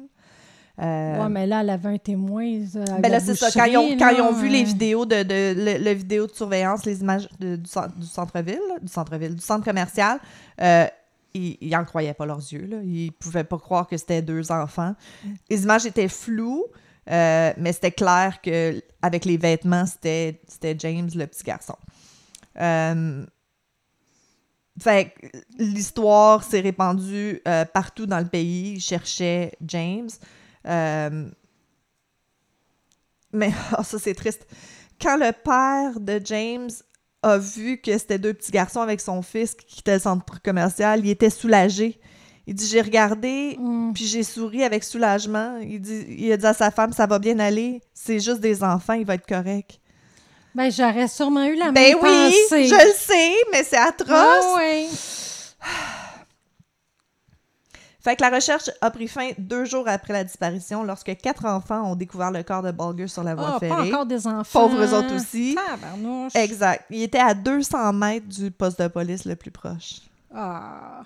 Euh, 0.80 1.22
Ouais, 1.22 1.28
mais 1.28 1.46
là, 1.46 1.60
elle 1.60 1.70
avait 1.70 1.90
un 1.90 1.98
témoin. 1.98 2.44
euh, 2.44 2.84
ben 3.00 3.12
là, 3.12 3.20
c'est 3.20 3.34
ça. 3.34 3.50
Quand 3.50 3.64
ils 3.64 3.76
ont, 3.76 3.98
quand 3.98 4.08
ils 4.10 4.22
ont 4.22 4.32
vu 4.32 4.48
les 4.48 4.62
euh, 4.62 4.64
vidéos 4.64 5.04
de, 5.04 5.22
de 5.22 5.54
le, 5.78 5.84
le 5.84 5.90
vidéo 5.92 6.26
de 6.26 6.32
surveillance, 6.32 6.86
les 6.86 7.00
images 7.02 7.28
de- 7.38 7.56
du, 7.56 7.68
cen- 7.68 7.92
du 7.94 8.06
centre-ville, 8.06 8.60
du 8.80 8.88
centre-ville, 8.88 9.34
du 9.34 9.42
centre 9.42 9.64
commercial, 9.64 10.18
euh, 10.62 10.86
ils 11.34 11.58
n'en 11.70 11.84
croyaient 11.84 12.14
pas 12.14 12.24
leurs 12.26 12.38
yeux. 12.38 12.66
Là. 12.66 12.78
Ils 12.82 13.12
pouvaient 13.12 13.44
pas 13.44 13.58
croire 13.58 13.86
que 13.86 13.96
c'était 13.98 14.22
deux 14.22 14.50
enfants. 14.50 14.94
Les 15.50 15.62
images 15.64 15.84
étaient 15.86 16.08
floues, 16.08 16.64
euh, 17.08 17.52
mais 17.56 17.72
c'était 17.72 17.92
clair 17.92 18.40
que 18.42 18.82
avec 19.02 19.24
les 19.24 19.36
vêtements, 19.36 19.86
c'était 19.86 20.40
James, 20.78 21.10
le 21.14 21.26
petit 21.26 21.44
garçon. 21.44 21.76
Euh, 22.60 23.24
fait 24.78 25.14
l'histoire 25.58 26.42
s'est 26.42 26.60
répandue 26.60 27.40
euh, 27.46 27.64
partout 27.64 28.06
dans 28.06 28.18
le 28.18 28.26
pays. 28.28 28.74
Ils 28.74 28.80
cherchaient 28.80 29.52
James. 29.66 30.10
Mais 33.32 33.52
oh, 33.78 33.82
ça, 33.82 33.98
c'est 33.98 34.14
triste. 34.14 34.46
Quand 35.00 35.16
le 35.16 35.32
père 35.32 36.00
de 36.00 36.20
James 36.24 36.70
a 37.22 37.38
vu 37.38 37.78
que 37.78 37.96
c'était 37.98 38.18
deux 38.18 38.34
petits 38.34 38.52
garçons 38.52 38.80
avec 38.80 39.00
son 39.00 39.22
fils 39.22 39.54
qui 39.54 39.66
quittaient 39.66 39.94
le 39.94 40.00
centre 40.00 40.42
commercial, 40.42 41.00
il 41.00 41.10
était 41.10 41.30
soulagé. 41.30 42.00
Il 42.46 42.54
dit 42.54 42.66
J'ai 42.66 42.80
regardé, 42.80 43.56
hum, 43.58 43.92
puis 43.94 44.06
j'ai 44.06 44.22
souri 44.22 44.64
avec 44.64 44.82
soulagement. 44.84 45.58
Il, 45.58 45.80
dit, 45.80 46.04
il 46.08 46.32
a 46.32 46.36
dit 46.36 46.46
à 46.46 46.54
sa 46.54 46.70
femme 46.70 46.92
Ça 46.92 47.06
va 47.06 47.18
bien 47.18 47.38
aller, 47.38 47.80
c'est 47.94 48.18
juste 48.20 48.40
des 48.40 48.62
enfants, 48.64 48.94
il 48.94 49.04
va 49.06 49.14
être 49.14 49.26
correct. 49.26 49.78
Ben, 50.54 50.70
j'aurais 50.70 51.06
sûrement 51.06 51.44
eu 51.44 51.54
la 51.54 51.70
Ben 51.70 51.94
même 51.94 51.98
oui, 52.02 52.32
pensée. 52.50 52.66
je 52.66 52.74
le 52.74 52.92
sais, 52.96 53.34
mais 53.52 53.62
c'est 53.62 53.76
atroce. 53.76 54.10
Ah, 54.10 54.54
ouais. 54.56 54.88
Fait 58.02 58.16
que 58.16 58.22
la 58.22 58.30
recherche 58.30 58.70
a 58.80 58.90
pris 58.90 59.08
fin 59.08 59.30
deux 59.36 59.66
jours 59.66 59.86
après 59.86 60.14
la 60.14 60.24
disparition, 60.24 60.82
lorsque 60.84 61.14
quatre 61.18 61.44
enfants 61.44 61.92
ont 61.92 61.94
découvert 61.96 62.30
le 62.30 62.42
corps 62.42 62.62
de 62.62 62.70
Bulger 62.72 63.08
sur 63.08 63.22
la 63.22 63.34
voie 63.34 63.52
pas 63.52 63.58
ferrée. 63.60 63.88
encore 63.92 64.06
des 64.06 64.26
enfants. 64.26 64.68
Pauvres 64.68 64.94
autres 64.94 65.14
aussi. 65.14 65.54
Tabarnouche. 65.54 66.34
Exact. 66.34 66.86
Il 66.88 67.02
était 67.02 67.18
à 67.18 67.34
200 67.34 67.92
mètres 67.92 68.26
du 68.26 68.50
poste 68.50 68.80
de 68.80 68.88
police 68.88 69.26
le 69.26 69.36
plus 69.36 69.50
proche. 69.50 70.00
Ah. 70.34 71.02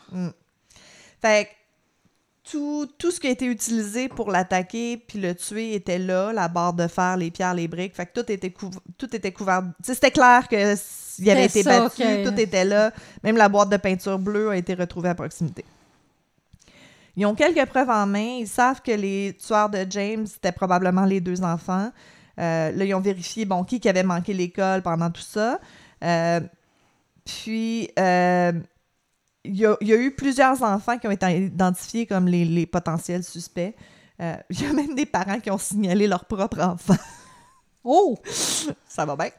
Fait 1.25 1.47
que 1.47 2.51
tout, 2.51 2.87
tout 2.99 3.11
ce 3.11 3.19
qui 3.19 3.29
a 3.29 3.31
été 3.31 3.47
utilisé 3.47 4.09
pour 4.09 4.31
l'attaquer 4.31 4.99
puis 4.99 5.19
le 5.19 5.35
tuer 5.35 5.75
était 5.75 5.99
là, 5.99 6.35
la 6.35 6.49
barre 6.49 6.75
de 6.75 6.87
fer, 6.87 7.17
les 7.17 7.31
pierres, 7.31 7.55
les 7.55 7.67
briques. 7.67 7.95
Fait 7.97 8.05
que 8.05 8.21
tout 8.21 8.31
était, 8.31 8.51
couv- 8.51 8.79
tout 8.99 9.17
était 9.17 9.33
couvert. 9.33 9.63
C'était 9.83 10.11
clair 10.11 10.47
que 10.49 10.75
s'il 10.77 11.31
avait 11.31 11.47
été 11.47 11.63
ça, 11.63 11.81
battu, 11.81 12.03
tout 12.25 12.39
était 12.39 12.67
là. 12.67 12.93
Même 13.23 13.39
la 13.39 13.49
boîte 13.49 13.71
de 13.71 13.79
peinture 13.79 14.19
bleue 14.19 14.51
a 14.51 14.57
été 14.59 14.75
retrouvée 14.75 15.09
à 15.09 15.15
proximité. 15.15 15.65
Ils 17.17 17.25
ont 17.25 17.35
quelques 17.35 17.65
preuves 17.71 17.89
en 17.89 18.07
main. 18.07 18.39
Ils 18.41 18.49
savent 18.49 18.83
que 18.83 18.93
les 18.93 19.39
tueurs 19.41 19.71
de 19.71 19.87
James, 19.89 20.27
c'était 20.27 20.53
probablement 20.53 21.07
les 21.07 21.23
deux 21.23 21.43
enfants. 21.43 21.91
Euh, 22.39 22.73
là, 22.73 22.85
ils 22.85 22.93
ont 22.95 23.01
vérifié, 23.01 23.47
bon, 23.47 23.65
qui 23.65 23.81
qui 23.81 23.89
avait 23.89 24.03
manqué 24.03 24.35
l'école 24.35 24.83
pendant 24.83 25.11
tout 25.11 25.23
ça. 25.23 25.59
Euh, 26.03 26.41
puis, 27.25 27.89
euh, 27.99 28.53
il 29.45 29.57
y, 29.57 29.67
a, 29.67 29.77
il 29.81 29.89
y 29.89 29.93
a 29.93 29.97
eu 29.97 30.11
plusieurs 30.15 30.63
enfants 30.63 30.99
qui 30.99 31.07
ont 31.07 31.11
été 31.11 31.47
identifiés 31.47 32.07
comme 32.07 32.27
les, 32.27 32.45
les 32.45 32.67
potentiels 32.67 33.23
suspects. 33.23 33.75
Euh, 34.21 34.37
il 34.51 34.63
y 34.63 34.67
a 34.67 34.73
même 34.73 34.95
des 34.95 35.07
parents 35.07 35.41
qui 35.41 35.51
ont 35.51 35.59
signalé 35.59 36.07
leur 36.07 36.25
propre 36.25 36.61
enfant. 36.61 36.97
Oh! 37.85 38.17
Ça 38.89 39.05
va 39.05 39.17
bien. 39.17 39.31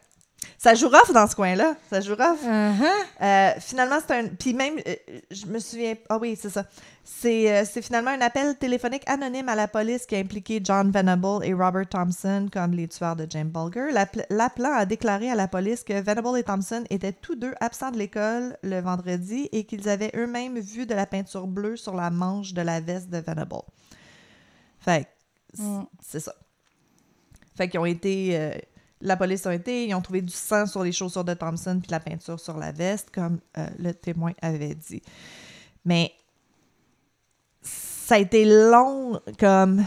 Ça 0.57 0.73
joue 0.75 0.87
rough 0.87 1.11
dans 1.13 1.27
ce 1.27 1.35
coin-là. 1.35 1.75
Ça 1.89 2.01
joue 2.01 2.15
rough. 2.15 2.43
Uh-huh. 2.43 2.83
Euh, 3.21 3.51
finalement, 3.59 3.97
c'est 4.05 4.13
un. 4.15 4.27
Puis 4.27 4.53
même, 4.53 4.75
euh, 4.87 4.95
je 5.31 5.45
me 5.45 5.59
souviens. 5.59 5.95
Ah 6.09 6.17
oui, 6.17 6.37
c'est 6.39 6.49
ça. 6.49 6.65
C'est 7.03 7.51
euh, 7.51 7.63
c'est 7.71 7.81
finalement 7.83 8.09
un 8.11 8.21
appel 8.21 8.57
téléphonique 8.57 9.03
anonyme 9.07 9.47
à 9.47 9.53
la 9.55 9.67
police 9.67 10.05
qui 10.07 10.15
a 10.15 10.19
impliqué 10.19 10.59
John 10.63 10.89
Venable 10.91 11.43
et 11.45 11.53
Robert 11.53 11.87
Thompson 11.87 12.47
comme 12.51 12.71
les 12.71 12.87
tueurs 12.87 13.15
de 13.15 13.27
James 13.29 13.49
Bulger. 13.49 13.91
L'appel- 13.91 14.25
L'appelant 14.31 14.73
a 14.73 14.85
déclaré 14.85 15.29
à 15.29 15.35
la 15.35 15.47
police 15.47 15.83
que 15.83 15.93
Venable 15.93 16.37
et 16.39 16.43
Thompson 16.43 16.83
étaient 16.89 17.11
tous 17.13 17.35
deux 17.35 17.53
absents 17.59 17.91
de 17.91 17.97
l'école 17.99 18.57
le 18.63 18.79
vendredi 18.81 19.49
et 19.51 19.65
qu'ils 19.65 19.87
avaient 19.87 20.11
eux-mêmes 20.15 20.57
vu 20.59 20.87
de 20.87 20.95
la 20.95 21.05
peinture 21.05 21.45
bleue 21.45 21.77
sur 21.77 21.93
la 21.93 22.09
manche 22.09 22.53
de 22.53 22.61
la 22.63 22.79
veste 22.81 23.09
de 23.09 23.19
Venable. 23.19 23.55
Fait 24.79 25.07
Mm. 25.57 25.83
c'est 26.01 26.19
ça. 26.19 26.33
Fait 27.55 27.69
qu'ils 27.69 27.79
ont 27.79 27.85
été. 27.85 28.35
La 29.05 29.15
police 29.15 29.45
a 29.45 29.53
été, 29.53 29.87
ils 29.87 29.93
ont 29.93 30.01
trouvé 30.01 30.21
du 30.21 30.33
sang 30.33 30.65
sur 30.65 30.83
les 30.83 30.91
chaussures 30.91 31.23
de 31.23 31.33
Thompson 31.33 31.79
puis 31.79 31.91
la 31.91 31.99
peinture 31.99 32.39
sur 32.39 32.57
la 32.57 32.71
veste, 32.71 33.09
comme 33.13 33.39
euh, 33.57 33.67
le 33.77 33.93
témoin 33.93 34.33
avait 34.41 34.75
dit. 34.75 35.01
Mais 35.85 36.11
ça 37.61 38.15
a 38.15 38.17
été 38.17 38.45
long, 38.45 39.19
comme 39.39 39.85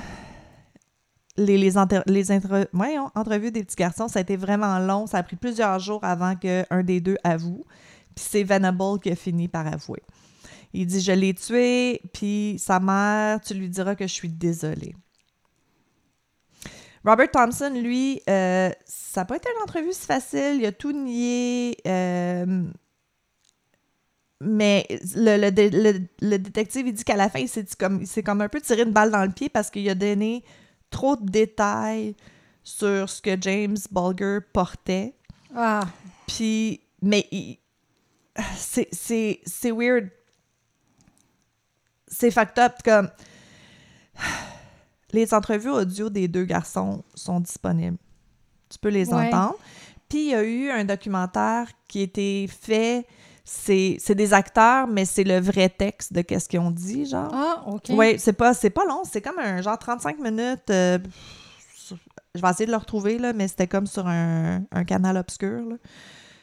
les, 1.37 1.59
les, 1.59 1.71
les 1.71 1.79
entrevues 1.79 3.51
des 3.51 3.65
petits 3.65 3.77
garçons, 3.77 4.09
ça 4.09 4.21
a 4.21 4.23
été 4.23 4.37
vraiment 4.37 4.79
long. 4.79 5.07
Ça 5.07 5.19
a 5.19 5.23
pris 5.23 5.37
plusieurs 5.37 5.79
jours 5.81 6.05
avant 6.05 6.37
qu'un 6.37 6.83
des 6.83 7.01
deux 7.01 7.17
avoue. 7.25 7.65
Puis 8.15 8.25
c'est 8.29 8.45
Venable 8.45 9.01
qui 9.03 9.11
a 9.11 9.17
fini 9.17 9.49
par 9.49 9.67
avouer. 9.67 10.03
Il 10.73 10.87
dit 10.87 11.01
Je 11.01 11.13
l'ai 11.13 11.35
tué, 11.35 12.01
puis 12.13 12.57
sa 12.59 12.79
mère, 12.79 13.41
tu 13.41 13.55
lui 13.55 13.69
diras 13.69 13.95
que 13.95 14.07
je 14.07 14.13
suis 14.13 14.29
désolé. 14.29 14.95
Robert 17.05 17.31
Thompson, 17.31 17.71
lui, 17.75 18.21
euh, 18.29 18.71
ça 18.85 19.21
n'a 19.21 19.25
pas 19.25 19.37
été 19.37 19.49
une 19.57 19.63
entrevue 19.63 19.93
si 19.93 20.07
facile. 20.07 20.57
Il 20.61 20.67
a 20.67 20.73
tout 20.73 20.93
nié. 20.93 21.77
euh, 21.87 22.65
mais 24.41 24.87
le, 25.17 25.37
le 25.37 25.51
le- 25.93 26.07
le 26.21 26.39
détective, 26.39 26.87
il 26.87 26.93
dit 26.95 27.03
qu'à 27.05 27.17
la 27.17 27.29
fin, 27.29 27.41
il 27.41 27.49
s'est 27.49 27.67
comme, 27.79 28.03
il 28.03 28.23
comme 28.23 28.41
un 28.41 28.49
peu 28.49 28.61
tiré 28.61 28.83
une 28.83 28.93
balle 28.93 29.11
dans 29.11 29.25
le 29.25 29.31
pied 29.33 29.49
parce 29.49 29.69
qu'il 29.71 29.89
a 29.91 29.95
donné 29.97 30.45
trop 30.91 31.17
de 31.17 31.29
détails 31.29 32.15
sur 32.63 33.09
ce 33.11 33.21
que 33.21 33.37
James 33.41 33.77
Bulger 33.91 34.39
portait. 34.53 35.15
Ah. 35.57 35.89
Puis, 36.27 36.81
mais 37.03 37.29
c'est 38.57 39.73
weird. 39.73 40.11
C'est 42.07 42.31
fucked 42.31 42.59
up. 42.59 42.75
Comme, 42.85 43.11
les 45.13 45.33
entrevues 45.35 45.71
audio 45.71 46.11
des 46.11 46.29
deux 46.29 46.45
garçons 46.45 47.03
sont 47.15 47.41
disponibles. 47.41 47.97
Tu 48.69 48.79
peux 48.79 48.89
les 48.91 49.09
Ouais. 49.09 49.29
entendre. 49.29 49.57
Puis, 50.09 50.19
il 50.27 50.31
y 50.31 50.35
a 50.35 50.43
eu 50.43 50.71
un 50.71 50.85
documentaire 50.85 51.69
qui 51.87 52.01
a 52.01 52.03
été 52.03 52.49
fait. 52.49 53.07
C'est, 53.45 53.97
des 54.15 54.35
acteurs, 54.35 54.87
mais 54.87 55.07
c'est 55.07 55.25
le 55.25 55.41
vrai 55.41 55.71
texte 55.71 56.13
de 56.13 56.21
qu'est-ce 56.21 56.49
qu'ils 56.51 56.61
ont 56.61 56.71
dit, 56.71 57.07
genre. 57.07 57.31
Ah, 57.33 57.63
OK. 57.67 57.85
Oui, 57.91 58.19
c'est 58.19 58.35
pas, 58.35 58.53
pas 58.55 58.85
long. 58.85 59.03
C'est 59.11 59.23
comme 59.23 59.39
un 59.39 59.63
genre 59.63 59.79
35 59.79 60.19
minutes. 60.19 60.69
euh, 60.71 60.99
je 62.35 62.43
vais 62.43 62.51
essayer 62.51 62.67
de 62.67 62.71
le 62.73 62.77
retrouver, 62.77 63.17
là, 63.19 63.33
mais 63.33 63.49
c'était 63.49 63.67
comme 63.67 63.87
sur 63.87 64.07
un, 64.07 64.63
un 64.71 64.85
canal 64.85 65.17
obscur. 65.17 65.63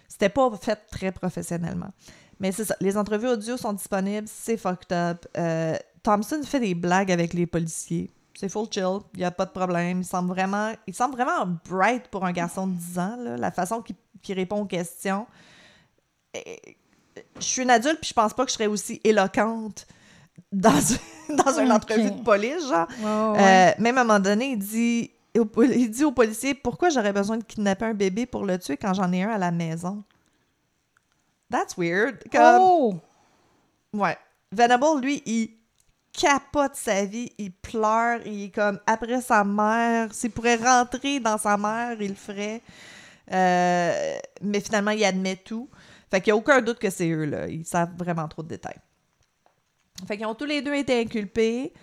C'était 0.08 0.30
pas 0.30 0.50
fait 0.60 0.80
très 0.92 1.12
professionnellement. 1.12 1.92
Mais 2.40 2.52
c'est 2.52 2.66
ça. 2.66 2.76
Les 2.82 2.98
entrevues 2.98 3.28
audio 3.30 3.56
sont 3.56 3.74
disponibles. 3.74 4.28
C'est 4.28 4.58
fucked 4.58 4.92
up. 4.92 5.26
Euh, 5.38 5.76
Thompson 6.02 6.42
fait 6.44 6.60
des 6.60 6.74
blagues 6.76 7.12
avec 7.12 7.34
les 7.36 7.46
policiers. 7.46 8.10
C'est 8.38 8.50
full 8.50 8.68
chill. 8.72 9.00
Il 9.14 9.20
n'y 9.20 9.26
a 9.26 9.32
pas 9.32 9.46
de 9.46 9.52
problème. 9.52 10.00
Il 10.02 10.06
semble 10.06 10.30
vraiment, 10.30 10.74
il 10.88 10.94
semble 10.94 11.16
vraiment 11.16 11.46
bright 11.70 12.08
pour 12.10 12.26
un 12.26 12.32
garçon 12.32 12.68
de 12.68 12.74
10 12.74 13.00
ans. 13.00 13.16
là. 13.18 13.38
La 13.38 13.52
façon 13.52 13.82
qu'il 14.22 14.36
répond 14.36 14.62
aux 14.62 14.66
questions. 14.66 15.26
Et- 16.34 16.78
je 17.40 17.44
suis 17.46 17.62
une 17.64 17.70
adulte, 17.70 18.00
puis 18.02 18.10
je 18.10 18.14
pense 18.14 18.34
pas 18.34 18.44
que 18.44 18.50
je 18.52 18.56
serais 18.56 18.68
aussi 18.68 19.00
éloquente 19.06 19.88
dans, 20.52 20.74
dans 21.30 21.60
une 21.60 21.72
entrevue 21.72 22.12
de 22.12 22.22
police, 22.24 22.68
genre. 22.68 22.88
Ouais. 23.02 23.74
Euh, 23.78 23.82
même 23.82 23.98
à 23.98 24.02
un 24.02 24.04
moment 24.04 24.20
donné, 24.20 24.48
il 24.52 24.58
dit, 24.60 25.12
il 25.34 25.90
dit 25.92 26.04
au 26.04 26.12
policier 26.12 26.54
Pourquoi 26.54 26.90
j'aurais 26.90 27.14
besoin 27.14 27.38
de 27.38 27.44
kidnapper 27.44 27.86
un 27.86 27.94
bébé 27.94 28.26
pour 28.26 28.44
le 28.46 28.60
tuer 28.60 28.76
quand 28.76 28.94
j'en 28.94 29.12
ai 29.14 29.24
un 29.24 29.30
à 29.30 29.38
la 29.38 29.52
maison 29.52 30.04
That's 31.50 31.78
weird. 31.78 32.22
Comme, 32.32 32.60
Oh! 32.62 32.96
Ouais. 33.94 34.18
Venable, 34.52 34.86
lui, 35.02 35.22
il 35.26 35.52
capote 36.18 36.76
sa 36.76 37.06
vie, 37.06 37.32
il 37.38 37.52
pleure, 37.52 38.20
il 38.26 38.46
est 38.46 38.50
comme 38.56 38.80
après 38.88 39.22
sa 39.22 39.44
mère. 39.44 40.14
S'il 40.14 40.32
pourrait 40.32 40.56
rentrer 40.56 41.20
dans 41.20 41.38
sa 41.38 41.58
mère, 41.58 42.02
il 42.02 42.10
le 42.10 42.16
ferait. 42.16 42.62
Euh, 43.32 44.16
mais 44.42 44.60
finalement, 44.60 44.92
il 44.92 45.04
admet 45.04 45.36
tout. 45.36 45.70
Fait 46.10 46.22
qu'il 46.22 46.32
n'y 46.34 46.38
a 46.38 46.40
aucun 46.40 46.62
doute 46.62 46.80
que 46.80 46.90
c'est 46.90 47.10
eux, 47.10 47.26
là. 47.26 47.48
Ils 47.48 47.66
savent 47.66 47.96
vraiment 47.98 48.28
trop 48.28 48.44
de 48.44 48.48
détails. 48.48 48.80
Fait 50.08 50.18
qu'ils 50.18 50.26
ont 50.26 50.36
tous 50.36 50.46
les 50.46 50.62
deux 50.62 50.76
été 50.76 51.02
inculpés. 51.02 51.74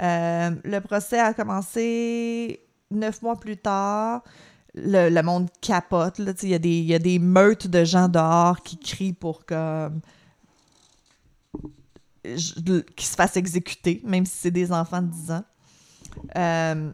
Euh, 0.00 0.50
le 0.64 0.80
procès 0.80 1.18
a 1.18 1.34
commencé 1.34 2.60
neuf 2.90 3.22
mois 3.22 3.38
plus 3.38 3.56
tard. 3.56 4.22
Le, 4.74 5.20
monde 5.22 5.48
capote. 5.60 6.18
Là, 6.18 6.32
il 6.42 6.66
y, 6.66 6.82
y 6.84 6.94
a 6.94 6.98
des 6.98 7.18
meutes 7.18 7.66
de 7.66 7.84
gens 7.84 8.08
dehors 8.08 8.62
qui 8.62 8.78
crient 8.78 9.12
pour 9.12 9.44
comme 9.44 10.00
qu'ils 12.22 13.06
se 13.06 13.14
fassent 13.14 13.36
exécuter, 13.36 14.00
même 14.04 14.26
si 14.26 14.36
c'est 14.36 14.50
des 14.50 14.70
enfants 14.72 15.02
de 15.02 15.08
10 15.10 15.30
ans. 15.32 15.44
Euh, 16.36 16.90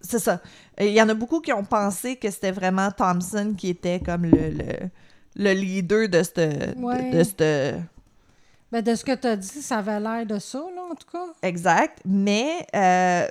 c'est 0.00 0.18
ça. 0.18 0.40
Il 0.80 0.90
y 0.92 1.02
en 1.02 1.08
a 1.08 1.14
beaucoup 1.14 1.40
qui 1.40 1.52
ont 1.52 1.64
pensé 1.64 2.16
que 2.16 2.30
c'était 2.30 2.52
vraiment 2.52 2.90
Thompson 2.90 3.54
qui 3.56 3.70
était 3.70 4.00
comme 4.00 4.24
le, 4.24 4.50
le, 4.50 4.90
le 5.36 5.52
leader 5.52 6.08
de 6.08 6.22
cette... 6.22 6.76
Ouais. 6.78 7.10
De, 7.10 7.18
de 7.18 7.22
cette- 7.24 7.82
Ben, 8.70 8.82
de 8.82 8.94
ce 8.94 9.04
que 9.04 9.14
tu 9.14 9.26
as 9.26 9.36
dit, 9.36 9.62
ça 9.62 9.78
avait 9.78 9.98
l'air 10.00 10.24
de 10.26 10.38
ça, 10.38 10.58
là, 10.74 10.82
en 10.90 10.94
tout 10.94 11.08
cas. 11.10 11.26
Exact. 11.42 12.00
Mais 12.04 12.66
euh, 12.74 13.26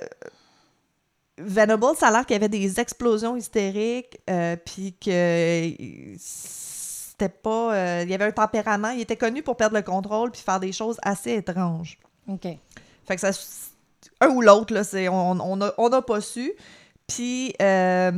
Venable, 1.38 1.86
ça 1.96 2.08
a 2.08 2.10
l'air 2.10 2.26
qu'il 2.26 2.34
y 2.34 2.36
avait 2.36 2.48
des 2.48 2.78
explosions 2.80 3.36
hystériques, 3.36 4.18
euh, 4.28 4.56
puis 4.56 4.92
que 5.00 6.14
c'était 7.18 7.28
pas... 7.32 7.74
euh, 7.74 8.02
il 8.04 8.10
y 8.10 8.14
avait 8.14 8.26
un 8.26 8.32
tempérament. 8.32 8.90
Il 8.90 9.00
était 9.00 9.16
connu 9.16 9.42
pour 9.42 9.56
perdre 9.56 9.74
le 9.76 9.82
contrôle 9.82 10.30
puis 10.30 10.40
faire 10.40 10.60
des 10.60 10.72
choses 10.72 10.98
assez 11.02 11.32
étranges. 11.32 11.98
OK. 12.28 12.46
Fait 13.06 13.16
que 13.16 13.20
ça... 13.20 13.30
Un 14.20 14.28
ou 14.28 14.40
l'autre, 14.40 14.72
là, 14.74 14.84
c'est, 14.84 15.08
on 15.08 15.34
n'a 15.34 15.44
on 15.44 15.60
a, 15.60 15.72
on 15.78 15.92
a 15.92 16.02
pas 16.02 16.20
su. 16.20 16.52
Puis... 17.06 17.54
euh, 17.60 18.12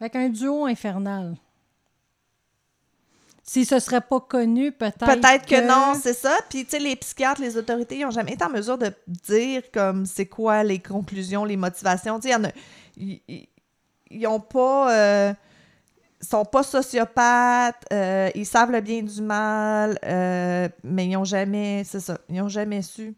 Avec 0.00 0.16
un 0.16 0.28
duo 0.28 0.66
infernal. 0.66 1.36
Si 3.42 3.64
ce 3.66 3.78
serait 3.78 4.00
pas 4.00 4.20
connu, 4.20 4.72
peut-être. 4.72 5.04
Peut-être 5.04 5.46
que, 5.46 5.66
non, 5.66 5.98
c'est 6.00 6.14
ça. 6.14 6.34
Puis, 6.48 6.64
tu 6.64 6.70
sais, 6.72 6.78
les 6.78 6.96
psychiatres, 6.96 7.40
les 7.42 7.56
autorités, 7.58 7.98
ils 7.98 8.04
n'ont 8.04 8.10
jamais 8.10 8.32
été 8.32 8.44
en 8.44 8.48
mesure 8.50 8.78
de 8.78 8.90
dire, 9.06 9.62
comme, 9.72 10.06
c'est 10.06 10.26
quoi 10.26 10.62
les 10.64 10.78
conclusions, 10.78 11.44
les 11.44 11.58
motivations. 11.58 12.18
Tu 12.20 12.30
sais. 12.30 12.36
Ils, 12.96 13.20
ils- 13.28 13.48
ils 14.10 14.26
ont 14.26 14.40
pas... 14.40 14.94
euh, 14.94 15.34
sont 16.24 16.44
pas 16.44 16.62
sociopathes, 16.62 17.84
euh, 17.92 18.30
ils 18.34 18.46
savent 18.46 18.70
le 18.72 18.80
bien 18.80 19.02
du 19.02 19.22
mal, 19.22 19.98
euh, 20.04 20.68
mais 20.82 21.06
ils 21.06 21.12
n'ont 21.12 21.24
jamais... 21.24 21.82
C'est 21.84 22.00
ça, 22.00 22.18
ils 22.28 22.36
n'ont 22.36 22.48
jamais 22.48 22.82
su 22.82 23.14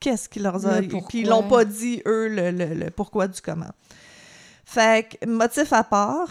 qu'est-ce 0.00 0.28
qui 0.28 0.40
leur 0.40 0.66
a... 0.66 0.80
Puis 1.08 1.20
ils 1.20 1.28
l'ont 1.28 1.44
pas 1.48 1.64
dit, 1.64 2.02
eux, 2.06 2.28
le, 2.28 2.50
le- 2.50 2.74
le 2.74 2.90
pourquoi 2.90 3.28
du 3.28 3.40
comment. 3.40 3.70
Fait 4.64 5.06
que, 5.20 5.26
motif 5.28 5.72
à 5.72 5.84
part, 5.84 6.28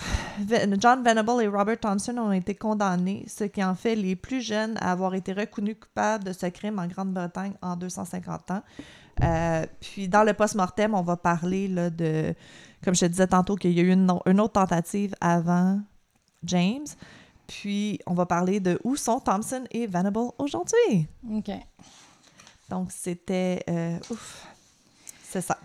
John 0.80 1.04
Venable 1.04 1.44
et 1.44 1.48
Robert 1.48 1.80
Thompson 1.80 2.18
ont 2.18 2.32
été 2.32 2.56
condamnés, 2.56 3.24
ce 3.28 3.44
qui 3.44 3.64
en 3.64 3.76
fait 3.76 3.96
les 3.96 4.16
plus 4.16 4.42
jeunes 4.42 4.76
à 4.82 4.92
avoir 4.92 5.14
été 5.14 5.32
reconnus 5.32 5.76
coupables 5.80 6.24
de 6.24 6.34
ce 6.34 6.48
crime 6.48 6.80
en 6.80 6.88
Grande-Bretagne 6.88 7.54
en 7.62 7.76
250 7.76 8.52
ans. 8.52 8.62
Euh, 9.24 9.66
puis 9.80 10.08
dans 10.08 10.24
le 10.24 10.34
post-mortem, 10.34 10.94
on 10.96 11.02
va 11.04 11.18
parler 11.18 11.68
là, 11.68 11.90
de, 11.90 12.34
comme 12.84 12.96
je 12.96 13.02
te 13.02 13.06
disais 13.06 13.28
tantôt, 13.28 13.56
qu'il 13.56 13.72
y 13.74 13.80
a 13.80 13.84
eu 13.84 13.92
une, 13.92 14.12
une 14.26 14.40
autre 14.40 14.54
tentative 14.54 15.14
avant 15.22 15.80
James. 16.44 16.88
Puis 17.48 18.00
on 18.08 18.14
va 18.14 18.26
parler 18.26 18.60
de 18.60 18.80
où 18.84 18.96
sont 18.96 19.20
Thompson 19.20 19.64
et 19.72 19.86
Venable 19.88 20.20
aujourd'hui. 20.38 21.08
OK. 21.34 21.52
Donc 22.70 22.92
c'était... 22.92 23.64
euh, 23.70 23.98
ouf, 24.10 24.48
c'est 25.24 25.42
ça. 25.42 25.58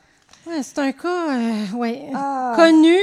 Ouais, 0.47 0.63
c'est 0.63 0.79
un 0.79 0.93
cas, 0.93 1.39
euh, 1.39 1.73
ouais, 1.77 2.09
Ah. 2.15 2.53
connu, 2.57 2.97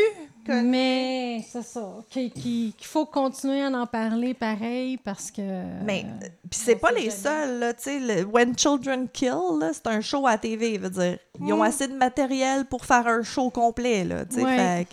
Connu. 0.46 0.68
mais 0.70 1.46
c'est 1.50 1.62
ça. 1.64 1.94
Qui- 2.10 2.32
qui- 2.32 2.74
Qu'il 2.78 2.88
faut 2.88 3.06
continuer 3.06 3.62
à 3.64 3.70
en 3.70 3.86
parler 3.86 4.34
pareil 4.34 4.98
parce 4.98 5.30
que. 5.32 5.42
Mais 5.86 6.06
euh, 6.06 6.28
puis 6.50 6.60
c'est 6.62 6.76
pas 6.76 6.92
les 6.92 7.10
seuls 7.10 7.60
là, 7.60 7.74
tu 7.74 7.84
sais 7.84 8.00
le 8.00 8.24
When 8.26 8.58
Children 8.58 9.08
Kill 9.10 9.34
c'est 9.74 9.88
un 9.88 10.02
show 10.02 10.26
à 10.28 10.38
TV, 10.38 10.78
veut 10.78 10.90
dire. 10.90 11.18
Ils 11.40 11.54
ont 11.54 11.58
Mm. 11.60 11.68
assez 11.68 11.88
de 11.88 11.96
matériel 11.96 12.66
pour 12.66 12.86
faire 12.86 13.08
un 13.08 13.24
show 13.24 13.50
complet 13.50 14.04
là, 14.04 14.26
tu 14.26 14.36
sais 14.36 14.44
Ouais. 14.44 14.58
fait 14.58 14.88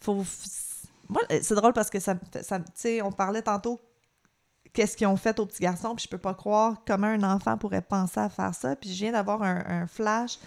faut 0.00 0.22
moi 1.08 1.22
c'est 1.28 1.54
drôle 1.54 1.72
parce 1.72 1.90
que 1.90 2.00
ça 2.00 2.16
ça 2.42 2.60
on 3.02 3.12
parlait 3.12 3.42
tantôt 3.42 3.80
qu'est-ce 4.72 4.96
qu'ils 4.96 5.06
ont 5.06 5.16
fait 5.16 5.38
aux 5.40 5.46
petits 5.46 5.62
garçons, 5.62 5.94
puis 5.94 6.04
je 6.04 6.08
peux 6.08 6.18
pas 6.18 6.34
croire 6.34 6.82
comment 6.86 7.06
un 7.06 7.22
enfant 7.22 7.56
pourrait 7.56 7.82
penser 7.82 8.20
à 8.20 8.28
faire 8.28 8.54
ça, 8.54 8.76
puis 8.76 8.92
je 8.92 9.04
viens 9.04 9.12
d'avoir 9.12 9.42
un, 9.42 9.64
un 9.66 9.86
flash 9.86 10.38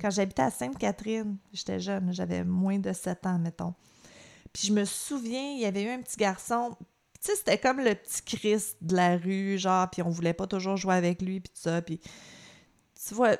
quand 0.00 0.10
j'habitais 0.10 0.42
à 0.42 0.50
Sainte-Catherine, 0.50 1.38
j'étais 1.52 1.80
jeune, 1.80 2.12
j'avais 2.12 2.44
moins 2.44 2.78
de 2.78 2.92
7 2.92 3.26
ans 3.26 3.38
mettons. 3.38 3.74
Puis 4.52 4.66
je 4.68 4.72
me 4.72 4.84
souviens, 4.84 5.52
il 5.52 5.60
y 5.60 5.66
avait 5.66 5.84
eu 5.84 5.90
un 5.90 6.00
petit 6.00 6.16
garçon, 6.16 6.76
tu 7.20 7.30
sais, 7.30 7.36
c'était 7.36 7.58
comme 7.58 7.78
le 7.78 7.94
petit 7.94 8.22
Christ 8.22 8.76
de 8.80 8.96
la 8.96 9.16
rue, 9.16 9.58
genre, 9.58 9.88
puis 9.90 10.02
on 10.02 10.10
voulait 10.10 10.34
pas 10.34 10.46
toujours 10.46 10.76
jouer 10.76 10.94
avec 10.94 11.22
lui, 11.22 11.40
puis 11.40 11.52
tout 11.54 11.60
ça, 11.60 11.80
puis 11.82 12.00
tu 13.06 13.14
vois, 13.14 13.36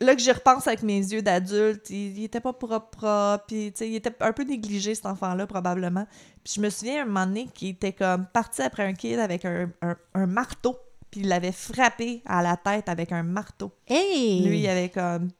là 0.00 0.14
que 0.14 0.20
j'y 0.20 0.32
repense 0.32 0.66
avec 0.66 0.82
mes 0.82 0.98
yeux 0.98 1.22
d'adulte, 1.22 1.88
il, 1.90 2.18
il 2.18 2.24
était 2.24 2.40
pas 2.40 2.52
propre, 2.52 2.90
propre, 2.90 3.44
puis 3.46 3.72
tu 3.72 3.78
sais, 3.78 3.88
il 3.88 3.94
était 3.96 4.14
un 4.20 4.32
peu 4.32 4.42
négligé, 4.44 4.94
cet 4.94 5.06
enfant-là, 5.06 5.46
probablement. 5.46 6.06
Puis 6.42 6.54
je 6.56 6.60
me 6.60 6.68
souviens, 6.70 7.02
un 7.02 7.06
moment 7.06 7.26
donné, 7.26 7.46
qu'il 7.54 7.68
était 7.68 7.92
comme 7.92 8.26
parti 8.26 8.62
après 8.62 8.84
un 8.84 8.92
kid 8.92 9.18
avec 9.18 9.44
un, 9.44 9.70
un- 9.82 9.96
un 10.14 10.26
marteau, 10.26 10.76
puis 11.10 11.20
il 11.20 11.28
l'avait 11.28 11.52
frappé 11.52 12.22
à 12.26 12.42
la 12.42 12.56
tête 12.56 12.88
avec 12.88 13.12
un 13.12 13.22
marteau. 13.22 13.70
Hey! 13.86 14.42
Lui, 14.46 14.60
il 14.60 14.68
avait 14.68 14.88
comme 14.90 15.30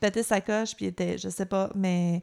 pété 0.00 0.22
sa 0.22 0.40
coche, 0.40 0.76
puis 0.76 0.84
il 0.84 0.88
était, 0.88 1.18
je 1.18 1.28
sais 1.28 1.46
pas, 1.46 1.70
mais 1.74 2.20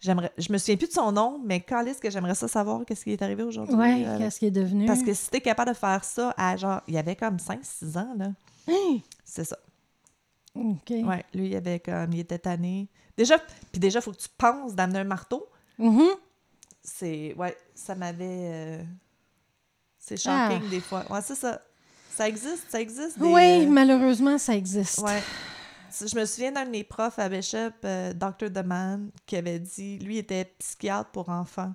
j'aimerais, 0.00 0.32
je 0.38 0.52
me 0.52 0.58
souviens 0.58 0.76
plus 0.76 0.88
de 0.88 0.92
son 0.92 1.12
nom, 1.12 1.40
mais 1.44 1.60
quand 1.60 1.84
est-ce 1.86 2.00
que 2.00 2.10
j'aimerais 2.10 2.34
ça 2.34 2.48
savoir 2.48 2.84
qu'est-ce 2.86 3.04
qui 3.04 3.12
est 3.12 3.22
arrivé 3.22 3.42
aujourd'hui? 3.44 3.76
Ouais, 3.76 4.04
euh, 4.06 4.18
qu'est-ce 4.18 4.40
qui 4.40 4.46
est 4.46 4.50
devenu? 4.50 4.86
parce 4.86 5.02
que 5.02 5.12
si 5.14 5.30
t'es 5.30 5.40
capable 5.40 5.70
de 5.70 5.76
faire 5.76 6.02
ça 6.04 6.34
à 6.36 6.56
genre, 6.56 6.80
il 6.88 6.96
avait 6.96 7.14
comme 7.16 7.36
5-6 7.36 7.96
ans, 7.98 8.14
là. 8.16 8.32
Hey! 8.66 9.02
C'est 9.24 9.44
ça. 9.44 9.56
OK. 10.54 10.90
Ouais, 10.90 11.24
lui, 11.34 11.48
il 11.48 11.56
avait 11.56 11.80
comme, 11.80 12.12
il 12.12 12.20
était 12.20 12.38
tanné. 12.38 12.88
Déjà, 13.16 13.38
puis 13.38 13.80
déjà, 13.80 14.00
faut 14.00 14.12
que 14.12 14.18
tu 14.18 14.28
penses 14.36 14.74
d'amener 14.74 15.00
un 15.00 15.04
marteau. 15.04 15.46
Mhm. 15.78 16.08
C'est, 16.82 17.34
ouais, 17.34 17.56
ça 17.74 17.94
m'avait, 17.94 18.24
euh, 18.28 18.82
c'est 19.98 20.16
shocking 20.16 20.62
Ah. 20.66 20.70
des 20.70 20.80
fois. 20.80 21.04
Ouais, 21.10 21.20
c'est 21.22 21.34
ça. 21.36 21.62
Ça 22.10 22.28
existe, 22.28 22.70
ça 22.70 22.80
existe. 22.80 23.18
des, 23.18 23.24
Oui, 23.26 23.64
euh, 23.64 23.68
malheureusement, 23.70 24.36
ça 24.36 24.54
existe. 24.54 24.98
Ouais. 24.98 25.22
Je 25.90 26.18
me 26.18 26.24
souviens 26.24 26.52
d'un 26.52 26.64
de 26.66 26.70
mes 26.70 26.84
profs 26.84 27.18
à 27.18 27.28
Bishop, 27.28 27.72
euh, 27.84 28.12
Dr. 28.12 28.50
Deman, 28.50 29.10
qui 29.26 29.36
avait 29.36 29.58
dit, 29.58 29.98
lui 29.98 30.18
était 30.18 30.46
psychiatre 30.58 31.10
pour 31.10 31.28
enfants. 31.28 31.72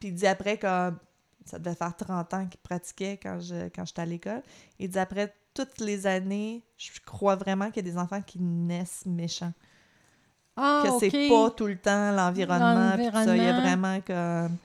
Puis 0.00 0.08
il 0.10 0.14
dit 0.14 0.26
après, 0.26 0.58
comme 0.58 0.98
ça 1.44 1.58
devait 1.58 1.74
faire 1.76 1.94
30 1.96 2.34
ans 2.34 2.46
qu'il 2.46 2.60
pratiquait 2.60 3.18
quand 3.22 3.40
je 3.40 3.68
quand 3.68 3.84
j'étais 3.84 4.02
à 4.02 4.06
l'école, 4.06 4.42
il 4.78 4.88
dit 4.88 4.98
après 4.98 5.34
toutes 5.64 5.80
les 5.80 6.06
années, 6.06 6.62
je 6.76 6.90
crois 7.04 7.36
vraiment 7.36 7.70
qu'il 7.70 7.84
y 7.84 7.88
a 7.88 7.92
des 7.92 7.98
enfants 7.98 8.20
qui 8.22 8.38
naissent 8.40 9.04
méchants. 9.06 9.52
Ah, 10.56 10.82
que 10.84 10.90
c'est 11.10 11.28
pas 11.28 11.50
tout 11.50 11.66
le 11.66 11.76
temps 11.76 12.12
l'environnement. 12.12 12.92
puis 12.96 13.06
tout 13.06 13.12
ça. 13.12 13.36
Il 13.36 13.42
y 13.42 13.46
a 13.46 13.60
vraiment 13.60 14.00
comme. 14.06 14.56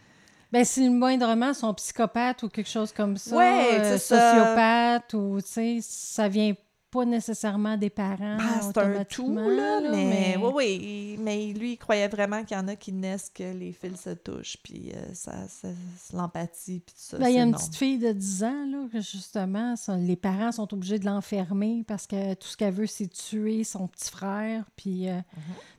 Ben, 0.51 0.65
si 0.65 0.85
le 0.85 0.91
moindrement 0.91 1.53
sont 1.53 1.73
psychopathes 1.73 2.43
ou 2.43 2.49
quelque 2.49 2.69
chose 2.69 2.91
comme 2.91 3.15
ça, 3.17 3.35
Ouais, 3.37 3.79
euh, 3.79 3.97
ça. 3.97 4.33
sociopathes 4.33 5.13
ou, 5.13 5.39
tu 5.41 5.47
sais, 5.47 5.79
ça 5.81 6.27
vient 6.27 6.53
pas 6.91 7.05
nécessairement 7.05 7.77
des 7.77 7.89
parents 7.89 8.37
Ah, 8.39 8.59
c'est 8.61 8.77
un 8.77 9.03
tout, 9.05 9.33
là, 9.33 9.79
là, 9.79 9.89
mais, 9.89 10.35
oui, 10.37 10.51
oui, 10.53 11.17
mais 11.19 11.45
lui, 11.53 11.71
il 11.73 11.77
croyait 11.77 12.09
vraiment 12.09 12.43
qu'il 12.43 12.57
y 12.57 12.59
en 12.59 12.67
a 12.67 12.75
qui 12.75 12.91
naissent 12.91 13.31
que 13.33 13.43
les 13.53 13.71
fils 13.71 14.01
se 14.01 14.09
touchent, 14.09 14.57
puis 14.61 14.91
euh, 14.93 15.13
ça, 15.13 15.47
ça- 15.47 15.69
l'empathie, 16.13 16.81
puis 16.85 16.93
tout 16.93 17.01
ça. 17.01 17.17
Ben, 17.17 17.29
il 17.29 17.35
y 17.35 17.39
a 17.39 17.43
une 17.43 17.51
non. 17.51 17.57
petite 17.57 17.75
fille 17.77 17.97
de 17.97 18.11
10 18.11 18.43
ans, 18.43 18.65
là, 18.69 18.87
que 18.91 18.99
justement, 18.99 19.75
ça- 19.77 19.95
les 19.95 20.17
parents 20.17 20.51
sont 20.51 20.71
obligés 20.73 20.99
de 20.99 21.05
l'enfermer 21.05 21.83
parce 21.87 22.05
que 22.07 22.33
tout 22.33 22.47
ce 22.49 22.57
qu'elle 22.57 22.73
veut, 22.73 22.87
c'est 22.87 23.07
tuer 23.07 23.63
son 23.63 23.87
petit 23.87 24.11
frère. 24.11 24.65
Puis, 24.75 25.09
euh, 25.09 25.19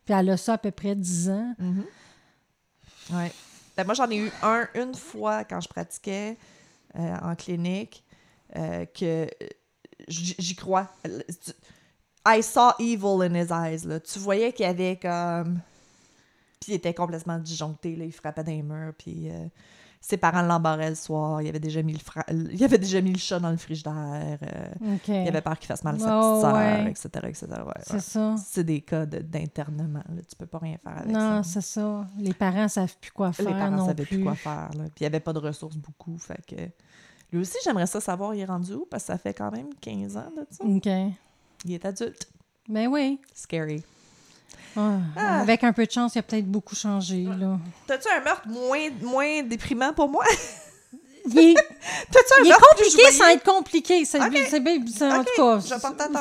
puis 0.07 0.15
elle 0.15 0.31
a 0.31 0.37
ça 0.39 0.55
à 0.55 0.59
peu 0.59 0.71
près 0.71 0.95
10 0.95 1.29
ans. 1.29 1.55
Mhm. 1.59 1.85
Ouais. 3.13 3.33
Ben, 3.77 3.85
moi, 3.85 3.95
j'en 3.95 4.09
ai 4.11 4.17
eu 4.17 4.31
un 4.43 4.67
une 4.75 4.95
fois 4.95 5.45
quand 5.45 5.61
je 5.61 5.69
pratiquais 5.69 6.37
euh, 6.99 7.17
en 7.23 7.35
clinique 7.35 8.03
que 8.55 9.27
j'y 10.09 10.55
crois. 10.57 10.89
I 12.27 12.43
saw 12.43 12.73
evil 12.79 13.23
in 13.23 13.35
his 13.35 13.51
eyes. 13.53 13.85
Là. 13.87 13.99
Tu 14.01 14.19
voyais 14.19 14.53
qu'il 14.53 14.65
y 14.65 14.69
avait 14.69 14.97
comme. 14.97 15.61
Puis 16.61 16.73
il 16.73 16.75
était 16.77 16.95
complètement 16.95 17.39
disjoncté. 17.39 17.97
Là. 17.97 18.05
Il 18.05 18.13
frappait 18.13 18.45
les 18.45 18.63
murs. 18.63 18.93
Puis 18.97 19.29
euh, 19.29 19.47
ses 20.01 20.17
parents 20.17 20.43
l'embarraient 20.43 20.91
le 20.91 20.95
soir. 20.95 21.43
Il 21.43 21.49
avait 21.49 21.59
déjà 21.59 21.83
mis 21.83 21.95
le, 21.95 21.99
fra- 21.99 22.25
il 22.31 22.63
avait 22.63 22.79
déjà 22.79 23.01
mis 23.01 23.13
le 23.13 23.19
chat 23.19 23.41
dans 23.41 23.51
le 23.51 23.57
frigidaire. 23.57 24.39
euh, 24.41 24.95
OK. 24.95 25.09
Il 25.09 25.27
avait 25.29 25.41
peur 25.41 25.59
qu'il 25.59 25.67
fasse 25.67 25.83
mal 25.83 25.97
à 25.97 25.99
sa 25.99 26.21
Oh, 26.21 26.41
petite 26.41 26.55
ouais. 26.55 26.91
etc. 26.91 27.09
etc. 27.29 27.47
Ouais, 27.67 27.73
C'est 27.85 27.93
ouais. 27.95 27.99
ça. 28.01 28.35
C'est 28.39 28.65
des 28.65 28.81
cas 28.83 29.05
de- 29.05 29.19
d'internement. 29.19 30.05
là. 30.09 30.23
Tu 30.29 30.37
peux 30.37 30.47
pas 30.47 30.59
rien 30.59 30.77
faire 30.79 30.99
avec 30.99 31.11
Non, 31.11 31.43
ça. 31.43 31.61
c'est 31.61 31.67
ça. 31.73 32.07
Les 32.19 32.35
parents 32.35 32.69
savent 32.69 32.97
plus 33.01 33.11
quoi 33.11 33.33
faire 33.33 33.47
Les 33.47 33.53
parents 33.53 33.71
non 33.79 33.87
savaient 33.87 34.05
plus. 34.05 34.17
plus 34.19 34.23
quoi 34.25 34.37
faire. 34.37 34.71
Là. 34.77 34.85
Puis 34.85 34.93
il 35.01 35.03
n'y 35.03 35.07
avait 35.07 35.19
pas 35.21 35.33
de 35.33 35.41
ressources 35.41 35.77
beaucoup. 35.77 36.17
Fait 36.19 36.41
que 36.47 36.55
lui 37.33 37.41
aussi, 37.41 37.57
j'aimerais 37.65 37.87
ça 37.87 38.01
savoir, 38.01 38.35
il 38.35 38.41
est 38.41 38.45
rendu 38.45 38.75
où? 38.75 38.87
Parce 38.91 39.05
que 39.05 39.07
ça 39.09 39.19
fait 39.19 39.35
quand 39.35 39.51
même 39.51 39.69
15 39.81 40.17
ans 40.17 40.31
de 40.37 40.47
ça. 40.51 40.65
OK. 40.65 41.13
Il 41.65 41.73
est 41.75 41.85
adulte. 41.85 42.29
Ben 42.69 42.89
oui. 42.89 43.19
Scary. 43.35 43.83
Ah, 44.77 44.99
Avec 45.41 45.65
un 45.65 45.73
peu 45.73 45.85
de 45.87 45.91
chance, 45.91 46.15
il 46.15 46.19
a 46.19 46.23
peut-être 46.23 46.47
beaucoup 46.51 46.75
changé. 46.75 47.25
là. 47.25 47.59
T'as-tu 47.87 48.09
un 48.09 48.21
meurtre 48.21 48.49
moins, 48.49 48.89
moins 49.03 49.43
déprimant 49.43 49.93
pour 49.93 50.09
moi? 50.09 50.25
Il 51.25 51.39
est, 51.39 51.55
T'as-tu 52.11 52.41
un 52.41 52.43
il 52.43 52.47
est 52.47 52.49
meurtre 52.49 52.67
plus 52.77 52.85
compliqué 52.91 53.13
sans 53.13 53.29
être 53.29 53.45
compliqué. 53.45 54.05
C'est, 54.05 54.19
c'est 54.51 54.59
bien- 54.59 54.85
c'est- 54.93 55.05
en 55.07 55.23
tout 55.23 55.31
cas, 55.37 55.61
je 55.61 55.75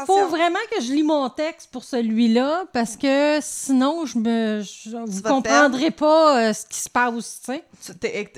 faut 0.05 0.27
vraiment 0.27 0.59
que 0.71 0.79
je 0.79 0.91
lis 0.93 1.01
mon 1.01 1.27
texte 1.29 1.71
pour 1.71 1.83
celui-là 1.83 2.65
parce 2.71 2.97
que 2.97 3.39
sinon, 3.41 4.05
je 4.05 4.19
me, 4.19 4.61
je- 4.61 4.95
vous 5.03 5.23
comprendrez 5.23 5.89
pas 5.89 6.49
euh, 6.49 6.53
ce 6.53 6.67
qui 6.67 6.77
se 6.79 6.87
passe, 6.89 7.41
tu 7.83 7.95
t'es- 7.95 8.31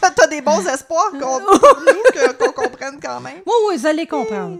T'as 0.00 0.26
des 0.26 0.40
bons 0.40 0.66
espoirs 0.66 1.10
qu'on, 1.20 2.52
comprenne 2.52 2.98
quand 3.02 3.20
même. 3.20 3.40
Oui, 3.46 3.52
oui, 3.68 3.76
vous 3.76 3.86
allez 3.86 4.06
comprendre. 4.06 4.58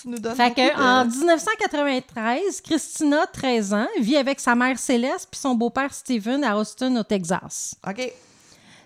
Tu 0.00 0.08
nous 0.08 0.18
donnes 0.18 0.36
Fait 0.36 0.50
beaucoup 0.50 0.60
que, 0.60 0.76
de- 0.76 0.82
en 0.82 1.04
1993, 1.04 2.60
Christina, 2.60 3.26
13 3.26 3.74
ans, 3.74 3.88
vit 4.00 4.16
avec 4.16 4.38
sa 4.40 4.54
mère 4.54 4.78
Céleste 4.78 5.28
puis 5.30 5.40
son 5.40 5.54
beau-père 5.54 5.92
Steven 5.92 6.44
à 6.44 6.56
Austin, 6.56 6.94
au 6.96 7.02
Texas. 7.02 7.74
OK. 7.86 8.12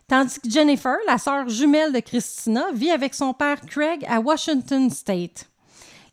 Tandis 0.09 0.41
que 0.41 0.51
Jennifer, 0.51 0.97
la 1.07 1.19
sœur 1.19 1.49
jumelle 1.49 1.93
de 1.93 2.01
Christina, 2.01 2.65
vit 2.73 2.91
avec 2.91 3.15
son 3.15 3.33
père 3.35 3.61
Craig 3.67 4.05
à 4.09 4.21
Washington 4.21 4.91
State. 4.91 5.47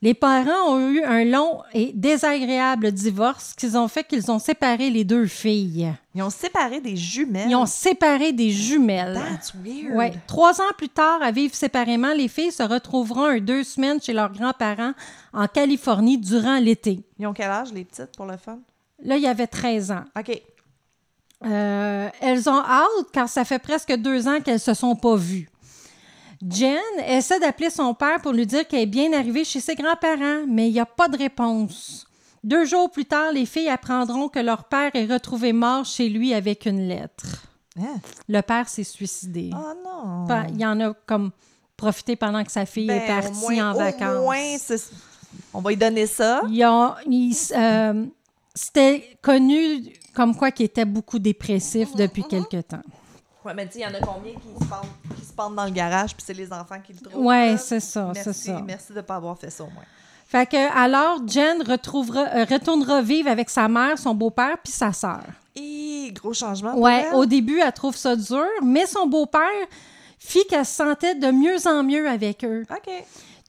Les 0.02 0.14
parents 0.14 0.70
ont 0.70 0.80
eu 0.80 1.04
un 1.04 1.26
long 1.26 1.62
et 1.74 1.92
désagréable 1.94 2.94
divorce 2.94 3.54
qui 3.54 3.66
ont 3.76 3.90
fait 3.90 4.06
qu'ils 4.06 4.32
ont 4.32 4.40
séparé 4.40 4.90
les 4.90 5.04
deux 5.04 5.26
filles. 5.26 5.94
Ils 6.16 6.24
ont 6.24 6.30
séparé 6.30 6.80
des 6.80 6.96
jumelles. 6.96 7.50
Ils 7.50 7.56
ont 7.56 7.66
séparé 7.66 8.32
des 8.32 8.50
jumelles. 8.50 9.16
That's 9.16 9.54
weird. 9.54 9.94
Ouais. 9.94 10.14
Trois 10.26 10.62
ans 10.62 10.72
plus 10.78 10.88
tard, 10.88 11.22
à 11.22 11.32
vivre 11.32 11.54
séparément, 11.54 12.14
les 12.14 12.30
filles 12.30 12.54
se 12.54 12.64
retrouveront 12.64 13.26
un 13.26 13.40
deux 13.40 13.66
semaines 13.66 14.02
chez 14.02 14.14
leurs 14.14 14.32
grands-parents 14.32 14.94
en 15.34 15.48
Californie 15.48 16.18
durant 16.18 16.60
l'été. 16.60 17.02
Ils 17.20 17.28
ont 17.28 17.34
quel 17.34 17.52
âge, 17.52 17.74
les 17.74 17.84
petites, 17.84 18.16
pour 18.16 18.26
le 18.26 18.38
fun? 18.38 18.60
Là, 19.04 19.18
il 19.18 19.24
y 19.24 19.28
avait 19.28 19.48
13 19.48 19.92
ans. 19.92 20.06
OK. 20.18 20.42
Euh, 21.46 22.10
elles 22.22 22.50
ont 22.50 22.64
hâte 22.64 23.12
car 23.12 23.28
ça 23.28 23.44
fait 23.44 23.60
presque 23.60 23.94
deux 23.96 24.28
ans 24.28 24.40
qu'elles 24.42 24.60
se 24.60 24.74
sont 24.74 24.96
pas 24.96 25.16
vues. 25.16 25.50
Jen 26.48 26.80
essaie 27.06 27.40
d'appeler 27.40 27.70
son 27.70 27.94
père 27.94 28.22
pour 28.22 28.32
lui 28.32 28.46
dire 28.46 28.68
qu'elle 28.68 28.82
est 28.82 28.86
bien 28.86 29.12
arrivée 29.14 29.44
chez 29.44 29.60
ses 29.60 29.76
grands-parents, 29.76 30.46
mais 30.48 30.70
il 30.70 30.74
n'y 30.74 30.80
a 30.80 30.86
pas 30.86 31.08
de 31.08 31.18
réponse. 31.18 32.08
Deux 32.44 32.64
jours 32.66 32.90
plus 32.90 33.06
tard, 33.06 33.34
les 33.34 33.46
filles 33.46 33.68
apprendront 33.70 34.30
que 34.30 34.40
leur 34.40 34.64
père 34.64 34.92
est 34.94 35.06
retrouvé 35.06 35.52
mort 35.52 35.84
chez 35.84 36.08
lui 36.08 36.34
avec 36.34 36.66
une 36.66 36.88
lettre. 36.88 37.44
Hein? 37.78 37.98
Le 38.30 38.42
père 38.42 38.70
s'est 38.70 38.86
suicidé. 38.86 39.52
Oh 39.54 39.74
non. 39.84 40.26
Il 40.50 40.60
y 40.60 40.66
en 40.66 40.80
a 40.80 40.94
comme 41.06 41.32
profité 41.76 42.16
pendant 42.16 42.44
que 42.44 42.52
sa 42.52 42.66
fille 42.66 42.88
Ben, 42.88 43.02
est 43.02 43.08
partie 43.08 43.46
au 43.46 43.50
moins, 43.50 43.72
en 43.72 43.74
vacances. 43.74 44.18
Au 44.18 44.24
moins, 44.24 44.56
on 45.54 45.62
va 45.62 45.70
lui 45.70 45.78
donner 45.78 46.08
ça. 46.08 46.42
Euh, 47.52 48.06
C'était 48.56 49.18
connu 49.22 49.94
comme 50.14 50.36
quoi 50.36 50.52
qu'il 50.52 50.66
était 50.66 50.86
beaucoup 50.86 51.20
dépressif 51.20 51.94
depuis 51.96 52.24
quelque 52.24 52.62
temps. 52.62 52.82
Ouais, 53.50 53.56
mais 53.56 53.66
tu 53.66 53.74
sais, 53.74 53.80
il 53.80 53.82
y 53.82 53.86
en 53.88 53.94
a 53.96 54.00
combien 54.00 54.34
qui 54.34 54.64
se, 54.64 54.70
pendent, 54.70 55.16
qui 55.20 55.26
se 55.26 55.34
pendent 55.34 55.56
dans 55.56 55.66
le 55.66 55.72
garage, 55.72 56.16
puis 56.16 56.24
c'est 56.24 56.36
les 56.36 56.54
enfants 56.54 56.80
qui 56.86 56.94
le 56.94 57.00
trouvent. 57.00 57.26
Là? 57.26 57.58
c'est 57.58 57.80
ça, 57.80 58.12
c'est 58.14 58.26
Merci, 58.26 58.44
ça. 58.46 58.62
merci 58.64 58.92
de 58.92 58.98
ne 58.98 59.02
pas 59.02 59.16
avoir 59.16 59.36
fait 59.40 59.50
ça 59.50 59.64
au 59.64 59.70
moins. 59.72 59.84
Fait 60.28 60.46
que 60.46 60.78
alors 60.78 61.28
Jen 61.28 61.64
retrouvera, 61.68 62.28
euh, 62.36 62.46
retournera 62.48 63.02
vivre 63.02 63.28
avec 63.32 63.50
sa 63.50 63.68
mère, 63.68 63.98
son 63.98 64.14
beau-père 64.14 64.58
puis 64.64 64.72
sa 64.72 64.94
sœur. 64.94 65.24
Et 65.56 66.12
gros 66.14 66.36
changement. 66.36 66.74
pour 66.74 66.82
Ouais, 66.82 67.06
elle. 67.10 67.16
au 67.16 67.26
début 67.26 67.60
elle 67.60 67.74
trouve 67.74 67.96
ça 67.96 68.16
dur, 68.16 68.46
mais 68.64 68.86
son 68.86 69.08
beau-père 69.08 69.42
fit 70.20 70.46
qu'elle 70.48 70.68
se 70.68 70.76
sentait 70.76 71.16
de 71.16 71.32
mieux 71.32 71.58
en 71.66 71.82
mieux 71.82 72.08
avec 72.08 72.44
eux. 72.46 72.64
OK. 72.70 72.94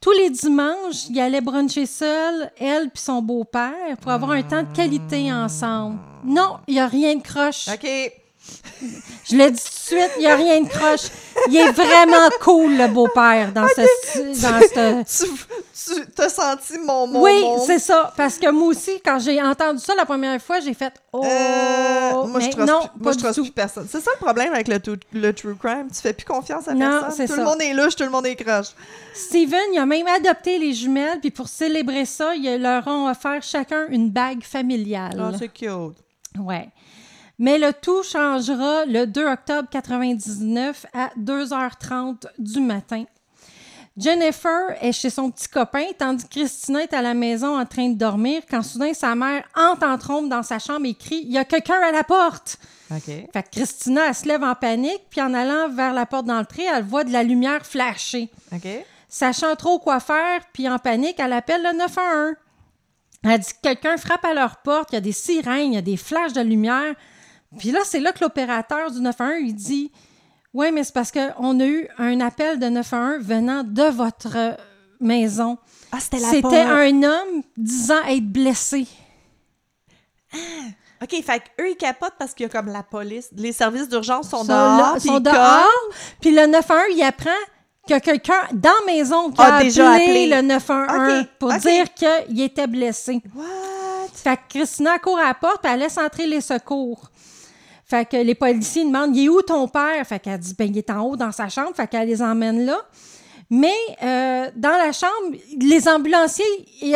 Tous 0.00 0.12
les 0.12 0.30
dimanches, 0.30 1.08
il 1.10 1.20
allait 1.20 1.42
bruncher 1.42 1.84
seul, 1.84 2.50
elle 2.58 2.88
puis 2.88 3.02
son 3.02 3.20
beau-père, 3.20 3.98
pour 4.00 4.12
avoir 4.12 4.30
un 4.30 4.42
temps 4.42 4.62
de 4.62 4.74
qualité 4.74 5.30
ensemble. 5.30 5.98
Non, 6.24 6.56
il 6.66 6.74
n'y 6.74 6.80
a 6.80 6.86
rien 6.86 7.16
de 7.16 7.22
croche. 7.22 7.68
OK. 7.68 7.86
Je 9.28 9.36
le 9.36 9.50
dis 9.50 9.60
tout 9.60 9.94
de 9.94 9.98
suite, 10.00 10.10
il 10.16 10.20
n'y 10.20 10.26
a 10.26 10.36
rien 10.36 10.60
de 10.62 10.68
croche. 10.68 11.08
Il 11.48 11.56
est 11.56 11.70
vraiment 11.72 12.28
cool, 12.40 12.76
le 12.76 12.88
beau-père, 12.88 13.52
dans 13.52 13.66
ce... 13.68 13.80
Dans 14.42 15.04
ce... 15.04 15.24
Tu, 15.82 15.94
tu 16.14 16.22
as 16.22 16.28
senti 16.28 16.78
mon 16.78 17.06
mon 17.06 17.22
Oui, 17.22 17.40
mon- 17.42 17.64
c'est 17.64 17.78
ça. 17.78 18.12
Parce 18.16 18.38
que 18.38 18.50
moi 18.50 18.68
aussi, 18.68 19.00
quand 19.04 19.18
j'ai 19.18 19.40
entendu 19.42 19.78
ça 19.80 19.94
la 19.94 20.04
première 20.04 20.40
fois, 20.40 20.60
j'ai 20.60 20.74
fait 20.74 20.92
Oh! 21.12 21.24
Euh, 21.24 22.26
moi, 22.26 22.40
je 22.40 22.48
trust 22.50 22.68
non, 22.68 22.80
plus, 22.80 22.88
pas 22.88 22.92
moi, 23.00 23.12
je 23.12 23.16
du 23.16 23.22
trust 23.22 23.34
tout. 23.38 23.42
plus 23.44 23.52
personne. 23.52 23.86
C'est 23.90 24.00
ça 24.00 24.10
le 24.18 24.22
problème 24.24 24.52
avec 24.52 24.68
le, 24.68 24.78
le 25.14 25.32
true 25.32 25.56
crime. 25.56 25.88
Tu 25.92 26.00
fais 26.00 26.12
plus 26.12 26.26
confiance 26.26 26.68
à 26.68 26.74
Non, 26.74 27.00
personne. 27.02 27.26
Tout 27.26 27.32
ça. 27.32 27.38
le 27.38 27.44
monde 27.44 27.62
est 27.62 27.72
louche, 27.72 27.96
tout 27.96 28.04
le 28.04 28.10
monde 28.10 28.26
est 28.26 28.36
croche. 28.36 28.68
Steven, 29.14 29.58
il 29.72 29.78
a 29.78 29.86
même 29.86 30.06
adopté 30.06 30.58
les 30.58 30.74
jumelles, 30.74 31.18
puis 31.20 31.30
pour 31.30 31.48
célébrer 31.48 32.04
ça, 32.04 32.34
ils 32.34 32.60
leur 32.60 32.86
ont 32.86 33.08
offert 33.10 33.42
chacun 33.42 33.86
une 33.88 34.10
bague 34.10 34.42
familiale. 34.42 35.18
Ah, 35.18 35.32
c'est 35.38 35.48
cute. 35.48 35.70
Ouais. 36.38 36.68
Mais 37.40 37.56
le 37.56 37.72
tout 37.72 38.02
changera 38.02 38.84
le 38.84 39.06
2 39.06 39.26
octobre 39.26 39.66
99 39.70 40.84
à 40.92 41.08
2h30 41.18 42.26
du 42.38 42.60
matin. 42.60 43.04
Jennifer 43.96 44.76
est 44.82 44.92
chez 44.92 45.08
son 45.08 45.30
petit 45.30 45.48
copain, 45.48 45.86
tandis 45.98 46.24
que 46.24 46.28
Christina 46.28 46.82
est 46.82 46.92
à 46.92 47.00
la 47.00 47.14
maison 47.14 47.58
en 47.58 47.64
train 47.64 47.88
de 47.88 47.96
dormir, 47.96 48.42
quand 48.48 48.62
soudain 48.62 48.92
sa 48.92 49.14
mère 49.14 49.42
entre 49.56 49.86
en 49.86 49.96
trompe 49.96 50.28
dans 50.28 50.42
sa 50.42 50.58
chambre 50.58 50.84
et 50.84 50.92
crie 50.92 51.22
Il 51.24 51.32
y 51.32 51.38
a 51.38 51.46
quelqu'un 51.46 51.80
à 51.82 51.90
la 51.90 52.04
porte. 52.04 52.58
Fait 53.32 53.42
que 53.42 53.50
Christina, 53.50 54.08
elle 54.08 54.14
se 54.14 54.28
lève 54.28 54.44
en 54.44 54.54
panique, 54.54 55.06
puis 55.08 55.22
en 55.22 55.32
allant 55.32 55.70
vers 55.70 55.94
la 55.94 56.04
porte 56.04 56.26
d'entrée, 56.26 56.66
elle 56.70 56.84
voit 56.84 57.04
de 57.04 57.12
la 57.12 57.22
lumière 57.22 57.64
flasher. 57.64 58.28
OK. 58.52 58.68
Sachant 59.08 59.56
trop 59.56 59.78
quoi 59.78 59.98
faire, 59.98 60.42
puis 60.52 60.68
en 60.68 60.78
panique, 60.78 61.18
elle 61.18 61.32
appelle 61.32 61.62
le 61.62 61.72
911. 61.72 62.34
Elle 63.24 63.38
dit 63.38 63.48
que 63.48 63.60
quelqu'un 63.62 63.96
frappe 63.96 64.26
à 64.26 64.34
leur 64.34 64.58
porte, 64.58 64.90
il 64.92 64.96
y 64.96 64.98
a 64.98 65.00
des 65.00 65.12
sirènes, 65.12 65.72
il 65.72 65.74
y 65.74 65.78
a 65.78 65.82
des 65.82 65.96
flashs 65.96 66.34
de 66.34 66.42
lumière. 66.42 66.94
Puis 67.58 67.70
là, 67.72 67.80
c'est 67.84 68.00
là 68.00 68.12
que 68.12 68.20
l'opérateur 68.22 68.90
du 68.90 69.00
911, 69.00 69.34
il 69.40 69.54
dit 69.54 69.92
Oui, 70.54 70.70
mais 70.72 70.84
c'est 70.84 70.92
parce 70.94 71.10
qu'on 71.12 71.60
a 71.60 71.64
eu 71.66 71.88
un 71.98 72.20
appel 72.20 72.58
de 72.58 72.66
911 72.68 73.24
venant 73.24 73.62
de 73.64 73.82
votre 73.84 74.36
euh, 74.36 74.52
maison. 75.00 75.58
Ah, 75.92 75.98
c'était 76.00 76.20
la 76.20 76.28
C'était 76.30 76.60
un 76.60 77.02
homme 77.02 77.42
disant 77.56 78.02
être 78.08 78.26
blessé. 78.30 78.86
OK, 81.02 81.10
fait 81.24 81.40
qu'eux, 81.56 81.70
ils 81.70 81.76
capotent 81.76 82.14
parce 82.18 82.34
qu'il 82.34 82.44
y 82.44 82.48
a 82.48 82.52
comme 82.52 82.70
la 82.72 82.82
police. 82.82 83.30
Les 83.34 83.52
services 83.52 83.88
d'urgence 83.88 84.28
sont, 84.28 84.38
Sont 84.38 84.44
dehors. 84.44 84.94
là- 84.94 85.00
sont 85.00 85.16
ils 85.18 85.22
dehors. 85.22 85.66
Puis 86.20 86.30
le 86.30 86.46
911, 86.46 86.84
il 86.96 87.02
apprend 87.02 87.30
a 87.90 87.98
quelqu'un 87.98 88.42
dans 88.52 88.70
la 88.86 88.92
maison 88.92 89.32
qui 89.32 89.40
A 89.42 89.56
a, 89.56 89.62
déjà 89.64 89.90
appelé, 89.90 90.04
appelé. 90.04 90.26
le 90.28 90.42
911 90.42 91.20
Ok, 91.22 91.28
pour 91.40 91.52
dire 91.54 91.86
qu'il 91.94 92.40
était 92.40 92.68
blessé. 92.68 93.20
What? 93.34 93.44
Fait 94.14 94.36
que 94.36 94.42
Christina 94.58 94.98
court 95.00 95.18
à 95.18 95.24
la 95.24 95.34
porte, 95.34 95.62
puis 95.62 95.72
elle 95.72 95.80
laisse 95.80 95.98
entrer 95.98 96.26
les 96.28 96.40
secours. 96.40 97.10
Fait 97.90 98.08
que 98.08 98.16
les 98.16 98.36
policiers 98.36 98.84
demandent 98.84 99.16
Il 99.16 99.24
est 99.24 99.28
où 99.28 99.42
ton 99.42 99.66
père? 99.66 100.06
Fait 100.06 100.20
qu'elle 100.20 100.38
dit 100.38 100.54
Ben, 100.56 100.70
il 100.70 100.78
est 100.78 100.90
en 100.90 101.00
haut 101.00 101.16
dans 101.16 101.32
sa 101.32 101.48
chambre. 101.48 101.74
Fait 101.74 101.88
qu'elle 101.88 102.06
les 102.06 102.22
emmène 102.22 102.64
là. 102.64 102.78
Mais 103.52 103.74
euh, 104.00 104.48
dans 104.54 104.78
la 104.78 104.92
chambre, 104.92 105.36
les 105.60 105.88
ambulanciers, 105.88 106.44
ils 106.82 106.94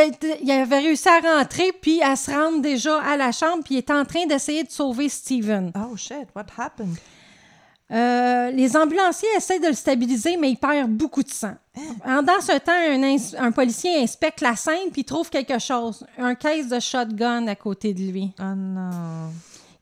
avaient 0.52 0.78
réussi 0.78 1.08
à 1.08 1.18
rentrer, 1.18 1.72
puis 1.82 2.00
à 2.00 2.14
se 2.14 2.30
rendre 2.30 2.62
déjà 2.62 3.02
à 3.02 3.16
la 3.16 3.32
chambre, 3.32 3.64
puis 3.64 3.74
ils 3.74 3.78
étaient 3.78 3.92
en 3.92 4.04
train 4.04 4.24
d'essayer 4.26 4.62
de 4.62 4.70
sauver 4.70 5.08
Steven. 5.08 5.72
Oh 5.74 5.96
shit, 5.96 6.28
what 6.36 6.46
happened? 6.56 6.96
Euh, 7.90 8.52
les 8.52 8.76
ambulanciers 8.76 9.28
essaient 9.36 9.58
de 9.58 9.66
le 9.66 9.72
stabiliser, 9.72 10.36
mais 10.36 10.50
il 10.50 10.56
perd 10.56 10.88
beaucoup 10.90 11.24
de 11.24 11.30
sang. 11.30 11.56
Pendant 12.04 12.40
ce 12.40 12.56
temps, 12.58 13.42
un, 13.44 13.50
policier 13.50 14.00
inspecte 14.00 14.40
la 14.40 14.54
scène 14.54 14.90
puis 14.92 15.04
trouve 15.04 15.28
quelque 15.28 15.58
chose, 15.58 16.06
un 16.18 16.36
caisse 16.36 16.68
de 16.68 16.78
shotgun 16.78 17.48
à 17.48 17.56
côté 17.56 17.92
de 17.92 18.00
lui. 18.00 18.32
Oh 18.38 18.54
non. 18.56 19.32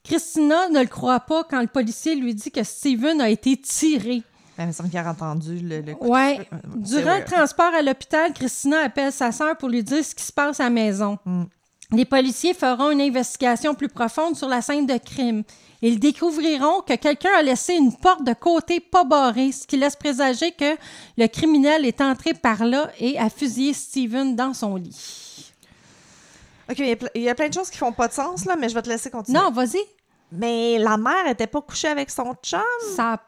Christina 0.04 0.68
ne 0.68 0.80
le 0.80 0.88
croit 0.88 1.20
pas 1.20 1.44
quand 1.44 1.60
le 1.60 1.68
policier 1.68 2.14
lui 2.14 2.34
dit 2.34 2.50
que 2.50 2.62
Steven 2.64 3.20
a 3.20 3.30
été 3.30 3.56
tiré. 3.56 4.22
Ben, 4.56 4.64
il 4.64 4.66
me 4.66 4.72
semble 4.72 4.90
qu'il 4.90 4.98
a 4.98 5.10
entendu 5.10 5.58
le, 5.60 5.94
coup 5.94 6.08
Ouais. 6.08 6.40
Durant 6.76 7.18
le 7.18 7.24
transport 7.24 7.72
à 7.72 7.82
l'hôpital, 7.82 8.32
Christina 8.32 8.80
appelle 8.80 9.12
sa 9.12 9.32
sœur 9.32 9.56
pour 9.56 9.68
lui 9.68 9.82
dire 9.82 10.04
ce 10.04 10.14
qui 10.14 10.24
se 10.24 10.32
passe 10.32 10.60
à 10.60 10.64
la 10.64 10.70
maison. 10.70 11.18
Mm. 11.24 11.44
Les 11.92 12.04
policiers 12.06 12.54
feront 12.54 12.90
une 12.90 13.02
investigation 13.02 13.74
plus 13.74 13.88
profonde 13.88 14.34
sur 14.34 14.48
la 14.48 14.62
scène 14.62 14.86
de 14.86 14.96
crime. 14.96 15.42
Ils 15.82 15.98
découvriront 15.98 16.80
que 16.80 16.94
quelqu'un 16.94 17.32
a 17.38 17.42
laissé 17.42 17.74
une 17.74 17.94
porte 17.94 18.24
de 18.24 18.32
côté 18.32 18.80
pas 18.80 19.04
barrée, 19.04 19.52
ce 19.52 19.66
qui 19.66 19.76
laisse 19.76 19.96
présager 19.96 20.52
que 20.52 20.76
le 21.18 21.26
criminel 21.26 21.84
est 21.84 22.00
entré 22.00 22.32
par 22.34 22.64
là 22.64 22.90
et 22.98 23.18
a 23.18 23.28
fusillé 23.28 23.74
Steven 23.74 24.34
dans 24.36 24.54
son 24.54 24.76
lit. 24.76 25.21
OK, 26.72 26.78
il 26.80 26.86
y, 26.88 26.92
a 26.92 26.96
ple- 26.96 27.10
il 27.14 27.22
y 27.22 27.28
a 27.28 27.34
plein 27.34 27.48
de 27.48 27.54
choses 27.54 27.70
qui 27.70 27.78
font 27.78 27.92
pas 27.92 28.08
de 28.08 28.12
sens, 28.12 28.44
là, 28.46 28.56
mais 28.56 28.68
je 28.68 28.74
vais 28.74 28.82
te 28.82 28.88
laisser 28.88 29.10
continuer. 29.10 29.38
Non, 29.38 29.50
vas-y. 29.50 29.78
Mais 30.32 30.78
la 30.78 30.96
mère 30.96 31.26
était 31.28 31.46
pas 31.46 31.60
couchée 31.60 31.88
avec 31.88 32.10
son 32.10 32.34
chum. 32.42 32.60
Ça 32.96 33.18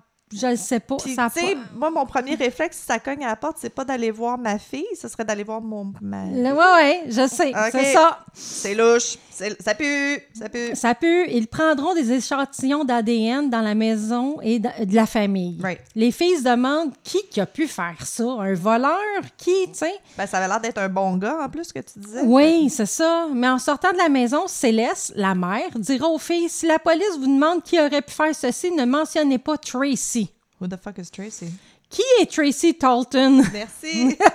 je 0.40 0.46
le 0.46 0.56
sais 0.56 0.80
pas. 0.80 0.96
Puis, 0.96 1.14
ça 1.14 1.28
pas- 1.30 1.40
moi, 1.74 1.90
mon 1.90 2.06
premier 2.06 2.34
réflexe, 2.34 2.78
si 2.78 2.84
ça 2.86 2.98
cogne 2.98 3.24
à 3.24 3.28
la 3.28 3.36
porte, 3.36 3.56
c'est 3.60 3.74
pas 3.74 3.84
d'aller 3.84 4.10
voir 4.10 4.38
ma 4.38 4.58
fille, 4.58 4.86
ce 5.00 5.08
serait 5.08 5.24
d'aller 5.24 5.44
voir 5.44 5.60
mon... 5.60 5.92
Ma... 6.00 6.26
Le- 6.26 6.52
ouais, 6.52 6.72
ouais, 6.74 7.02
je 7.08 7.26
sais. 7.28 7.52
C'est 7.70 7.92
ça. 7.92 8.18
C'est 8.32 8.74
louche, 8.74 9.16
ça 9.30 9.74
pue, 9.74 10.20
ça 10.34 10.48
pue. 10.48 10.74
Ça 10.74 10.94
peut. 10.94 11.28
Ils 11.28 11.46
prendront 11.46 11.94
des 11.94 12.12
échantillons 12.12 12.84
d'ADN 12.84 13.48
dans 13.50 13.60
la 13.60 13.74
maison 13.74 14.40
et 14.42 14.58
de, 14.58 14.68
la 14.90 15.06
famille. 15.06 15.58
Right. 15.62 15.80
Les 15.94 16.10
filles 16.10 16.38
se 16.38 16.44
demandent 16.44 16.92
qui, 17.02 17.18
qui 17.30 17.40
a 17.40 17.46
pu 17.46 17.66
faire 17.66 17.96
ça. 18.04 18.24
Un 18.24 18.54
voleur? 18.54 18.98
Qui, 19.36 19.70
tu? 19.72 19.84
Ben, 20.16 20.26
ça 20.26 20.38
avait 20.38 20.48
l'air 20.48 20.60
d'être 20.60 20.78
un 20.78 20.88
bon 20.88 21.16
gars, 21.16 21.38
en 21.44 21.48
plus, 21.48 21.72
que 21.72 21.80
tu 21.80 21.98
disais. 21.98 22.22
Oui, 22.24 22.70
c'est 22.70 22.86
ça. 22.86 23.28
Mais 23.32 23.48
en 23.48 23.58
sortant 23.58 23.92
de 23.92 23.98
la 23.98 24.08
maison, 24.08 24.46
Céleste, 24.46 25.12
la 25.16 25.34
mère, 25.34 25.70
dira 25.76 26.08
aux 26.08 26.18
filles 26.18 26.48
si 26.48 26.66
la 26.66 26.78
police 26.78 27.18
vous 27.18 27.26
demande 27.26 27.62
qui 27.62 27.78
aurait 27.78 28.02
pu 28.02 28.12
faire 28.12 28.34
ceci, 28.34 28.70
ne 28.72 28.84
mentionnez 28.84 29.38
pas 29.38 29.56
Tracy. 29.56 30.23
Who 30.60 30.68
the 30.68 30.76
fuck 30.80 30.98
is 30.98 31.10
Tracy? 31.10 31.52
Qui 31.90 32.02
est 32.20 32.30
Tracy 32.30 32.74
Talton? 32.74 33.42
Merci. 33.52 34.16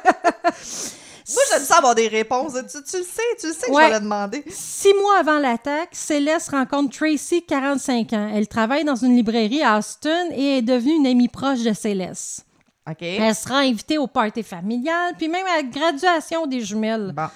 Moi, 1.31 1.43
j'aime 1.51 1.63
ça 1.63 1.77
avoir 1.77 1.93
des 1.93 2.07
réponses. 2.07 2.53
Tu, 2.53 2.83
tu 2.83 2.97
le 2.97 3.03
sais, 3.03 3.21
tu 3.39 3.47
le 3.47 3.53
sais 3.53 3.67
que 3.67 3.71
Ouais. 3.71 3.83
je 3.85 3.89
vais 3.89 3.93
le 3.95 3.99
demander. 4.03 4.43
Six 4.49 4.93
mois 4.99 5.19
avant 5.19 5.37
l'attaque, 5.37 5.89
Céleste 5.91 6.49
rencontre 6.49 6.97
Tracy, 6.97 7.43
45 7.45 8.13
ans. 8.13 8.31
Elle 8.33 8.47
travaille 8.47 8.83
dans 8.83 8.95
une 8.95 9.15
librairie 9.15 9.61
à 9.61 9.77
Austin 9.77 10.29
et 10.31 10.57
est 10.57 10.61
devenue 10.63 10.93
une 10.95 11.05
amie 11.07 11.27
proche 11.27 11.59
de 11.61 11.73
Céleste. 11.73 12.45
OK. 12.89 13.01
Elle 13.03 13.35
sera 13.35 13.59
invitée 13.59 13.99
au 13.99 14.07
party 14.07 14.41
familial, 14.41 15.13
puis 15.17 15.27
même 15.27 15.45
à 15.45 15.57
la 15.57 15.63
graduation 15.63 16.47
des 16.47 16.61
jumelles. 16.61 17.13
Bon. 17.15 17.27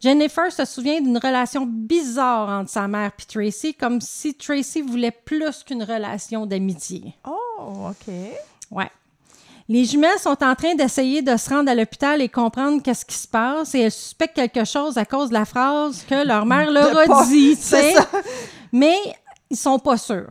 Jennifer 0.00 0.50
se 0.50 0.64
souvient 0.64 1.00
d'une 1.00 1.18
relation 1.18 1.66
bizarre 1.66 2.48
entre 2.48 2.70
sa 2.70 2.88
mère 2.88 3.10
et 3.18 3.24
Tracy, 3.26 3.74
comme 3.74 4.00
si 4.00 4.34
Tracy 4.34 4.80
voulait 4.80 5.10
plus 5.10 5.62
qu'une 5.64 5.82
relation 5.82 6.46
d'amitié. 6.46 7.14
Oh, 7.26 7.38
OK. 7.58 8.14
Ouais. 8.70 8.90
Les 9.68 9.84
jumelles 9.86 10.18
sont 10.18 10.36
en 10.44 10.54
train 10.54 10.74
d'essayer 10.74 11.22
de 11.22 11.36
se 11.38 11.48
rendre 11.48 11.70
à 11.70 11.74
l'hôpital 11.74 12.20
et 12.20 12.28
comprendre 12.28 12.82
qu'est-ce 12.82 13.04
qui 13.04 13.16
se 13.16 13.26
passe 13.26 13.74
et 13.74 13.80
elles 13.80 13.92
suspectent 13.92 14.34
quelque 14.34 14.64
chose 14.64 14.98
à 14.98 15.06
cause 15.06 15.30
de 15.30 15.34
la 15.34 15.46
phrase 15.46 16.04
que 16.08 16.26
leur 16.26 16.44
mère 16.44 16.70
leur 16.70 16.96
a 16.98 17.24
dit. 17.24 17.58
Mais 18.72 18.96
ils 19.48 19.56
sont 19.56 19.78
pas 19.78 19.96
sûrs. 19.96 20.28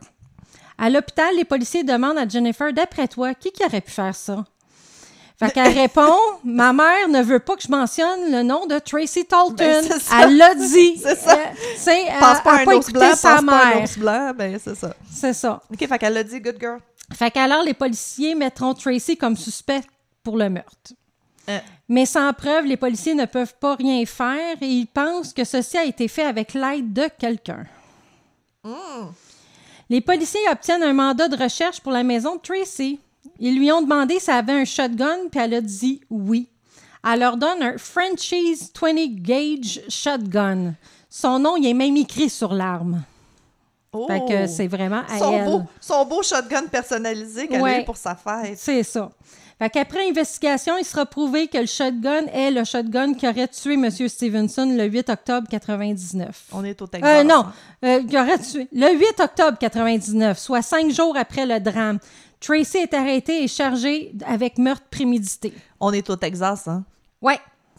À 0.78 0.88
l'hôpital, 0.88 1.34
les 1.36 1.44
policiers 1.44 1.82
demandent 1.82 2.18
à 2.18 2.28
Jennifer, 2.28 2.72
d'après 2.72 3.08
toi, 3.08 3.34
qui, 3.34 3.50
qui 3.50 3.64
aurait 3.64 3.80
pu 3.80 3.90
faire 3.90 4.14
ça? 4.14 4.44
Fait 5.38 5.50
qu'elle 5.50 5.72
répond, 5.78 6.12
ma 6.44 6.72
mère 6.72 7.08
ne 7.08 7.22
veut 7.22 7.40
pas 7.40 7.56
que 7.56 7.62
je 7.62 7.68
mentionne 7.70 8.30
le 8.30 8.42
nom 8.42 8.66
de 8.66 8.78
Tracy 8.78 9.24
Talton. 9.24 9.54
Ben, 9.56 9.84
c'est 9.84 10.22
elle 10.22 10.36
l'a 10.36 10.54
dit. 10.54 10.96
C'est 11.02 11.16
ça. 11.18 11.36
Euh, 11.36 12.06
elle 12.08 12.20
Passe 12.20 12.40
pas 12.42 12.60
un 12.60 12.64
pas 12.64 12.76
ours 12.76 12.90
blanc, 12.90 13.00
passe 13.00 13.20
sa 13.20 13.34
pas 13.36 13.40
un 13.40 13.42
mère. 13.74 13.82
ours 13.82 13.98
blanc, 13.98 14.32
ben 14.34 14.58
c'est 14.62 14.74
ça. 14.76 14.94
C'est 15.12 15.32
ça. 15.32 15.60
OK, 15.72 15.86
fait 15.86 15.98
qu'elle 15.98 16.14
l'a 16.14 16.22
dit, 16.24 16.40
good 16.40 16.56
girl. 16.60 16.78
Fait 17.12 17.30
qu'alors, 17.30 17.62
les 17.62 17.74
policiers 17.74 18.34
mettront 18.34 18.74
Tracy 18.74 19.16
comme 19.16 19.36
suspect 19.36 19.82
pour 20.22 20.36
le 20.36 20.48
meurtre. 20.48 20.92
Euh. 21.48 21.58
Mais 21.88 22.06
sans 22.06 22.32
preuve, 22.32 22.64
les 22.64 22.76
policiers 22.78 23.14
ne 23.14 23.26
peuvent 23.26 23.54
pas 23.60 23.74
rien 23.74 24.04
faire 24.06 24.56
et 24.60 24.66
ils 24.66 24.86
pensent 24.86 25.32
que 25.34 25.44
ceci 25.44 25.76
a 25.76 25.84
été 25.84 26.08
fait 26.08 26.24
avec 26.24 26.54
l'aide 26.54 26.92
de 26.92 27.08
quelqu'un. 27.18 27.64
Les 29.90 30.00
policiers 30.00 30.40
obtiennent 30.50 30.82
un 30.82 30.94
mandat 30.94 31.28
de 31.28 31.36
recherche 31.36 31.80
pour 31.80 31.92
la 31.92 32.02
maison 32.02 32.36
de 32.36 32.40
Tracy. 32.40 32.98
Ils 33.38 33.58
lui 33.58 33.70
ont 33.72 33.82
demandé 33.82 34.18
si 34.20 34.30
elle 34.30 34.36
avait 34.36 34.52
un 34.52 34.64
shotgun, 34.64 35.28
puis 35.30 35.40
elle 35.40 35.54
a 35.54 35.60
dit 35.60 36.00
oui. 36.10 36.48
Elle 37.06 37.20
leur 37.20 37.36
donne 37.36 37.62
un 37.62 37.76
Frenchies 37.78 38.70
20 38.80 38.94
gauge 39.22 39.80
shotgun. 39.88 40.74
Son 41.10 41.38
nom, 41.38 41.56
il 41.56 41.66
est 41.66 41.74
même 41.74 41.96
écrit 41.96 42.30
sur 42.30 42.54
l'arme. 42.54 43.02
Oh. 43.92 44.06
Fait 44.08 44.20
que 44.26 44.46
c'est 44.48 44.66
vraiment 44.66 45.02
à 45.08 45.18
son 45.18 45.32
elle. 45.32 45.44
beau, 45.44 45.62
son 45.80 46.04
beau 46.06 46.22
shotgun 46.22 46.64
personnalisé 46.66 47.46
qu'elle 47.46 47.60
a 47.60 47.62
Ouais. 47.62 47.82
eu 47.82 47.84
pour 47.84 47.96
sa 47.96 48.16
fête. 48.16 48.58
C'est 48.58 48.82
ça. 48.82 49.10
Fait 49.56 49.70
qu'après 49.70 50.08
investigation, 50.08 50.76
il 50.78 50.84
sera 50.84 51.06
prouvé 51.06 51.46
que 51.46 51.58
le 51.58 51.66
shotgun 51.66 52.24
est 52.32 52.50
le 52.50 52.64
shotgun 52.64 53.14
qui 53.14 53.28
aurait 53.28 53.46
tué 53.46 53.74
M. 53.74 53.88
Stevenson 54.08 54.74
le 54.76 54.86
8 54.86 55.10
octobre 55.10 55.46
99. 55.48 56.46
On 56.52 56.64
est 56.64 56.82
au 56.82 56.88
Texas. 56.88 57.20
Euh, 57.20 57.22
non, 57.22 57.44
euh, 57.84 58.02
qui 58.02 58.18
aurait 58.18 58.38
tué 58.40 58.66
le 58.72 58.98
8 58.98 59.20
octobre 59.20 59.56
99, 59.58 60.38
soit 60.40 60.62
cinq 60.62 60.90
jours 60.90 61.16
après 61.16 61.46
le 61.46 61.60
drame. 61.60 62.00
Tracy 62.44 62.78
est 62.78 62.92
arrêté 62.92 63.42
et 63.42 63.48
chargé 63.48 64.12
avec 64.26 64.58
meurtre 64.58 64.84
prémédité. 64.90 65.52
On 65.80 65.92
est 65.92 66.08
au 66.10 66.16
Texas, 66.16 66.68
hein? 66.68 66.84
Ouais. 67.22 67.38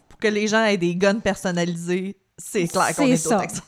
Pour 0.10 0.18
que 0.18 0.28
les 0.28 0.48
gens 0.48 0.64
aient 0.66 0.78
des 0.78 0.96
guns 0.96 1.20
personnalisés, 1.20 2.16
c'est 2.38 2.68
clair 2.68 2.96
qu'on 2.96 3.06
est 3.06 3.18
ça. 3.18 3.38
au 3.38 3.42
Texas. 3.42 3.62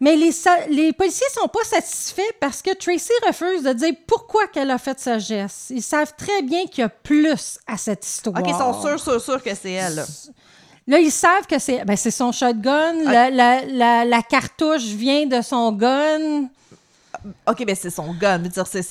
Mais 0.00 0.16
les, 0.16 0.92
policiers 0.94 1.26
sont 1.32 1.46
pas 1.46 1.62
satisfaits 1.62 2.32
parce 2.40 2.62
que 2.62 2.74
Tracy 2.74 3.12
refuse 3.26 3.62
de 3.62 3.72
dire 3.74 3.92
pourquoi 4.06 4.46
qu'elle 4.48 4.70
a 4.70 4.78
fait 4.78 4.98
ce 4.98 5.18
geste. 5.18 5.68
Ils 5.70 5.82
savent 5.82 6.14
très 6.16 6.40
bien 6.42 6.64
qu'il 6.66 6.80
y 6.80 6.84
a 6.84 6.88
plus 6.88 7.58
à 7.66 7.76
cette 7.76 8.04
histoire. 8.06 8.40
OK, 8.40 8.48
ils 8.48 8.54
sont 8.54 8.80
sûrs, 8.80 8.98
sûrs, 8.98 9.20
sûrs 9.20 9.42
que 9.42 9.54
c'est 9.54 9.72
elle. 9.72 9.96
là. 9.96 10.06
Là, 10.86 10.98
ils 10.98 11.12
savent 11.12 11.46
que 11.46 11.58
c'est 11.58 11.84
ben, 11.84 11.96
son 11.96 12.32
shotgun. 12.32 12.94
La, 13.04 13.30
la- 13.30 13.64
la- 13.66 14.04
la 14.06 14.22
cartouche 14.22 14.84
vient 14.84 15.26
de 15.26 15.42
son 15.42 15.70
gun. 15.72 16.48
OK, 17.46 17.62
mais 17.66 17.74
c'est 17.74 17.90
son 17.90 18.14
gun. 18.14 18.38
Je 18.38 18.42
veux 18.44 18.48
dire, 18.48 18.66
c'est. 18.66 18.82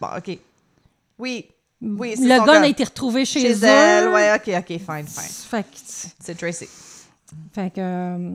Bon, 0.00 0.08
OK. 0.16 0.38
Oui. 1.18 1.46
Oui, 1.82 2.14
c'est 2.16 2.22
le 2.22 2.44
gun, 2.44 2.62
a 2.62 2.66
été 2.66 2.84
retrouvé 2.84 3.24
chez, 3.26 3.40
Chez 3.40 3.54
eux. 3.54 3.64
elle. 3.64 4.08
Ouais, 4.08 4.32
OK, 4.34 4.48
OK, 4.58 4.66
fine, 4.66 5.06
fine. 5.06 5.48
Fait 5.50 5.62
que, 5.62 5.68
C'est 6.20 6.34
Tracy. 6.34 6.68
fait 7.54 7.70
que, 7.74 7.80
euh, 7.80 8.30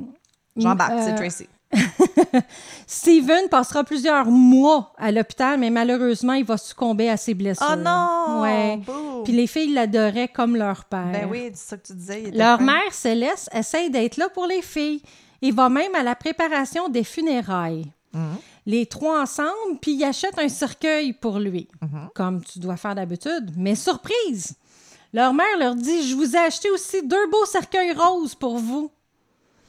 J'embarque, 0.56 0.92
euh, 0.94 1.04
c'est 1.06 1.16
Tracy. 1.16 1.48
Steven 2.88 3.48
passera 3.50 3.84
plusieurs 3.84 4.26
mois 4.28 4.94
à 4.98 5.12
l'hôpital, 5.12 5.60
mais 5.60 5.70
malheureusement, 5.70 6.34
il 6.34 6.44
va 6.46 6.58
succomber 6.58 7.10
à 7.10 7.18
ses 7.18 7.34
blessures. 7.34 7.66
Oh 7.72 7.76
non! 7.76 8.42
Ouais. 8.42 8.80
Puis 9.24 9.34
les 9.34 9.48
filles 9.48 9.74
l'adoraient 9.74 10.28
comme 10.28 10.56
leur 10.56 10.86
père. 10.86 11.12
Ben 11.12 11.28
oui, 11.30 11.50
c'est 11.54 11.70
ça 11.70 11.78
que 11.78 11.88
tu 11.88 11.94
disais. 11.94 12.24
il 12.28 12.38
Leur 12.38 12.60
fin. 12.60 12.66
mère, 12.66 12.92
Céleste, 12.94 13.50
essaye 13.54 13.90
d'être 13.90 14.18
là 14.18 14.30
pour 14.30 14.46
les 14.46 14.62
filles 14.62 15.02
et 15.42 15.52
va 15.52 15.70
même 15.70 15.96
à 15.96 16.04
la 16.04 16.16
préparation 16.16 16.90
des 16.90 17.04
funérailles. 17.04 17.92
Les 18.66 18.86
trois 18.86 19.22
ensemble, 19.22 19.80
puis 19.82 19.94
ils 19.94 20.04
achètent 20.04 20.38
un 20.40 20.50
cercueil 20.50 21.14
pour 21.14 21.40
lui, 21.40 21.68
comme 22.14 22.44
tu 22.44 22.60
dois 22.60 22.78
faire 22.78 22.96
d'habitude. 22.96 23.52
Mais 23.58 23.76
surprise! 23.76 24.56
Leur 25.14 25.34
mère 25.34 25.58
leur 25.60 25.76
dit 25.76 26.08
Je 26.08 26.16
vous 26.16 26.36
ai 26.36 26.40
acheté 26.40 26.70
aussi 26.72 27.06
deux 27.06 27.28
beaux 27.30 27.46
cercueils 27.46 27.92
roses 27.94 28.36
pour 28.36 28.58
vous. 28.58 28.92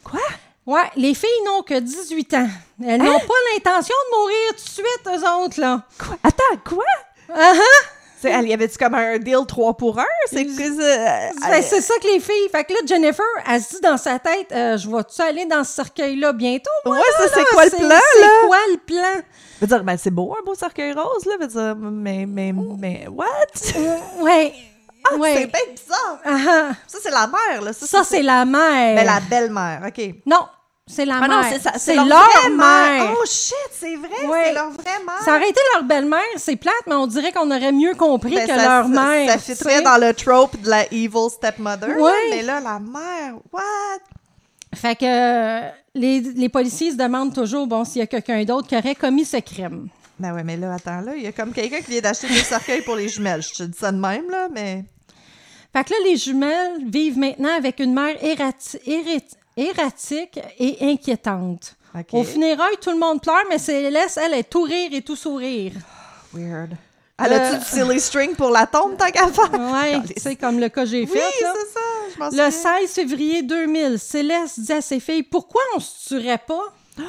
Quoi? 0.04 0.20
Ouais, 0.66 0.88
les 0.94 1.14
filles 1.14 1.28
n'ont 1.44 1.62
que 1.62 1.78
18 1.80 2.34
ans. 2.34 2.48
Elles 2.84 3.02
n'ont 3.02 3.18
pas 3.18 3.34
l'intention 3.54 3.94
de 4.12 4.16
mourir 4.16 4.50
tout 4.50 4.64
de 4.64 4.70
suite, 4.70 5.06
eux 5.08 5.42
autres, 5.44 5.60
là. 5.60 5.84
Quoi? 5.98 6.16
Attends, 6.22 6.62
quoi? 6.64 6.84
Ah 7.30 7.52
ah! 7.54 7.88
Elle, 8.28 8.48
y 8.48 8.52
avait-tu 8.52 8.78
comme 8.78 8.94
un 8.94 9.18
deal 9.18 9.38
3 9.46 9.76
pour 9.76 9.98
1? 9.98 10.04
C'est 10.30 10.44
que 10.44 10.52
ça- 10.52 11.30
Ben, 11.50 11.62
c'est 11.62 11.80
ça 11.80 11.94
que 12.02 12.06
les 12.06 12.20
filles. 12.20 12.48
Fait 12.50 12.64
que 12.64 12.72
là, 12.72 12.78
Jennifer, 12.86 13.24
elle 13.50 13.60
se 13.60 13.74
dit 13.76 13.80
dans 13.80 13.96
sa 13.96 14.18
tête 14.18 14.50
euh, 14.52 14.76
Je 14.76 14.88
vais-tu 14.88 15.22
aller 15.22 15.46
dans 15.46 15.64
ce 15.64 15.72
cercueil-là 15.74 16.32
bientôt? 16.32 16.70
moi, 16.84 16.96
Ouais, 16.96 17.02
ça, 17.18 17.24
c'est 17.34 17.44
quoi 17.54 17.64
le 17.64 17.70
plan, 17.70 17.88
C'est 18.14 18.46
quoi 18.46 18.58
le 18.70 18.78
plan? 18.78 19.22
Je 19.56 19.60
veux 19.60 19.66
dire, 19.66 19.84
ben, 19.84 19.96
c'est 19.96 20.10
beau, 20.10 20.34
un 20.38 20.44
beau 20.44 20.54
cercueil 20.54 20.92
rose, 20.92 21.24
là. 21.26 21.32
Je 21.40 21.44
veux 21.44 21.46
dire, 21.48 21.76
mais, 21.76 22.24
mais, 22.26 22.52
mais, 22.78 23.06
what? 23.08 23.26
Ouais. 24.20 24.52
Ah, 25.10 25.16
ouais. 25.16 25.34
C'est 25.34 25.46
bien 25.46 25.74
bizarre. 25.74 26.18
Ah, 26.24 26.36
ah. 26.48 26.72
Ça, 26.86 26.98
c'est 27.02 27.10
la 27.10 27.26
mère, 27.26 27.62
là. 27.62 27.72
Ça, 27.72 27.86
Ça, 27.86 28.04
c'est 28.04 28.22
la 28.22 28.44
mère. 28.44 28.94
Ben, 28.96 29.04
la 29.04 29.20
belle-mère, 29.20 29.80
OK. 29.86 30.14
Non, 30.26 30.46
c'est 30.86 31.04
la 31.04 31.16
Ah 31.22 31.28
mère. 31.28 31.42
non, 31.42 31.48
c'est 31.50 31.60
ça. 31.60 31.94
Leur, 31.94 32.50
mère. 32.56 33.14
Oh, 33.16 33.24
shit, 33.24 33.54
c'est 33.72 33.96
vrai. 33.96 34.08
C'est 34.20 34.52
leur 34.52 34.70
vraie 34.70 34.98
mère. 35.06 35.22
Ça 35.24 35.36
aurait 35.36 35.48
été 35.48 35.60
leur 35.74 35.84
belle-mère, 35.84 36.20
c'est 36.36 36.56
plate, 36.56 36.74
mais 36.86 36.94
on 36.94 37.06
dirait 37.06 37.32
qu'on 37.32 37.50
aurait 37.50 37.72
mieux 37.72 37.94
compris 37.94 38.34
Ben, 38.34 38.46
que 38.46 38.54
ça- 38.54 38.56
leur 38.82 38.84
ça- 38.84 38.88
mère. 38.88 39.30
Ça 39.40 39.54
sais. 39.54 39.82
dans 39.82 39.96
le 39.98 40.12
trope 40.12 40.60
de 40.60 40.68
la 40.68 40.84
evil 40.92 41.30
stepmother. 41.30 41.96
Ouais. 41.98 42.12
mais 42.30 42.42
là, 42.42 42.60
la 42.60 42.78
mère, 42.78 43.34
what? 43.52 43.62
Fait 44.74 44.96
que 44.96 45.04
euh, 45.04 45.68
les, 45.94 46.20
les 46.20 46.48
policiers 46.48 46.92
se 46.92 46.96
demandent 46.96 47.34
toujours 47.34 47.66
bon 47.66 47.84
s'il 47.84 47.98
y 48.00 48.02
a 48.02 48.06
quelqu'un 48.06 48.42
d'autre 48.44 48.66
qui 48.68 48.76
aurait 48.76 48.94
commis 48.94 49.24
ce 49.24 49.36
crime. 49.38 49.88
Ben 50.18 50.34
ouais, 50.34 50.42
mais 50.44 50.56
là, 50.56 50.74
attends, 50.74 51.00
là, 51.00 51.12
il 51.16 51.22
y 51.22 51.26
a 51.26 51.32
comme 51.32 51.52
quelqu'un 51.52 51.80
qui 51.80 51.90
vient 51.90 52.00
d'acheter 52.00 52.28
des 52.28 52.34
cercueils 52.42 52.82
pour 52.82 52.96
les 52.96 53.08
jumelles. 53.08 53.42
Je 53.42 53.52
te 53.54 53.62
dis 53.64 53.78
ça 53.78 53.92
de 53.92 53.98
même, 53.98 54.28
là, 54.30 54.48
mais... 54.52 54.84
Fait 55.74 55.84
que 55.84 55.90
là, 55.90 55.96
les 56.04 56.16
jumelles 56.16 56.84
vivent 56.86 57.18
maintenant 57.18 57.54
avec 57.56 57.80
une 57.80 57.92
mère 57.94 58.14
érit- 58.22 59.24
erratique 59.56 60.40
et 60.58 60.78
inquiétante. 60.80 61.76
Au 62.12 62.24
funérailles, 62.24 62.76
tout 62.80 62.90
le 62.90 62.98
monde 62.98 63.20
pleure, 63.20 63.42
mais 63.50 63.58
Céleste, 63.58 64.18
elle, 64.22 64.32
est 64.34 64.44
tout 64.48 64.62
rire 64.62 64.90
et 64.92 65.02
tout 65.02 65.16
sourire. 65.16 65.72
Weird. 66.32 66.70
Elle 67.24 67.32
a-tu 67.34 67.56
Euh, 67.56 67.58
du 67.58 67.64
silly 67.66 68.00
string 68.00 68.34
pour 68.34 68.50
la 68.50 68.66
tombe, 68.66 68.96
tant 68.96 69.10
qu'à 69.10 69.28
faire? 69.28 69.50
Calisse. 69.52 70.12
c'est 70.16 70.36
comme 70.36 70.58
le 70.58 70.68
cas 70.70 70.82
que 70.84 70.88
j'ai 70.88 71.02
Oui, 71.02 71.06
fait. 71.06 71.18
là. 71.44 71.52
c'est 71.54 71.72
ça, 71.74 71.80
je 72.30 72.36
Le 72.36 72.50
souviens. 72.50 72.80
16 72.80 72.90
février 72.94 73.42
2000, 73.42 73.98
Céleste 73.98 74.60
dit 74.60 74.72
à 74.72 74.80
ses 74.80 74.98
filles 75.00 75.22
Pourquoi 75.22 75.60
on 75.76 75.80
se 75.80 76.08
tuerait 76.08 76.38
pas? 76.38 76.72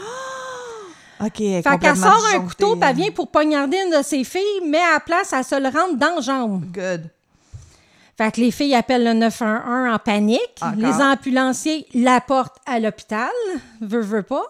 OK, 1.26 1.40
elle 1.40 1.64
Fait 1.64 1.78
qu'elle 1.80 1.96
sort 1.96 2.22
un 2.36 2.42
couteau, 2.42 2.76
puis 2.76 2.90
elle 2.90 2.96
vient 2.98 3.12
pour 3.12 3.30
poignarder 3.30 3.78
une 3.78 3.98
de 3.98 4.04
ses 4.04 4.24
filles, 4.26 4.62
mais 4.66 4.80
à 4.80 4.94
la 4.96 5.00
place, 5.00 5.32
elle 5.32 5.44
se 5.46 5.56
le 5.56 5.70
rentre 5.70 5.96
dans 5.96 6.16
la 6.16 6.22
jambe. 6.22 6.66
Good. 6.74 7.10
Fait 8.18 8.32
que 8.32 8.42
les 8.42 8.52
filles 8.52 8.76
appellent 8.76 9.04
le 9.04 9.14
911 9.14 9.94
en 9.94 10.00
panique. 10.00 10.40
Encore. 10.62 10.76
Les 10.78 10.94
ambulanciers 11.02 11.88
la 11.94 12.22
portent 12.22 12.58
à 12.66 12.80
l'hôpital, 12.80 13.32
veut, 13.82 14.02
veut 14.02 14.24
pas. 14.24 14.46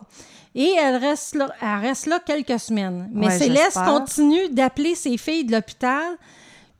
Et 0.55 0.75
elle 0.79 0.97
reste 0.97 1.35
là, 1.35 1.49
elle 1.61 1.87
reste 1.87 2.05
là 2.05 2.19
quelques 2.19 2.59
semaines. 2.59 3.09
Mais 3.11 3.27
Ouais, 3.27 3.37
Céleste 3.39 3.79
continue 3.85 4.49
d'appeler 4.49 4.95
ses 4.95 5.17
filles 5.17 5.45
de 5.45 5.51
l'hôpital, 5.53 6.17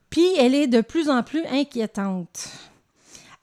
puis 0.10 0.28
elle 0.38 0.54
est 0.54 0.68
de 0.68 0.82
plus 0.82 1.10
en 1.10 1.24
plus 1.24 1.44
inquiétante. 1.52 2.50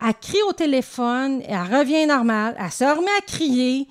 Elle 0.07 0.15
crie 0.15 0.43
au 0.49 0.53
téléphone, 0.53 1.43
elle 1.47 1.77
revient 1.79 2.07
normale, 2.07 2.57
elle 2.59 2.71
se 2.71 2.85
remet 2.85 3.11
à 3.19 3.23
crier. 3.27 3.89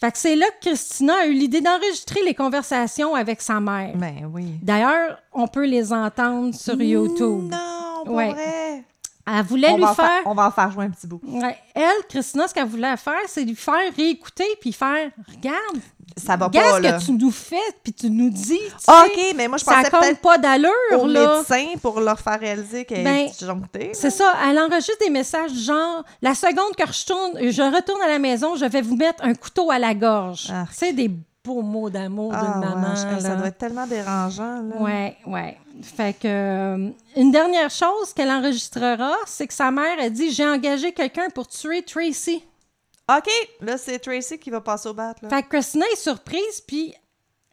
Fait 0.00 0.10
que 0.10 0.18
c'est 0.18 0.34
là 0.36 0.46
que 0.60 0.68
Christina 0.68 1.14
a 1.22 1.26
eu 1.26 1.32
l'idée 1.34 1.60
d'enregistrer 1.60 2.20
les 2.24 2.34
conversations 2.34 3.14
avec 3.14 3.40
sa 3.42 3.60
mère. 3.60 3.92
Ben 3.94 4.30
oui. 4.32 4.46
D'ailleurs, 4.62 5.18
on 5.32 5.46
peut 5.46 5.66
les 5.66 5.92
entendre 5.92 6.54
sur 6.54 6.80
YouTube. 6.80 7.50
Non, 7.50 7.89
pas 8.04 8.10
Ouais. 8.10 8.30
vrai. 8.30 8.84
Elle 9.32 9.44
voulait 9.44 9.70
On 9.70 9.76
lui 9.76 9.84
faire... 9.84 9.94
faire- 9.94 10.22
on 10.24 10.34
va 10.34 10.46
en 10.46 10.50
faire 10.50 10.70
jouer 10.72 10.86
un 10.86 10.90
petit 10.90 11.06
bout. 11.06 11.20
Ouais. 11.24 11.56
Elle, 11.74 11.84
Christina, 12.08 12.48
ce 12.48 12.54
qu'elle 12.54 12.66
voulait 12.66 12.96
faire, 12.96 13.20
c'est 13.28 13.42
lui 13.44 13.54
faire 13.54 13.76
réécouter 13.96 14.46
puis 14.60 14.72
faire 14.72 15.10
Regarde, 15.36 15.78
Ça 16.16 16.36
va 16.36 16.46
regarde 16.46 16.68
pas, 16.70 16.76
ce 16.78 16.82
là. 16.82 16.92
que 16.98 17.04
tu 17.04 17.12
nous 17.12 17.30
fais 17.30 17.56
puis 17.84 17.92
tu 17.92 18.10
nous 18.10 18.30
dis. 18.30 18.58
tu 18.58 18.72
Ah, 18.88 19.04
sais. 19.06 19.12
OK, 19.28 19.34
mais 19.36 19.46
moi, 19.46 19.58
je 19.58 19.64
ça 19.64 19.74
pensais 19.76 19.90
compte 19.90 20.00
peut-être 20.00 20.20
pas 20.20 20.38
d'allure, 20.38 20.70
au 20.98 21.06
là. 21.06 21.36
médecin 21.36 21.66
pour 21.80 22.00
leur 22.00 22.18
faire 22.18 22.40
réaliser 22.40 22.84
qu'elle 22.84 23.04
Ben, 23.04 23.16
est 23.26 23.38
disjonctée. 23.38 23.90
C'est 23.92 24.10
ça, 24.10 24.34
elle 24.48 24.58
enregistre 24.58 24.98
des 25.00 25.10
messages 25.10 25.52
genre 25.52 26.02
la 26.22 26.34
seconde 26.34 26.74
que 26.76 26.92
je 26.92 27.06
tourne, 27.06 27.50
je 27.52 27.62
retourne 27.76 28.02
à 28.02 28.08
la 28.08 28.18
maison, 28.18 28.56
je 28.56 28.64
vais 28.64 28.82
vous 28.82 28.96
mettre 28.96 29.22
un 29.22 29.34
couteau 29.34 29.70
à 29.70 29.78
la 29.78 29.94
gorge. 29.94 30.48
Ah. 30.52 30.64
C'est 30.72 30.92
des 30.92 31.10
beaux 31.44 31.62
mots 31.62 31.88
d'amour 31.90 32.32
Ah, 32.34 32.42
d'une 32.42 32.60
maman. 32.68 32.90
wesh, 32.90 33.04
hey, 33.14 33.20
ça 33.22 33.34
doit 33.36 33.46
être 33.48 33.58
tellement 33.58 33.86
dérangeant. 33.86 34.62
Là. 34.62 34.76
Ouais, 34.78 35.16
ouais. 35.26 35.56
Fait 35.82 36.12
que 36.12 36.26
euh, 36.28 36.90
une 37.16 37.30
dernière 37.30 37.70
chose 37.70 38.12
qu'elle 38.14 38.30
enregistrera, 38.30 39.12
c'est 39.26 39.46
que 39.46 39.54
sa 39.54 39.70
mère 39.70 39.98
a 39.98 40.10
dit 40.10 40.30
j'ai 40.32 40.46
engagé 40.46 40.92
quelqu'un 40.92 41.28
pour 41.34 41.48
tuer 41.48 41.82
Tracy. 41.82 42.44
OK, 43.08 43.28
là, 43.62 43.76
c'est 43.78 43.98
Tracy 43.98 44.38
qui 44.38 44.50
va 44.50 44.60
passer 44.60 44.88
au 44.88 44.94
bat. 44.94 45.14
Là. 45.22 45.28
Fait 45.30 45.42
que 45.42 45.48
Christina 45.48 45.84
est 45.92 45.96
surprise, 45.96 46.60
puis 46.66 46.92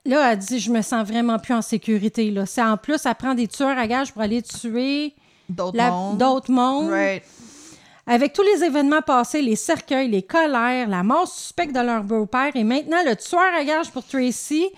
là, 0.05 0.31
elle 0.31 0.38
dit 0.38 0.59
Je 0.59 0.69
me 0.71 0.81
sens 0.81 1.07
vraiment 1.07 1.39
plus 1.39 1.53
en 1.53 1.61
sécurité. 1.61 2.29
Là. 2.29 2.45
C'est 2.45 2.61
en 2.61 2.77
plus, 2.77 3.05
elle 3.05 3.15
prend 3.15 3.33
des 3.33 3.47
tueurs 3.47 3.77
à 3.77 3.88
gages 3.88 4.11
pour 4.11 4.21
aller 4.21 4.41
tuer 4.41 5.15
D'autres 5.49 5.77
mondes. 5.81 6.17
d'autres 6.17 6.51
mondes. 6.51 6.89
Right. 6.91 7.23
Avec 8.08 8.32
tous 8.34 8.41
les 8.43 8.64
événements 8.64 9.01
passés, 9.01 9.41
les 9.41 9.55
cercueils, 9.58 10.08
les 10.10 10.24
colères, 10.24 10.88
la 10.88 11.03
mort 11.03 11.28
suspecte 11.28 11.74
de 11.76 11.82
leur 11.82 12.03
beau-père 12.03 12.51
et 12.55 12.64
maintenant 12.64 13.03
le 13.05 13.16
tueur 13.16 13.41
à 13.60 13.64
gages 13.66 13.91
pour 13.91 14.05
Tracy, 14.05 14.70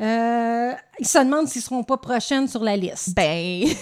euh, 0.00 0.72
ils 1.00 1.06
se 1.08 1.18
demandent 1.18 1.48
s'ils 1.48 1.62
seront 1.62 1.82
pas 1.82 1.96
prochaines 1.96 2.46
sur 2.48 2.62
la 2.62 2.76
liste. 2.76 3.14
Ben, 3.14 3.64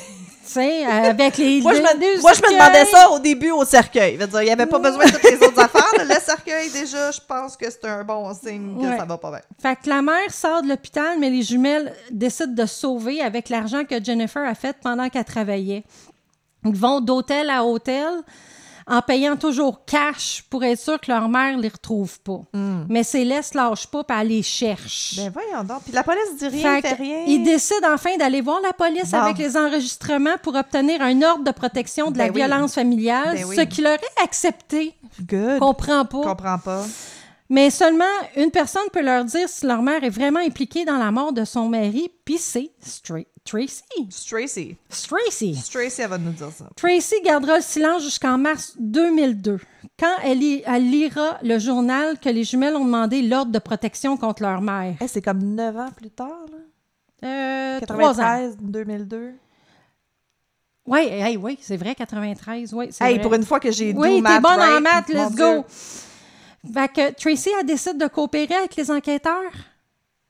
Tu 0.46 0.50
sais, 0.50 0.84
avec 0.84 1.38
les. 1.38 1.62
moi, 1.62 1.72
je 1.72 1.80
me, 1.80 1.98
les 1.98 2.20
moi, 2.20 2.32
je 2.34 2.42
me 2.42 2.48
cercueils. 2.48 2.58
demandais 2.58 2.84
ça 2.84 3.10
au 3.12 3.18
début 3.18 3.50
au 3.50 3.64
cercueil. 3.64 4.18
Dire, 4.18 4.42
il 4.42 4.44
n'y 4.44 4.50
avait 4.50 4.66
pas 4.66 4.78
besoin 4.78 5.06
de 5.06 5.10
toutes 5.10 5.22
les 5.22 5.38
autres 5.38 5.58
affaires. 5.58 5.90
Le 6.06 6.20
cercueil, 6.20 6.70
déjà, 6.70 7.10
je 7.10 7.20
pense 7.26 7.56
que 7.56 7.64
c'est 7.70 7.86
un 7.86 8.04
bon 8.04 8.30
signe 8.34 8.76
que 8.78 8.86
Ouais. 8.86 8.98
ça 8.98 9.06
va 9.06 9.16
pas 9.16 9.30
bien. 9.30 9.40
Fait 9.58 9.74
que 9.74 9.88
la 9.88 10.02
mère 10.02 10.30
sort 10.30 10.60
de 10.60 10.68
l'hôpital, 10.68 11.18
mais 11.18 11.30
les 11.30 11.40
jumelles 11.42 11.94
décident 12.10 12.52
de 12.52 12.66
sauver 12.66 13.22
avec 13.22 13.48
l'argent 13.48 13.84
que 13.84 14.04
Jennifer 14.04 14.46
a 14.46 14.54
fait 14.54 14.76
pendant 14.82 15.08
qu'elle 15.08 15.24
travaillait. 15.24 15.82
Ils 16.66 16.76
vont 16.76 17.00
d'hôtel 17.00 17.48
à 17.48 17.64
hôtel 17.64 18.12
en 18.86 19.00
payant 19.02 19.36
toujours 19.36 19.84
cash 19.84 20.44
pour 20.50 20.62
être 20.64 20.78
sûr 20.78 21.00
que 21.00 21.10
leur 21.10 21.28
mère 21.28 21.56
les 21.58 21.68
retrouve 21.68 22.20
pas. 22.20 22.40
Mais 22.88 23.02
Céleste 23.02 23.54
lâche 23.54 23.86
pas 23.86 24.04
puis 24.04 24.16
elle 24.20 24.28
les 24.28 24.42
cherche. 24.42 25.14
Ben, 25.16 25.32
voyons 25.32 25.64
donc. 25.64 25.82
Puis 25.84 25.92
la 25.92 26.02
police 26.02 26.36
dit 26.38 26.48
rien, 26.48 26.80
Fait 26.80 26.88
fait 26.88 26.94
rien. 27.02 27.24
Ils 27.26 27.42
décident 27.44 27.88
enfin 27.94 28.16
d'aller 28.18 28.40
voir 28.40 28.60
la 28.62 28.72
police 28.72 29.10
Bon. 29.10 29.18
avec 29.18 29.38
les 29.38 29.56
enregistrements 29.56 30.36
pour 30.42 30.54
obtenir 30.54 31.00
un 31.02 31.22
ordre 31.22 31.44
de 31.44 31.50
protection 31.50 32.10
de 32.10 32.18
la 32.18 32.24
Ben 32.28 32.32
oui. 32.34 32.40
violence 32.40 32.74
familiale, 32.74 33.34
Ben 33.36 33.44
oui. 33.46 33.56
ce 33.56 33.62
qui 33.62 33.80
leur 33.82 33.94
est 33.94 34.22
accepté. 34.22 34.94
Good. 35.20 35.58
Comprends 35.60 36.04
pas. 36.04 36.22
Comprends 36.22 36.58
pas. 36.58 36.82
Mais 37.50 37.68
seulement 37.70 38.04
une 38.36 38.50
personne 38.50 38.88
peut 38.92 39.02
leur 39.02 39.24
dire 39.24 39.48
si 39.48 39.66
leur 39.66 39.82
mère 39.82 40.02
est 40.02 40.10
vraiment 40.10 40.40
impliquée 40.40 40.84
dans 40.84 40.96
la 40.96 41.10
mort 41.10 41.32
de 41.32 41.44
son 41.44 41.68
mari, 41.68 42.10
puis 42.24 42.38
c'est 42.38 42.70
Tracy. 43.44 43.82
Tracy. 44.24 44.76
Tracy. 44.88 45.62
Tracy, 45.70 46.00
elle 46.00 46.08
va 46.08 46.16
nous 46.16 46.32
dire 46.32 46.50
ça. 46.50 46.64
Tracy 46.74 47.16
gardera 47.22 47.56
le 47.56 47.62
silence 47.62 48.02
jusqu'en 48.02 48.38
mars 48.38 48.74
2002, 48.78 49.60
quand 49.98 50.16
elle, 50.22 50.38
lira 50.38 51.38
le 51.42 51.58
journal 51.58 52.18
que 52.18 52.30
les 52.30 52.44
jumelles 52.44 52.76
ont 52.76 52.86
demandé 52.86 53.20
l'ordre 53.20 53.52
de 53.52 53.58
protection 53.58 54.16
contre 54.16 54.42
leur 54.42 54.62
mère. 54.62 54.96
Eh, 55.02 55.08
c'est 55.08 55.20
comme 55.20 55.42
9 55.42 55.76
ans 55.76 55.90
plus 55.94 56.10
tard, 56.10 56.46
là? 56.50 56.58
Euh, 57.26 57.80
trois 57.80 58.12
ans. 58.12 58.22
93, 58.22 58.56
2002. 58.60 59.32
Oui, 60.86 61.00
hey, 61.00 61.36
oui, 61.36 61.58
c'est 61.60 61.76
vrai, 61.76 61.94
93, 61.94 62.72
oui, 62.74 62.90
Hey, 63.00 63.14
vrai. 63.14 63.22
pour 63.22 63.34
une 63.34 63.44
fois 63.44 63.60
que 63.60 63.70
j'ai 63.70 63.92
Oui, 63.92 64.08
do 64.08 64.14
t'es 64.16 64.20
math 64.20 64.42
bonne 64.42 64.60
en 64.60 64.80
maths, 64.80 65.08
let's 65.08 65.34
Dieu. 65.34 65.62
Fait 66.72 66.88
que 66.92 67.12
Tracy, 67.12 67.50
elle 67.58 67.66
décide 67.66 67.98
de 67.98 68.06
coopérer 68.06 68.54
avec 68.54 68.74
les 68.76 68.90
enquêteurs. 68.90 69.52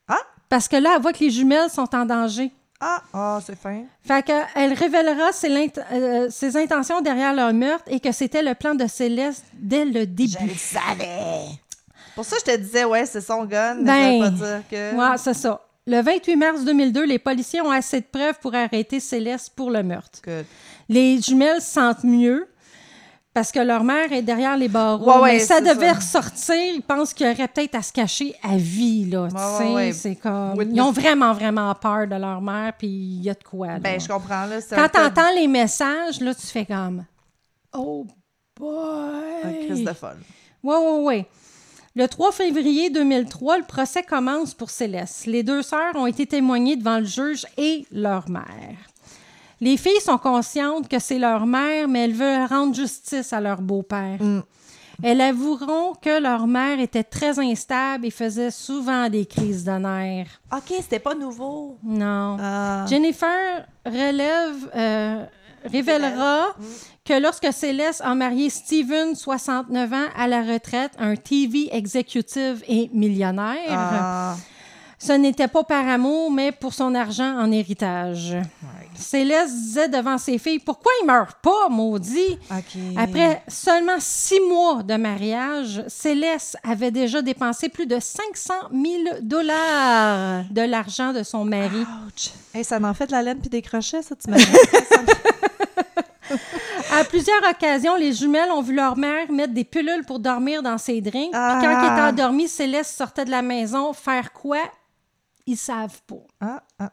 Ah! 0.09 0.19
Parce 0.49 0.69
que 0.69 0.77
là, 0.77 0.95
elle 0.97 1.03
voit 1.03 1.13
que 1.13 1.21
les 1.21 1.31
jumelles 1.31 1.71
sont 1.71 1.95
en 1.95 2.05
danger. 2.05 2.51
Ah, 2.81 3.03
ah, 3.13 3.41
c'est 3.45 3.59
fin. 3.59 3.85
Fait 4.03 4.25
que, 4.25 4.33
elle 4.57 4.75
révélera 4.75 5.33
ses, 5.33 5.73
euh, 5.93 6.29
ses 6.29 6.57
intentions 6.57 7.01
derrière 7.01 7.33
leur 7.33 7.53
meurtre 7.55 7.85
et 7.87 8.01
que 8.01 8.13
c'était 8.13 8.43
le 8.43 8.55
plan 8.55 8.75
de 8.75 8.87
Céleste 8.87 9.45
dès 9.55 9.85
le 9.85 10.07
début. 10.07 10.33
Je 10.41 10.47
le 10.47 10.55
savais. 10.55 11.47
Pour 12.15 12.25
ça, 12.25 12.37
je 12.41 12.53
te 12.53 12.57
disais, 12.57 12.85
ouais, 12.85 13.07
c'est 13.07 13.21
son 13.21 13.45
gun, 13.45 13.75
mais 13.77 13.85
Ben, 13.85 14.23
ça 14.23 14.31
veut 14.31 14.39
pas 14.39 14.47
dire 14.47 14.63
que... 14.71 14.95
Ouais, 14.97 15.17
c'est 15.19 15.35
ça. 15.35 15.61
Le 15.87 16.01
28 16.01 16.37
mars 16.37 16.65
2002, 16.65 17.05
les 17.05 17.19
policiers 17.19 17.61
ont 17.61 17.71
assez 17.71 18.01
de 18.01 18.07
preuves 18.07 18.39
pour 18.41 18.55
arrêter 18.55 19.01
Céleste 19.01 19.53
pour 19.55 19.71
le 19.71 19.83
meurtre. 19.83 20.21
Good. 20.25 20.47
Les 20.89 21.21
jumelles 21.21 21.61
se 21.61 21.73
sentent 21.73 22.05
mieux 22.05 22.47
parce 23.35 23.51
que 23.53 23.59
leur 23.59 23.83
mère 23.85 24.13
est 24.13 24.23
derrière 24.23 24.57
les 24.57 24.69
barreaux. 24.69 25.05
Ouais, 25.17 25.21
ouais, 25.21 25.33
mais 25.35 25.39
ça 25.41 25.61
devait 25.61 25.89
ça. 25.89 25.95
ressortir. 26.21 26.55
Ils 26.55 26.83
pensent 26.83 27.13
qu'il 27.13 27.27
y 27.27 27.31
aurait 27.31 27.49
peut-être 27.49 27.75
à 27.75 27.83
se 27.83 27.93
cacher 27.93 28.35
à 28.43 28.57
vie. 28.57 29.05
Là, 29.07 29.29
Ouais. 29.75 29.93
C'est 29.93 30.15
comme... 30.15 30.55
Ils 30.73 30.81
ont 30.81 30.93
vraiment, 30.93 31.33
vraiment 31.35 31.75
peur 31.75 32.07
de 32.07 32.15
leur 32.15 32.41
mère, 32.41 32.73
puis 32.79 32.87
il 32.87 33.23
y 33.25 33.29
a 33.31 33.35
de 33.35 33.43
quoi. 33.43 33.67
là. 33.67 33.79
Ben, 33.81 34.01
je 34.01 34.07
comprends, 34.09 34.47
là. 34.47 34.61
Quand 34.71 34.85
tu 34.89 34.99
peu 35.01 35.05
entends 35.07 35.35
les 35.37 35.49
messages, 35.49 36.21
là, 36.21 36.33
tu 36.35 36.47
fais 36.47 36.65
comme 36.65 37.05
Oh 37.77 38.07
Un 38.61 38.61
boy! 38.61 39.67
crise 39.67 39.85
de 39.85 39.93
folle. 39.93 40.21
Oui, 40.63 40.77
oui, 40.81 40.99
oui. 41.03 41.25
Le 41.97 42.09
3 42.09 42.33
février 42.33 42.91
2003, 42.91 43.59
le 43.59 43.65
procès 43.65 44.03
commence 44.03 44.55
pour 44.55 44.71
Céleste. 44.71 45.27
Les 45.27 45.43
deux 45.43 45.63
sœurs 45.63 45.95
ont 45.95 46.07
été 46.07 46.27
témoignées 46.27 46.77
devant 46.77 46.99
le 46.99 47.05
juge 47.05 47.47
et 47.57 47.87
leur 47.93 48.29
mère. 48.29 48.77
Les 49.61 49.77
filles 49.77 50.01
sont 50.01 50.19
conscientes 50.19 50.89
que 50.89 50.99
c'est 50.99 51.19
leur 51.19 51.47
mère, 51.47 51.89
mais 51.89 52.05
elles 52.05 52.15
veulent 52.15 52.47
rendre 52.49 52.75
justice 52.75 53.33
à 53.33 53.41
leur 53.41 53.61
beau-père. 53.63 54.21
Mm. 54.21 54.43
Elles 55.03 55.21
avoueront 55.21 55.95
que 56.01 56.21
leur 56.21 56.47
mère 56.47 56.79
était 56.79 57.03
très 57.03 57.39
instable 57.41 58.07
et 58.07 58.11
faisait 58.11 58.51
souvent 58.53 59.09
des 59.09 59.27
crises 59.27 59.65
de 59.65 59.73
nerfs. 59.73 60.41
OK, 60.53 60.73
c'était 60.81 61.01
pas 61.01 61.15
nouveau. 61.15 61.79
Non. 61.83 62.37
Ah. 62.41 62.85
Jennifer 62.89 63.67
relève, 63.85 64.71
euh, 64.77 65.25
révélera 65.65 66.47
que 67.05 67.21
lorsque 67.21 67.53
Céleste 67.53 68.03
a 68.05 68.15
marié 68.15 68.49
Steven, 68.51 69.15
69 69.17 69.93
ans, 69.93 70.07
à 70.17 70.29
la 70.29 70.43
retraite, 70.43 70.93
un 70.99 71.17
TV 71.17 71.69
executive 71.73 72.63
et 72.69 72.89
millionnaire, 72.93 73.57
Ah. 73.71 74.37
Ce 75.07 75.13
n'était 75.13 75.49
pas 75.49 75.65
par 75.65 75.87
amour, 75.89 76.31
mais 76.31 76.51
pour 76.53 76.73
son 76.73 76.95
argent 76.95 77.39
en 77.39 77.51
héritage. 77.53 78.37
Céleste 78.97 79.53
disait 79.55 79.89
devant 79.89 80.19
ses 80.19 80.39
filles 80.39 80.61
Pourquoi 80.61 80.93
il 81.03 81.07
meurt 81.07 81.37
pas, 81.43 81.69
maudit? 81.69 82.39
Après 82.97 83.43
seulement 83.49 83.97
six 83.99 84.41
mois 84.49 84.83
de 84.83 84.95
mariage, 84.95 85.83
Céleste 85.89 86.57
avait 86.63 86.91
déjà 86.93 87.21
dépensé 87.21 87.69
plus 87.69 87.87
de 87.87 87.99
500 88.01 88.55
000 88.73 88.85
dollars 89.23 90.45
de 90.51 90.61
l'argent 90.63 91.13
de 91.13 91.23
son 91.23 91.45
mari. 91.45 91.81
Ouch. 92.07 92.31
Hey, 92.55 92.65
ça 92.65 92.79
m'en 92.79 92.95
fait 92.95 93.07
de 93.09 93.13
la 93.13 93.23
laine 93.23 93.39
puis 93.41 93.51
des 93.51 93.63
crochets, 93.63 94.03
ça, 94.03 94.15
tu 94.15 94.31
m'as 94.31 94.37
À 96.93 97.05
plusieurs 97.05 97.43
occasions, 97.51 97.97
les 97.97 98.13
jumelles 98.13 98.51
ont 98.53 98.63
vu 98.63 98.75
leur 98.75 98.97
mère 98.97 99.31
mettre 99.31 99.53
des 99.53 99.65
pilules 99.65 100.05
pour 100.07 100.19
dormir 100.21 100.63
dans 100.63 100.79
ses 100.79 101.01
drinks. 101.01 101.31
Puis 101.33 101.41
Ah. 101.41 101.59
quand 101.61 101.71
ils 101.71 101.93
étaient 101.93 102.01
endormis, 102.23 102.49
Céleste 102.49 102.97
sortait 102.97 103.25
de 103.25 103.31
la 103.31 103.43
maison 103.43 103.93
faire 103.93 104.33
quoi? 104.33 104.59
Ils 105.47 105.57
savent 105.57 106.01
pas. 106.07 106.27
Ah, 106.41 106.63
ah. 106.79 106.91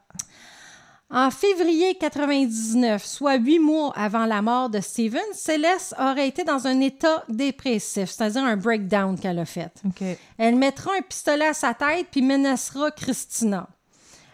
En 1.13 1.29
février 1.29 1.95
99, 1.95 3.05
soit 3.05 3.35
huit 3.35 3.59
mois 3.59 3.91
avant 3.97 4.25
la 4.25 4.41
mort 4.41 4.69
de 4.69 4.79
Steven, 4.79 5.21
Céleste 5.33 5.93
aurait 5.99 6.29
été 6.29 6.45
dans 6.45 6.67
un 6.67 6.79
état 6.79 7.25
dépressif, 7.27 8.09
c'est-à-dire 8.09 8.45
un 8.45 8.55
breakdown 8.55 9.19
qu'elle 9.19 9.39
a 9.39 9.45
fait. 9.45 9.73
Elle 10.37 10.55
mettra 10.55 10.91
un 10.97 11.01
pistolet 11.01 11.47
à 11.47 11.53
sa 11.53 11.73
tête 11.73 12.07
puis 12.11 12.21
menacera 12.21 12.91
Christina. 12.91 13.67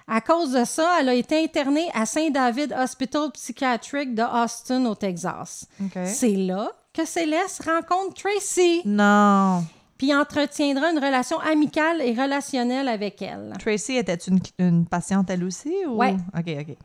À 0.07 0.21
cause 0.21 0.51
de 0.51 0.63
ça, 0.65 0.99
elle 0.99 1.09
a 1.09 1.13
été 1.15 1.43
internée 1.43 1.89
à 1.95 2.05
Saint-David 2.05 2.73
Hospital 2.79 3.31
Psychiatric 3.33 4.13
de 4.13 4.21
Austin, 4.21 4.85
au 4.85 4.93
Texas. 4.95 5.65
C'est 6.05 6.35
là 6.35 6.71
que 6.93 7.05
Céleste 7.05 7.63
rencontre 7.65 8.21
Tracy, 8.21 8.81
Non. 8.85 9.63
Puis 9.97 10.13
entretiendra 10.13 10.91
une 10.91 10.99
relation 10.99 11.39
amicale 11.39 12.01
et 12.01 12.13
relationnelle 12.13 12.87
avec 12.87 13.21
elle. 13.21 13.53
Tracy, 13.59 13.95
était 13.95 14.15
une, 14.15 14.39
une 14.59 14.85
patiente 14.85 15.29
elle 15.29 15.43
aussi? 15.43 15.73
Ou... 15.87 15.97
Ouais. 15.97 16.15
OK, 16.37 16.47
OK. 16.59 16.77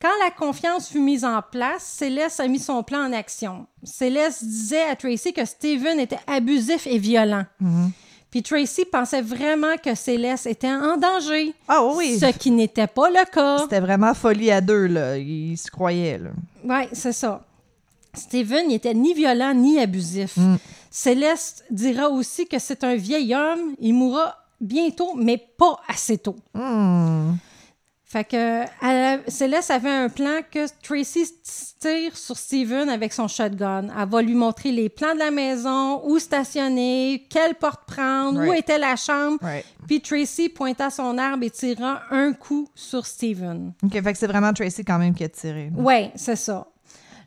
Quand 0.00 0.08
la 0.22 0.30
confiance 0.30 0.88
fut 0.88 1.00
mise 1.00 1.24
en 1.24 1.42
place, 1.42 1.82
Céleste 1.82 2.38
a 2.38 2.46
mis 2.46 2.60
son 2.60 2.84
plan 2.84 3.08
en 3.08 3.12
action. 3.12 3.66
Céleste 3.82 4.44
disait 4.44 4.88
à 4.88 4.94
Tracy 4.94 5.32
que 5.32 5.44
Steven 5.44 5.98
était 5.98 6.20
abusif 6.28 6.86
et 6.86 6.98
violent. 6.98 7.44
Mhm. 7.60 7.90
Puis 8.30 8.42
Tracy 8.42 8.84
pensait 8.84 9.22
vraiment 9.22 9.76
que 9.82 9.94
Céleste 9.94 10.46
était 10.46 10.70
en 10.70 10.98
danger. 10.98 11.54
Ah 11.66 11.82
oui. 11.82 12.18
Ce 12.20 12.26
qui 12.26 12.50
n'était 12.50 12.86
pas 12.86 13.08
le 13.08 13.24
cas. 13.28 13.58
C'était 13.58 13.80
vraiment 13.80 14.14
folie 14.14 14.50
à 14.50 14.60
deux, 14.60 14.86
là. 14.86 15.16
Ils 15.16 15.56
se 15.56 15.70
croyaient, 15.70 16.18
là. 16.18 16.30
Oui, 16.62 16.88
c'est 16.92 17.14
ça. 17.14 17.42
Steven 18.14 18.68
n'était 18.68 18.94
ni 18.94 19.14
violent 19.14 19.54
ni 19.54 19.80
abusif. 19.80 20.36
Mm. 20.36 20.56
Céleste 20.90 21.64
dira 21.70 22.08
aussi 22.08 22.46
que 22.46 22.58
c'est 22.58 22.84
un 22.84 22.96
vieil 22.96 23.34
homme. 23.34 23.74
Il 23.78 23.94
mourra 23.94 24.36
bientôt, 24.60 25.14
mais 25.14 25.36
pas 25.38 25.78
assez 25.88 26.18
tôt. 26.18 26.36
Hmm. 26.54 27.32
Fait 28.10 28.24
que 28.24 28.62
elle 28.82 29.20
a- 29.20 29.30
Céleste 29.30 29.70
avait 29.70 29.90
un 29.90 30.08
plan 30.08 30.40
que 30.50 30.66
Tracy 30.82 31.26
tire 31.78 32.16
sur 32.16 32.38
Steven 32.38 32.88
avec 32.88 33.12
son 33.12 33.28
shotgun. 33.28 33.88
Elle 33.94 34.08
va 34.08 34.22
lui 34.22 34.32
montrer 34.34 34.72
les 34.72 34.88
plans 34.88 35.12
de 35.12 35.18
la 35.18 35.30
maison, 35.30 36.00
où 36.08 36.18
stationner, 36.18 37.26
quelle 37.28 37.54
porte 37.54 37.82
prendre, 37.86 38.40
où 38.48 38.52
était 38.54 38.78
la 38.78 38.96
chambre. 38.96 39.36
Right. 39.42 39.66
Puis 39.86 40.00
Tracy 40.00 40.48
pointa 40.48 40.88
son 40.88 41.18
arbre 41.18 41.44
et 41.44 41.50
tira 41.50 42.00
un 42.10 42.32
coup 42.32 42.66
sur 42.74 43.04
Steven. 43.04 43.74
OK, 43.84 43.92
fait 43.92 44.12
que 44.14 44.18
c'est 44.18 44.26
vraiment 44.26 44.54
Tracy 44.54 44.86
quand 44.86 44.98
même 44.98 45.14
qui 45.14 45.24
a 45.24 45.28
tiré. 45.28 45.70
Oui, 45.76 46.10
c'est 46.14 46.36
ça. 46.36 46.66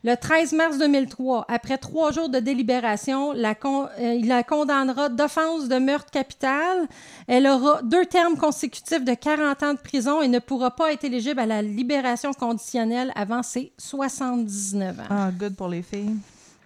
Le 0.04 0.16
13 0.16 0.54
mars 0.54 0.80
2003, 0.80 1.46
après 1.48 1.78
trois 1.78 2.12
jours 2.12 2.28
de 2.28 2.40
délibération, 2.40 3.34
euh, 3.34 4.14
il 4.16 4.28
la 4.28 4.44
condamnera 4.44 5.10
d'offense 5.10 5.68
de 5.68 5.76
meurtre 5.78 6.10
capital. 6.10 6.88
Elle 7.28 7.46
aura 7.46 7.84
deux 7.84 8.08
termes 8.08 8.36
consécutifs 8.36 9.04
de 9.04 9.14
40 9.14 9.62
ans 9.62 9.74
de 9.76 9.80
prison 9.80 10.24
et 10.24 10.28
ne 10.28 10.40
pourra 10.40 10.72
pas 10.72 10.92
être 10.92 11.04
éligible 11.04 11.40
à 11.40 11.46
la 11.46 11.62
libération 11.62 12.34
conditionnelle 12.34 13.12
avant 13.14 13.44
ses 13.44 13.74
79 13.78 15.00
ans. 15.02 15.04
Ah, 15.08 15.30
good 15.38 15.56
pour 15.56 15.68
les 15.68 15.84
filles. 15.84 16.16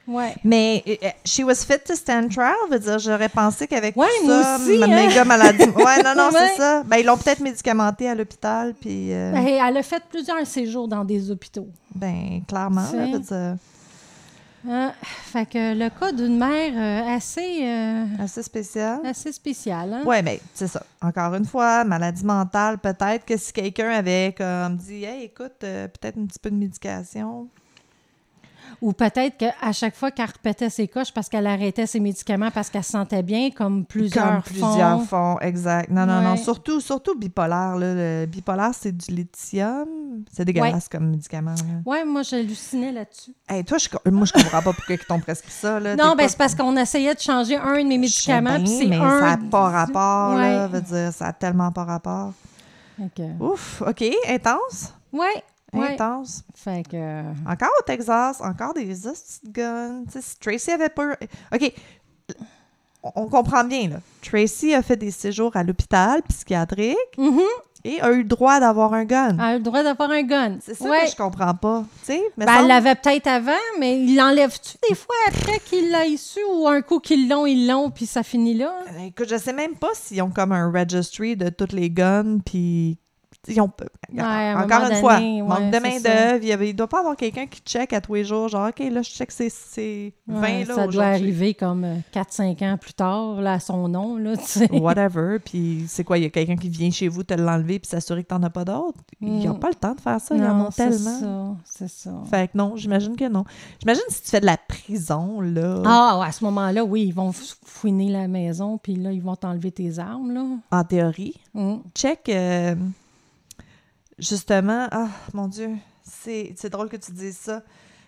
Ouais. 0.07 0.35
Mais 0.43 0.83
euh, 0.87 0.95
euh, 1.03 1.09
she 1.25 1.39
was 1.39 1.55
fit 1.65 1.79
to 1.85 1.95
stand 1.95 2.29
trial, 2.31 2.53
veut 2.69 2.77
dire, 2.79 2.99
j'aurais 2.99 3.29
pensé 3.29 3.65
qu'avec 3.67 3.95
Ouais, 3.97 4.05
tout 4.21 4.27
ça, 4.27 4.57
aussi, 4.59 4.77
ma 4.77 4.85
hein. 4.85 5.07
méga 5.07 5.25
maladie. 5.25 5.63
Ouais, 5.75 6.03
non, 6.03 6.13
non, 6.15 6.29
Ouais. 6.31 6.47
c'est 6.55 6.57
ça. 6.61 6.83
Ben, 6.83 6.97
ils 6.97 7.05
l'ont 7.05 7.17
peut-être 7.17 7.39
médicamenté 7.39 8.07
à 8.07 8.13
l'hôpital, 8.15 8.73
puis, 8.79 9.11
euh, 9.13 9.31
Ben, 9.31 9.45
elle 9.47 9.77
a 9.77 9.83
fait 9.83 10.03
plusieurs 10.09 10.45
séjours 10.45 10.87
dans 10.87 11.03
des 11.03 11.31
hôpitaux. 11.31 11.67
ben, 11.95 12.41
clairement, 12.47 12.89
là, 12.93 13.05
veut 13.11 13.19
dire, 13.19 13.55
Hein? 14.67 14.93
Fait 15.03 15.45
que 15.45 15.75
le 15.77 15.89
cas 15.91 16.11
d'une 16.11 16.39
mère 16.39 16.73
euh, 16.75 17.15
assez, 17.15 17.59
euh, 17.61 18.05
assez 18.19 18.41
spécial. 18.41 18.99
assez 19.05 19.31
spécial. 19.31 19.93
Hein? 19.93 20.01
Ouais, 20.05 20.23
mais 20.23 20.39
c'est 20.55 20.65
ça. 20.67 20.81
Encore 21.03 21.35
une 21.35 21.45
fois, 21.45 21.83
maladie 21.83 22.25
mentale, 22.25 22.79
peut-être 22.79 23.25
que 23.25 23.37
si 23.37 23.53
quelqu'un 23.53 23.91
avait 23.91 24.33
comme 24.35 24.75
dit, 24.77 25.03
hey, 25.03 25.25
écoute, 25.25 25.53
peut-être 25.59 26.17
un 26.17 26.25
petit 26.25 26.39
peu 26.39 26.49
de 26.49 26.55
médication. 26.55 27.47
Ou 28.81 28.93
peut-être 28.93 29.37
qu'à 29.37 29.71
chaque 29.71 29.95
fois 29.95 30.11
qu'elle 30.11 30.25
répétait 30.27 30.69
ses 30.69 30.87
coches 30.87 31.11
parce 31.13 31.29
qu'elle 31.29 31.47
arrêtait 31.47 31.85
ses 31.87 31.99
médicaments 31.99 32.51
parce 32.51 32.69
qu'elle 32.69 32.83
se 32.83 32.91
sentait 32.91 33.23
bien, 33.23 33.49
comme 33.51 33.85
plusieurs 33.85 34.25
Comme 34.33 34.41
plusieurs 34.43 34.99
font. 35.03 35.35
font, 35.35 35.39
exact. 35.39 35.89
Non, 35.89 36.05
non, 36.05 36.21
non. 36.21 36.35
Surtout, 36.37 36.79
surtout 36.81 37.15
bipolaire. 37.17 37.75
Là. 37.77 37.93
Le 37.93 38.25
bipolaire, 38.25 38.71
c'est 38.73 38.95
du 38.95 39.11
lithium. 39.13 39.87
C'est 40.31 40.45
dégueulasse 40.45 40.87
comme 40.89 41.09
médicament. 41.09 41.55
Ouais, 41.85 42.03
moi, 42.05 42.21
j'hallucinais 42.23 42.91
là-dessus. 42.91 43.33
Hey, 43.47 43.63
toi, 43.63 43.77
je, 43.77 43.87
moi, 44.11 44.25
je 44.25 44.33
comprends 44.33 44.61
pas 44.61 44.73
pourquoi 44.73 44.95
ils 44.95 45.05
t'ont 45.05 45.19
prescrit 45.19 45.51
ça. 45.51 45.79
Là. 45.79 45.95
Non, 46.05 46.09
ben 46.11 46.17
pas- 46.17 46.27
c'est 46.29 46.37
parce 46.37 46.55
qu'on 46.55 46.75
essayait 46.77 47.15
de 47.15 47.19
changer 47.19 47.55
un 47.57 47.81
de 47.81 47.87
mes 47.87 47.97
médicaments, 47.97 48.57
puis 48.57 48.67
c'est 48.67 48.85
mais 48.87 48.97
un... 48.97 49.19
ça 49.19 49.37
n'a 49.37 49.49
pas 49.49 49.69
rapport, 49.69 50.35
là. 50.35 50.63
Ouais. 50.65 50.67
Veut 50.67 50.81
dire, 50.81 51.11
ça 51.13 51.27
a 51.27 51.33
tellement 51.33 51.71
pas 51.71 51.83
rapport. 51.85 52.33
Que- 53.15 53.43
Ouf, 53.43 53.81
OK, 53.85 54.03
intense. 54.29 54.93
Ouais, 55.11 55.43
ouais. 55.79 55.93
Intense. 55.93 56.43
Fait 56.55 56.83
que... 56.89 57.21
Encore 57.49 57.71
au 57.79 57.83
Texas, 57.85 58.41
encore 58.41 58.73
des 58.73 58.85
guns. 59.45 60.03
Tu 60.05 60.11
sais, 60.13 60.21
si 60.21 60.39
Tracy 60.39 60.71
avait 60.71 60.89
pas. 60.89 61.13
OK. 61.53 61.73
On 63.15 63.27
comprend 63.27 63.63
bien, 63.63 63.89
là. 63.89 63.97
Tracy 64.23 64.73
a 64.73 64.81
fait 64.81 64.97
des 64.97 65.11
séjours 65.11 65.55
à 65.55 65.63
l'hôpital 65.63 66.23
psychiatrique 66.23 66.95
Mhm. 67.19 67.39
et 67.83 68.01
a 68.01 68.11
eu 68.11 68.17
le 68.19 68.23
droit 68.23 68.59
d'avoir 68.59 68.95
un 68.95 69.05
gun. 69.05 69.33
Elle 69.33 69.39
a 69.41 69.53
le 69.57 69.63
droit 69.63 69.83
d'avoir 69.83 70.09
un 70.09 70.23
gun. 70.23 70.57
C'est 70.59 70.73
ça 70.73 70.89
Ouais. 70.89 71.03
que 71.05 71.11
je 71.11 71.15
comprends 71.15 71.53
pas. 71.53 71.83
Ben, 72.35 72.47
elle 72.59 72.65
l'avait 72.67 72.95
peut-être 72.95 73.27
avant, 73.27 73.51
mais 73.79 74.01
il 74.03 74.15
l'enlève-tu 74.15 74.77
des 74.89 74.95
fois 74.95 75.13
après 75.27 75.59
qu'il 75.65 75.91
l'a 75.91 76.05
su 76.17 76.39
ou 76.51 76.67
un 76.67 76.81
coup 76.81 76.99
qu'ils 76.99 77.29
l'ont, 77.29 77.45
ils 77.45 77.67
l'ont, 77.67 77.91
puis 77.91 78.07
ça 78.07 78.23
finit 78.23 78.55
là? 78.55 78.73
Euh, 78.95 79.05
Écoute, 79.05 79.27
je 79.29 79.37
sais 79.37 79.53
même 79.53 79.75
pas 79.75 79.91
s'ils 79.93 80.23
ont 80.23 80.31
comme 80.31 80.51
un 80.51 80.71
registry 80.71 81.35
de 81.37 81.49
toutes 81.49 81.73
les 81.73 81.91
guns, 81.91 82.39
puis 82.43 82.97
ils 83.47 83.61
ont. 83.61 83.71
Ouais, 84.13 84.21
un 84.21 84.63
encore 84.63 84.89
une 84.89 84.95
fois, 84.97 85.17
ouais, 85.17 85.41
manque 85.41 85.69
de 85.71 85.73
c'est 85.73 85.79
main-d'œuvre. 85.79 86.43
Il, 86.43 86.67
il 86.69 86.75
doit 86.75 86.87
pas 86.87 86.99
avoir 86.99 87.15
quelqu'un 87.15 87.45
qui 87.47 87.59
check 87.61 87.93
à 87.93 88.01
tous 88.01 88.13
les 88.15 88.23
jours, 88.23 88.47
genre, 88.47 88.69
OK, 88.69 88.79
là, 88.79 89.01
je 89.01 89.09
check 89.09 89.31
ces, 89.31 89.49
ces 89.49 90.13
20 90.27 90.41
Ouais, 90.41 90.65
là. 90.65 90.75
ça 90.75 90.87
doit 90.87 91.05
arriver 91.05 91.53
comme 91.53 91.85
4-5 92.13 92.63
ans 92.63 92.77
plus 92.77 92.93
tard, 92.93 93.41
là, 93.41 93.53
à 93.53 93.59
son 93.59 93.87
nom, 93.87 94.17
là, 94.17 94.35
tu 94.37 94.43
sais. 94.45 94.71
Whatever. 94.79 95.37
Puis 95.43 95.85
c'est 95.87 96.03
quoi, 96.03 96.17
il 96.17 96.23
y 96.23 96.27
a 96.27 96.29
quelqu'un 96.29 96.55
qui 96.55 96.69
vient 96.69 96.91
chez 96.91 97.07
vous 97.07 97.23
te 97.23 97.33
l'enlever 97.33 97.79
puis 97.79 97.87
s'assurer 97.89 98.23
que 98.23 98.29
t'en 98.29 98.41
as 98.43 98.49
pas 98.49 98.65
d'autres? 98.65 98.99
Ils 99.21 99.45
n'ont 99.47 99.55
Mm. 99.55 99.59
pas 99.59 99.69
le 99.69 99.75
temps 99.75 99.93
de 99.95 100.01
faire 100.01 100.19
ça, 100.21 100.35
ils 100.35 100.43
en 100.43 100.53
Non, 100.55 100.65
ont 100.67 100.71
c'est 100.71 100.89
tellement. 100.89 101.19
ça, 101.19 101.55
c'est 101.65 101.89
ça. 101.89 102.11
Fait 102.29 102.47
que 102.47 102.57
non, 102.57 102.75
j'imagine 102.75 103.15
que 103.15 103.27
non. 103.27 103.43
J'imagine 103.81 104.03
si 104.09 104.21
tu 104.23 104.29
fais 104.29 104.41
de 104.41 104.45
la 104.45 104.57
prison, 104.57 105.41
là, 105.41 105.81
Ah, 105.85 106.21
à 106.25 106.31
ce 106.31 106.43
moment-là, 106.45 106.83
oui, 106.83 107.05
ils 107.07 107.13
vont 107.13 107.31
fouiner 107.65 108.09
la 108.09 108.27
maison, 108.27 108.77
puis 108.77 108.95
là, 108.95 109.11
ils 109.11 109.21
vont 109.21 109.35
t'enlever 109.35 109.71
tes 109.71 109.99
armes, 109.99 110.31
là. 110.33 110.43
en 110.71 110.83
théorie, 110.83 111.35
Mm. 111.53 111.75
check 111.93 112.29
euh, 112.29 112.75
justement, 114.19 114.87
ah 114.91 115.07
mon 115.33 115.47
Dieu, 115.47 115.71
c'est 116.03 116.53
c'est 116.57 116.69
drôle 116.69 116.89
que 116.89 116.97
tu 116.97 117.11
dises 117.11 117.37
ça. 117.37 117.61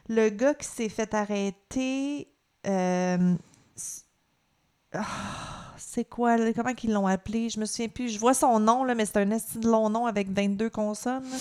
Le 0.09 0.29
gars 0.29 0.53
qui 0.53 0.65
s'est 0.67 0.89
fait 0.89 1.13
arrêter, 1.13 2.27
euh, 2.65 3.33
ah, 4.93 5.03
c'est 5.77 6.05
quoi, 6.05 6.37
comment 6.53 6.73
qu'ils 6.73 6.93
l'ont 6.93 7.07
appelé? 7.07 7.49
Je 7.49 7.59
me 7.59 7.65
souviens 7.65 7.89
plus. 7.89 8.09
Je 8.09 8.19
vois 8.19 8.33
son 8.33 8.59
nom, 8.59 8.83
là, 8.83 8.95
mais 8.95 9.05
c'est 9.05 9.17
un 9.17 9.31
esti 9.31 9.59
de 9.59 9.67
long 9.69 9.89
nom 9.89 10.05
avec 10.05 10.29
22 10.31 10.69
consonnes. 10.69 11.25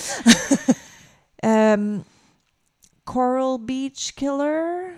Euh, 1.45 1.99
Coral 3.05 3.59
Beach 3.61 4.15
Killer? 4.17 4.89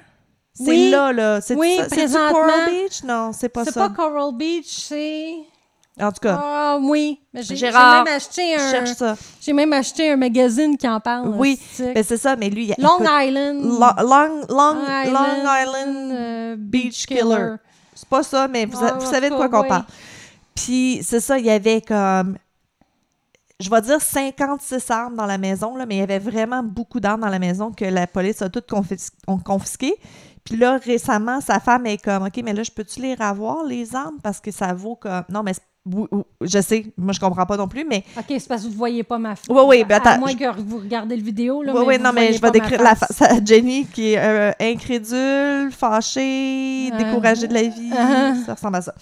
C'est 0.54 0.62
Oui. 0.70 0.90
là, 0.90 1.12
là. 1.12 1.40
C'est 1.40 1.56
Oui, 1.56 1.76
ça- 1.76 1.88
c'est 1.88 1.96
du 1.96 1.96
présentement. 1.96 2.32
Coral 2.32 2.70
Beach? 2.70 3.02
Non, 3.02 3.32
c'est 3.34 3.48
pas 3.48 3.64
C'est 3.64 3.72
ça. 3.72 3.88
pas 3.88 3.94
Coral 3.94 4.34
Beach, 4.34 4.64
c'est... 4.68 5.34
En 6.00 6.12
tout 6.12 6.20
cas, 6.20 6.38
Ah 6.42 6.78
oui, 6.80 7.20
mais 7.32 7.42
j'ai 7.42 7.54
même 7.60 7.74
acheté 8.06 8.54
je 8.56 8.60
un... 8.62 8.70
cherche 8.70 8.92
ça. 8.94 9.16
J'ai 9.40 9.52
même 9.52 9.72
acheté 9.72 10.10
un 10.12 10.16
magazine 10.16 10.76
qui 10.76 10.88
en 10.88 11.00
parle. 11.00 11.28
Oui, 11.36 11.58
c'est- 11.72 11.92
Ben, 11.94 12.04
c'est 12.04 12.16
ça, 12.16 12.36
mais 12.36 12.50
lui, 12.50 12.66
il 12.66 12.82
Long 12.82 12.96
écoute, 12.98 13.06
Island. 13.10 13.62
Lo- 13.62 14.06
Long, 14.06 14.46
Long, 14.48 14.76
Island, 15.04 15.44
Long 15.44 15.50
Island 15.62 16.12
euh, 16.12 16.56
Beach 16.58 17.06
Killer. 17.06 17.56
C'est 17.94 18.08
pas 18.08 18.22
ça, 18.22 18.46
mais 18.48 18.64
vous, 18.66 18.78
en 18.78 19.00
savez 19.00 19.28
de 19.30 19.34
quoi 19.34 19.48
qu'on 19.48 19.62
oui. 19.62 19.68
parle. 19.68 19.84
Puis 20.54 21.00
c'est 21.02 21.20
ça, 21.20 21.38
il 21.38 21.46
y 21.46 21.50
avait 21.50 21.80
comme, 21.80 22.36
je 23.60 23.68
vais 23.70 23.80
dire 23.80 24.00
56 24.00 24.90
armes 24.90 25.16
dans 25.16 25.26
la 25.26 25.38
maison, 25.38 25.76
là, 25.76 25.84
mais 25.86 25.96
il 25.96 25.98
y 25.98 26.02
avait 26.02 26.18
vraiment 26.20 26.62
beaucoup 26.62 27.00
d'armes 27.00 27.22
dans 27.22 27.28
la 27.28 27.38
maison 27.40 27.72
que 27.72 27.84
la 27.84 28.06
police 28.06 28.40
a 28.42 28.48
toutes 28.48 28.68
confis- 28.70 29.10
confisquées. 29.44 29.96
Puis 30.44 30.56
là, 30.56 30.78
récemment, 30.78 31.40
sa 31.40 31.58
femme 31.60 31.86
est 31.86 32.02
comme, 32.02 32.24
OK, 32.24 32.40
mais 32.44 32.52
là, 32.52 32.62
je 32.62 32.70
peux-tu 32.70 33.00
les 33.00 33.14
revoir, 33.14 33.64
les 33.64 33.94
armes? 33.94 34.18
Parce 34.22 34.40
que 34.40 34.50
ça 34.50 34.72
vaut 34.72 34.94
comme... 34.96 35.24
Non, 35.28 35.42
mais 35.42 35.52
je 36.40 36.60
sais, 36.60 36.86
moi, 36.96 37.12
je 37.12 37.20
comprends 37.20 37.46
pas 37.46 37.56
non 37.56 37.68
plus, 37.68 37.84
mais 37.84 38.04
OK, 38.16 38.24
c'est 38.28 38.48
parce 38.48 38.62
que 38.62 38.66
vous 38.66 38.72
ne 38.72 38.78
voyez 38.78 39.02
pas 39.02 39.18
ma 39.18 39.34
face. 39.36 39.46
Oui, 39.48 39.62
oui, 39.66 39.84
ben 39.84 39.96
À 39.96 40.10
attends, 40.10 40.20
moins 40.20 40.30
je- 40.30 40.36
que 40.36 40.60
vous 40.60 40.78
regardez 40.78 41.16
le 41.16 41.22
vidéo, 41.22 41.62
là, 41.62 41.72
Oui, 41.74 41.80
mais 41.80 41.96
oui, 41.96 42.02
non, 42.02 42.12
mais 42.12 42.32
je 42.32 42.40
vais 42.40 42.50
décrire 42.50 42.82
la 42.82 42.94
face. 42.94 43.20
à 43.22 43.42
Jenny 43.44 43.86
qui 43.86 44.12
est 44.12 44.18
euh, 44.18 44.52
incrédule, 44.60 45.70
fâchée, 45.72 46.90
Euh, 46.92 46.96
découragée 46.98 47.46
de 47.48 47.54
la 47.54 47.62
vie. 47.62 47.90
uh-huh. 47.90 48.44
Ça 48.46 48.54
ressemble 48.54 48.76
à 48.76 48.82
ça. 48.82 48.94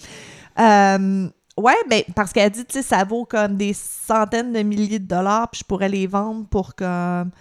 Euh, 0.59 1.27
ouais, 1.57 1.75
mais 1.89 2.05
parce 2.15 2.33
qu'elle 2.33 2.49
dit, 2.51 2.65
tu 2.65 2.73
sais, 2.77 2.81
ça 2.81 3.03
vaut 3.03 3.25
comme 3.25 3.55
des 3.55 3.73
centaines 3.73 4.53
de 4.53 4.59
milliers 4.61 4.99
de 4.99 5.07
dollars, 5.07 5.49
puis 5.49 5.59
je 5.59 5.65
pourrais 5.65 5.89
les 5.89 6.07
vendre 6.07 6.45
pour 6.47 6.75
comme 6.75 7.31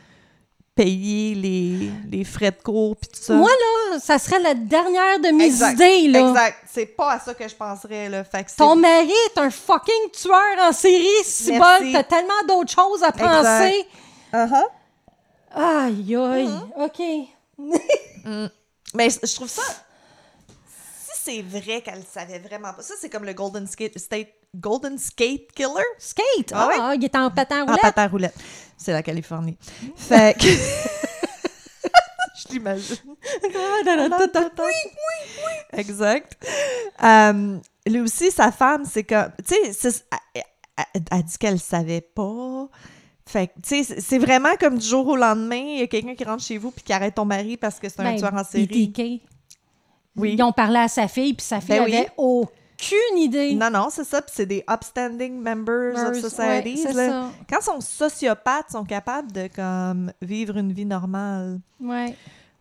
payer 0.77 1.35
les, 1.35 1.91
les 2.11 2.23
frais 2.25 2.51
de 2.53 2.63
cours, 2.63 2.95
puis 2.97 3.09
tout 3.09 3.19
ça? 3.21 3.35
Moi, 3.35 3.49
là, 3.51 3.99
ça 3.99 4.19
serait 4.19 4.39
la 4.39 4.55
dernière 4.55 5.19
de 5.19 5.29
mes 5.29 5.47
Exact, 5.47 5.73
idées, 5.73 6.09
là. 6.09 6.29
Exact. 6.29 6.59
C'est 6.71 6.87
pas 6.87 7.13
à 7.13 7.19
ça 7.19 7.33
que 7.35 7.49
je 7.49 7.55
penserais, 7.55 8.09
là. 8.11 8.23
Fait 8.23 8.45
que 8.45 8.51
c'est- 8.51 8.59
Ton 8.59 8.77
mari 8.77 9.11
est 9.35 9.39
un 9.39 9.51
fucking 9.51 10.11
tueur 10.13 10.57
en 10.61 10.73
série, 10.73 11.09
si 11.25 11.51
bol. 11.53 11.93
T'as 11.93 12.05
tellement 12.05 12.43
d'autres 12.47 12.73
choses 12.73 13.03
à 13.03 13.11
penser. 13.11 13.87
Uh-huh. 14.33 14.65
Aïe, 15.55 16.15
aïe. 16.17 16.49
Mm-hmm. 16.49 16.85
OK. 16.85 18.51
Mais 18.95 19.09
je 19.11 19.35
trouve 19.35 19.49
ça. 19.49 19.63
Si 20.69 21.21
c'est 21.25 21.43
vrai 21.43 21.81
qu'elle 21.81 22.05
savait 22.05 22.39
vraiment 22.39 22.75
pas. 22.75 22.83
Ça, 22.83 22.95
c'est 23.01 23.09
comme 23.09 23.25
le 23.25 23.33
Golden 23.33 23.67
State, 23.67 24.29
Golden 24.55 24.99
Skate 24.99 25.53
Killer? 25.55 25.85
Skate? 25.99 26.53
Ah 26.53 26.69
Ah, 26.73 26.89
ouais? 26.91 26.97
il 26.97 27.05
est 27.05 27.17
en 27.17 27.31
patin 27.31 27.63
en 27.63 27.67
roulette. 27.67 27.83
patin 27.83 28.03
à 28.03 28.09
roulette. 28.09 28.35
C'est 28.77 28.93
la 28.93 29.03
Californie. 29.03 29.57
Fait 29.97 30.37
que. 30.39 30.47
je 32.39 32.53
l'imagine. 32.53 32.97
oui, 33.07 33.53
oui, 34.59 34.73
oui. 35.39 35.79
Exact. 35.79 36.37
Euh, 37.03 37.59
lui 37.87 38.01
aussi, 38.01 38.31
sa 38.31 38.53
femme, 38.53 38.85
c'est 38.85 39.05
comme. 39.05 39.31
Tu 39.47 39.55
sais, 39.73 39.91
elle, 40.35 40.43
elle- 40.95 41.03
elle 41.11 41.23
dit 41.23 41.39
qu'elle 41.39 41.59
savait 41.59 42.01
pas. 42.01 42.69
Fait 43.29 43.49
que, 43.49 43.53
tu 43.63 43.83
sais, 43.85 44.01
c'est- 44.01 44.19
vraiment 44.19 44.55
comme 44.61 44.79
du 44.79 44.87
jour 44.87 45.07
au 45.09 45.17
lendemain, 45.17 45.57
il 45.57 45.79
y 45.81 45.83
a 45.83 45.87
quelqu'un 45.87 46.15
qui 46.15 46.25
rentre 46.25 46.45
chez 46.45 46.59
vous 46.59 46.71
puis 46.71 46.85
qui 46.85 46.93
arrête 46.93 47.15
ton 47.15 47.25
mari 47.25 47.57
parce 47.57 47.79
que 47.81 47.89
c'est 47.89 48.01
un 48.01 48.05
Ben, 48.13 48.19
tueur 48.19 48.35
en 48.35 48.45
série. 48.45 48.67
BTK. 48.67 49.23
Oui. 50.17 50.35
Ils 50.39 50.43
ont 50.43 50.53
parlé 50.53 50.79
à 50.79 50.89
sa 50.89 51.09
fille, 51.09 51.35
puis 51.35 51.45
sa 51.45 51.61
fille 51.61 51.77
Ben 51.79 51.85
oui. 51.85 51.97
avait 51.97 52.09
aucune 52.79 53.19
idée. 53.19 53.55
Non, 53.55 53.71
non, 53.71 53.89
c'est 53.91 54.05
ça. 54.05 54.21
Puis 54.23 54.33
c'est 54.37 54.47
des 54.47 54.65
upstanding 54.71 55.41
members 55.41 55.95
of 55.97 56.15
Ouais, 56.15 56.21
societies. 56.21 56.79
c'est 56.79 56.93
là. 56.93 57.09
ça. 57.09 57.29
Quand 57.49 57.59
ils 57.61 57.65
sont 57.65 57.81
sociopathes, 57.81 58.67
ils 58.71 58.73
sont 58.73 58.85
capables 58.85 59.33
de 59.33 59.49
comme 59.55 60.13
vivre 60.23 60.57
une 60.57 60.73
vie 60.73 60.85
normale. 60.87 61.61
Ouais. 61.81 62.15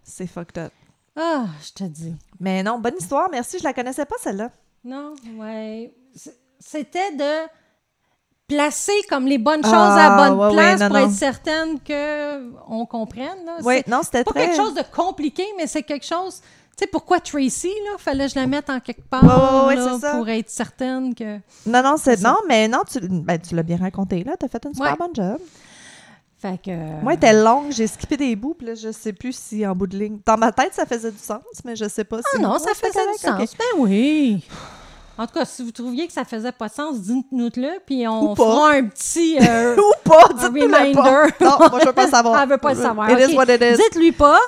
C'est 0.04 0.28
fucked 0.28 0.58
up. 0.58 0.72
Ah, 1.16 1.46
je 1.66 1.72
te 1.72 1.84
dis. 1.86 2.14
Mais 2.40 2.62
non, 2.64 2.80
bonne 2.80 2.96
histoire. 3.00 3.30
Merci, 3.32 3.58
je 3.60 3.64
la 3.64 3.74
connaissais 3.74 4.06
pas 4.06 4.16
celle-là. 4.22 4.52
Non, 4.84 5.14
ouais. 5.38 5.94
C- 6.16 6.32
C'était 6.60 7.14
de 7.16 7.48
placer 8.48 8.94
comme 9.10 9.26
les 9.26 9.38
bonnes 9.40 9.64
choses 9.64 9.74
Ah, 9.74 9.96
à 9.96 10.10
la 10.10 10.30
bonne 10.30 10.40
ouais, 10.40 10.48
ouais, 10.48 10.54
place 10.54 10.80
non, 10.82 10.88
pour 10.90 10.98
non. 10.98 11.06
être 11.08 11.14
certaine 11.14 11.80
que 11.80 12.54
on 12.68 12.86
comprenne. 12.86 13.44
là. 13.46 13.58
Oui, 13.64 13.78
C'est 13.78 13.88
non, 13.88 14.02
c'était 14.04 14.24
pas 14.24 14.32
très. 14.32 14.46
quelque 14.48 14.56
chose 14.58 14.76
de 14.76 14.84
compliqué, 14.96 15.44
mais 15.58 15.66
c'est 15.68 15.84
quelque 15.84 16.06
chose. 16.06 16.42
Tu 16.78 16.84
sais, 16.84 16.88
pourquoi 16.88 17.22
Tracy, 17.22 17.70
là? 17.86 17.92
Fallait 17.98 18.26
que 18.28 18.34
je 18.34 18.40
la 18.40 18.48
mette 18.48 18.70
en 18.70 18.80
quelque 18.82 19.08
part 19.10 19.24
là, 19.26 19.98
ça. 20.00 20.12
pour 20.12 20.28
être 20.28 20.50
certaine 20.50 21.16
que. 21.16 21.38
Non, 21.66 21.82
non, 21.82 21.96
c'est 21.98 22.22
non, 22.22 22.36
mais 22.50 22.68
non, 22.68 22.82
tu, 22.90 23.00
ben, 23.02 23.40
tu 23.40 23.56
l'as 23.56 23.64
bien 23.64 23.78
raconté 23.78 24.24
là. 24.26 24.34
T'as 24.38 24.50
fait 24.50 24.66
une 24.66 24.74
super 24.74 24.92
Ouais. 24.92 24.98
bonne 24.98 25.16
job. 25.16 25.38
Fait 26.38 26.60
que. 26.62 26.72
Moi, 27.02 27.14
elle 27.14 27.18
était 27.18 27.34
longue, 27.42 27.72
j'ai 27.72 27.88
skippé 27.88 28.18
des 28.18 28.36
bouts, 28.36 28.56
puis 28.56 28.68
là, 28.68 28.76
je 28.76 28.92
sais 28.92 29.14
plus 29.14 29.34
si 29.34 29.66
en 29.66 29.74
bout 29.74 29.88
de 29.88 29.98
ligne. 29.98 30.20
Dans 30.26 30.36
ma 30.38 30.52
tête, 30.52 30.74
ça 30.74 30.86
faisait 30.86 31.12
du 31.12 31.18
sens, 31.18 31.40
mais 31.64 31.78
je 31.78 31.88
sais 31.88 32.04
pas 32.04 32.18
si. 32.18 32.24
Ah 32.36 32.40
non, 32.40 32.60
ça 32.60 32.72
faisait 32.74 32.90
du 33.14 33.20
sens. 33.20 33.56
Ben 33.58 33.80
oui. 33.80 34.44
En 35.18 35.26
tout 35.28 35.34
cas, 35.34 35.46
si 35.46 35.64
vous 35.64 35.72
trouviez 35.72 36.08
que 36.08 36.12
ça 36.14 36.26
faisait 36.26 36.52
pas 36.52 36.68
de 36.68 36.74
sens, 36.74 37.00
dites-nous-le, 37.00 37.80
puis 37.86 38.06
on 38.06 38.32
Ou 38.32 38.36
pas. 38.36 38.44
fera 38.44 38.72
un 38.72 38.84
petit. 38.84 39.38
euh, 39.40 39.78
Ou 39.80 39.92
pas, 40.04 40.26
un 40.30 40.50
dites-nous 40.50 40.70
pas. 40.70 40.78
reminder. 40.80 41.34
Non, 41.40 41.58
moi, 41.58 41.80
je 41.82 41.86
veux 41.88 41.94
pas 41.94 42.08
savoir. 42.10 42.42
Elle 42.44 42.50
veut 42.50 42.58
pas 42.58 42.74
le 42.74 42.82
savoir. 42.82 43.10
It 43.10 43.16
Ok. 43.24 43.32
is 43.32 43.36
what 43.38 43.46
it 43.46 43.62
is. 43.62 43.78
Dites-lui 43.82 44.12
pas. 44.12 44.40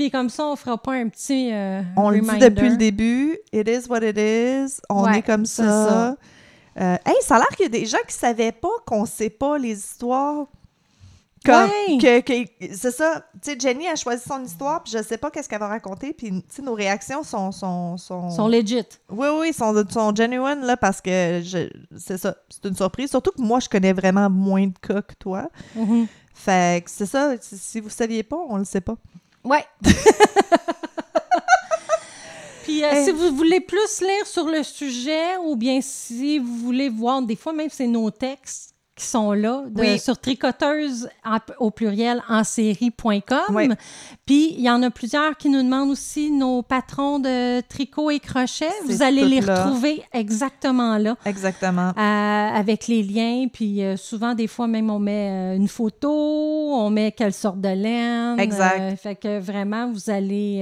Puis 0.00 0.10
comme 0.10 0.30
ça, 0.30 0.46
on 0.46 0.56
fera 0.56 0.78
pas 0.78 0.92
un 0.92 1.10
petit 1.10 1.50
euh, 1.52 1.82
On 1.94 2.08
le 2.08 2.20
reminder. 2.20 2.48
dit 2.48 2.54
depuis 2.54 2.68
le 2.70 2.76
début. 2.78 3.38
It 3.52 3.68
is 3.68 3.86
what 3.86 3.98
it 4.02 4.16
is. 4.16 4.80
On 4.88 5.04
Ouais, 5.04 5.18
est 5.18 5.22
comme 5.22 5.44
ça. 5.44 5.62
ça. 5.62 6.16
Euh, 6.80 6.96
hey, 7.04 7.16
ça 7.20 7.36
a 7.36 7.38
l'air 7.40 7.48
qu'il 7.48 7.64
y 7.64 7.66
a 7.66 7.68
des 7.68 7.84
gens 7.84 7.98
qui 8.08 8.14
savaient 8.14 8.52
pas 8.52 8.70
qu'on 8.86 9.04
sait 9.04 9.28
pas 9.28 9.58
les 9.58 9.72
histoires. 9.78 10.46
Comme, 11.44 11.68
Ouais. 11.88 11.98
que, 11.98 12.20
que- 12.20 12.74
c'est 12.74 12.90
ça. 12.92 13.26
Tu 13.42 13.50
sais, 13.52 13.58
Jenny 13.60 13.88
a 13.88 13.94
choisi 13.96 14.22
son 14.26 14.42
histoire, 14.42 14.82
puis 14.82 14.92
je 14.96 15.02
sais 15.02 15.18
pas 15.18 15.30
qu'est-ce 15.30 15.50
qu'elle 15.50 15.58
va 15.60 15.68
raconter, 15.68 16.14
puis 16.14 16.30
tu 16.30 16.42
sais, 16.48 16.62
nos 16.62 16.72
réactions 16.74 17.22
sont... 17.22 17.52
sont, 17.52 17.98
sont... 17.98 18.30
Sont 18.30 18.48
legit. 18.48 18.84
Oui, 19.10 19.28
oui, 19.38 19.52
sont, 19.52 19.74
sont 19.90 20.14
genuine, 20.16 20.60
là, 20.62 20.78
parce 20.78 21.02
que 21.02 21.42
je- 21.44 21.68
c'est 21.98 22.16
ça. 22.16 22.36
C'est 22.48 22.66
une 22.68 22.74
surprise. 22.76 23.10
Surtout 23.10 23.32
que 23.32 23.42
moi, 23.42 23.60
je 23.60 23.68
connais 23.68 23.92
vraiment 23.92 24.30
moins 24.30 24.66
de 24.66 24.78
cas 24.80 25.02
que 25.02 25.14
toi. 25.18 25.50
Mhm. 25.76 26.06
Fait 26.32 26.82
que 26.84 26.90
c'est 26.90 27.04
ça. 27.04 27.34
Si 27.38 27.58
si 27.58 27.80
vous 27.80 27.90
saviez 27.90 28.22
pas, 28.22 28.38
on 28.48 28.56
le 28.56 28.64
sait 28.64 28.80
pas. 28.80 28.96
Ouais. 29.44 29.64
Puis 32.62 32.84
euh, 32.84 33.04
si 33.04 33.10
vous 33.10 33.34
voulez 33.34 33.60
plus 33.60 34.00
lire 34.00 34.26
sur 34.26 34.46
le 34.46 34.62
sujet 34.62 35.36
ou 35.44 35.56
bien 35.56 35.80
si 35.80 36.38
vous 36.38 36.56
voulez 36.56 36.88
voir, 36.88 37.22
des 37.22 37.36
fois 37.36 37.52
même 37.52 37.70
c'est 37.70 37.86
nos 37.86 38.10
textes 38.10 38.74
qui 39.00 39.06
sont 39.06 39.32
là 39.32 39.62
de- 39.68 39.80
Oui. 39.80 39.98
sur 39.98 40.18
tricoteuse 40.18 41.08
en- 41.24 41.38
au 41.58 41.70
pluriel 41.70 42.22
en 42.28 42.44
série.com. 42.44 43.38
Oui. 43.54 43.68
Puis 44.26 44.54
il 44.56 44.60
y 44.60 44.70
en 44.70 44.82
a 44.82 44.90
plusieurs 44.90 45.36
qui 45.36 45.48
nous 45.48 45.62
demandent 45.62 45.90
aussi 45.90 46.30
nos 46.30 46.62
patrons 46.62 47.18
de 47.18 47.60
tricot 47.62 48.10
et 48.10 48.20
crochet. 48.20 48.68
Vous 48.86 49.02
allez 49.02 49.24
les 49.24 49.40
là. 49.40 49.64
retrouver 49.64 50.02
exactement 50.12 50.98
là. 50.98 51.16
Exactement. 51.24 51.92
Euh, 51.96 52.00
avec 52.60 52.86
les 52.88 53.02
liens, 53.02 53.46
puis 53.52 53.82
euh, 53.82 53.96
souvent, 53.96 54.34
des 54.34 54.46
fois, 54.46 54.66
même, 54.66 54.90
on 54.90 54.98
met 54.98 55.30
euh, 55.30 55.56
une 55.56 55.68
photo, 55.68 56.10
on 56.10 56.90
met 56.90 57.12
quelle 57.12 57.32
sorte 57.32 57.60
de 57.60 57.68
laine. 57.68 58.38
Exact. 58.38 58.96
fait 59.00 59.14
que 59.16 59.38
vraiment, 59.38 59.90
vous 59.90 60.10
allez, 60.10 60.60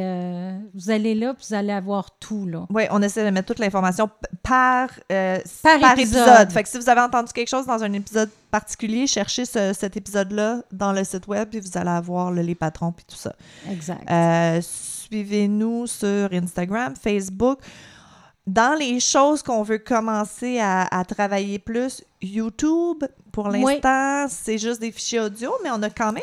vous 0.74 0.90
allez 0.90 1.14
là, 1.14 1.34
puis 1.34 1.46
vous 1.48 1.54
allez 1.54 1.72
avoir 1.72 2.10
tout, 2.18 2.46
là. 2.46 2.66
Oui, 2.70 2.84
on 2.90 3.02
essaie 3.02 3.24
de 3.24 3.30
mettre 3.30 3.48
toute 3.48 3.58
l'information 3.58 4.08
par, 4.42 4.88
Par 5.08 5.98
épisode. 5.98 6.50
Fait 6.50 6.62
que 6.62 6.68
si 6.68 6.78
vous 6.78 6.88
avez 6.88 7.00
entendu 7.00 7.32
quelque 7.32 7.48
chose 7.48 7.66
dans 7.66 7.82
un 7.82 7.92
épisode 7.92 8.27
particulier, 8.50 9.06
cherchez 9.06 9.44
ce- 9.44 9.72
cet 9.72 9.96
épisode-là 9.96 10.62
dans 10.72 10.92
le 10.92 11.04
site 11.04 11.26
web, 11.26 11.48
puis 11.50 11.60
vous 11.60 11.76
allez 11.76 11.90
avoir 11.90 12.30
là, 12.30 12.42
les 12.42 12.54
patrons, 12.54 12.92
puis 12.92 13.04
tout 13.06 13.16
ça. 13.16 13.34
Exact. 13.70 14.08
Euh, 14.10 14.60
Suivez-nous 14.62 15.86
sur 15.86 16.28
Instagram, 16.32 16.94
Facebook. 17.00 17.60
Dans 18.46 18.78
les 18.78 18.98
choses 19.00 19.42
qu'on 19.42 19.62
veut 19.62 19.78
commencer 19.78 20.58
à, 20.58 20.82
à 20.98 21.04
travailler 21.04 21.58
plus, 21.58 22.02
YouTube, 22.22 23.04
pour 23.32 23.46
Oui. 23.48 23.62
l'instant, 23.62 24.26
c'est 24.28 24.56
juste 24.58 24.80
des 24.80 24.90
fichiers 24.92 25.20
audio, 25.20 25.52
mais 25.62 25.70
on 25.70 25.82
a 25.82 25.90
quand 25.90 26.12
même 26.12 26.22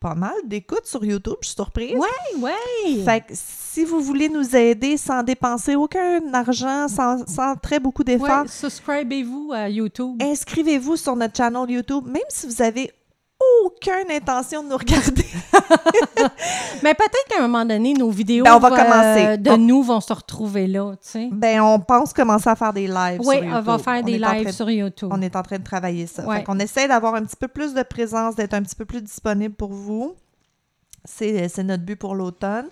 pas 0.00 0.14
mal 0.14 0.32
d'écoutes 0.44 0.86
sur 0.86 1.04
YouTube, 1.04 1.34
je 1.42 1.48
suis 1.48 1.54
surprise. 1.54 1.94
Ouais, 1.94 2.38
ouais. 2.40 3.04
Fait 3.04 3.20
que 3.20 3.32
si 3.34 3.84
vous 3.84 4.00
voulez 4.00 4.30
nous 4.30 4.56
aider 4.56 4.96
sans 4.96 5.22
dépenser 5.22 5.76
aucun 5.76 6.20
argent, 6.32 6.88
sans, 6.88 7.26
sans 7.28 7.54
très 7.56 7.78
beaucoup 7.78 8.02
d'efforts, 8.02 8.42
Ouais, 8.42 8.48
subscribez-vous 8.48 9.52
à 9.54 9.68
YouTube. 9.68 10.16
inscrivez-vous 10.22 10.96
sur 10.96 11.14
notre 11.16 11.36
channel 11.36 11.68
YouTube, 11.70 12.06
même 12.06 12.22
si 12.30 12.46
vous 12.46 12.62
avez 12.62 12.90
aucune 13.64 14.10
intention 14.10 14.62
de 14.62 14.68
nous 14.68 14.76
regarder. 14.76 15.24
Mais 16.82 16.94
peut-être 16.94 17.26
qu'à 17.28 17.38
un 17.38 17.46
moment 17.48 17.64
donné, 17.64 17.92
nos 17.94 18.10
vidéos 18.10 18.44
Ben, 18.44 18.54
on 18.56 18.58
va 18.58 18.68
euh, 18.68 18.76
commencer. 18.76 19.38
de 19.38 19.50
On- 19.50 19.58
nous 19.58 19.82
vont 19.82 20.00
se 20.00 20.12
retrouver 20.12 20.66
là, 20.66 20.92
tu 20.92 21.08
sais. 21.10 21.28
Ben, 21.32 21.60
on 21.60 21.78
pense 21.80 22.12
commencer 22.12 22.48
à 22.48 22.56
faire 22.56 22.72
des 22.72 22.86
lives 22.86 23.20
Oui, 23.20 23.36
sur 23.36 23.44
YouTube. 23.44 23.54
on 23.56 23.60
va 23.62 23.78
faire 23.78 24.00
On 24.02 24.06
des 24.06 24.18
lives 24.18 24.52
sur 24.52 24.70
YouTube. 24.70 25.08
On 25.12 25.22
est 25.22 25.36
en 25.36 25.42
train 25.42 25.58
de 25.58 25.64
travailler 25.64 26.06
ça. 26.06 26.24
Ouais. 26.26 26.38
Fait 26.38 26.44
qu'on 26.44 26.58
essaie 26.58 26.88
d'avoir 26.88 27.14
un 27.14 27.22
petit 27.24 27.36
peu 27.36 27.48
plus 27.48 27.74
de 27.74 27.82
présence, 27.82 28.34
d'être 28.36 28.54
un 28.54 28.62
petit 28.62 28.76
peu 28.76 28.84
plus 28.84 29.02
disponible 29.02 29.54
pour 29.54 29.72
vous. 29.72 30.14
C'est 31.04 31.48
c'est 31.48 31.62
notre 31.64 31.84
but 31.84 31.96
pour 31.96 32.14
l'automne. 32.14 32.66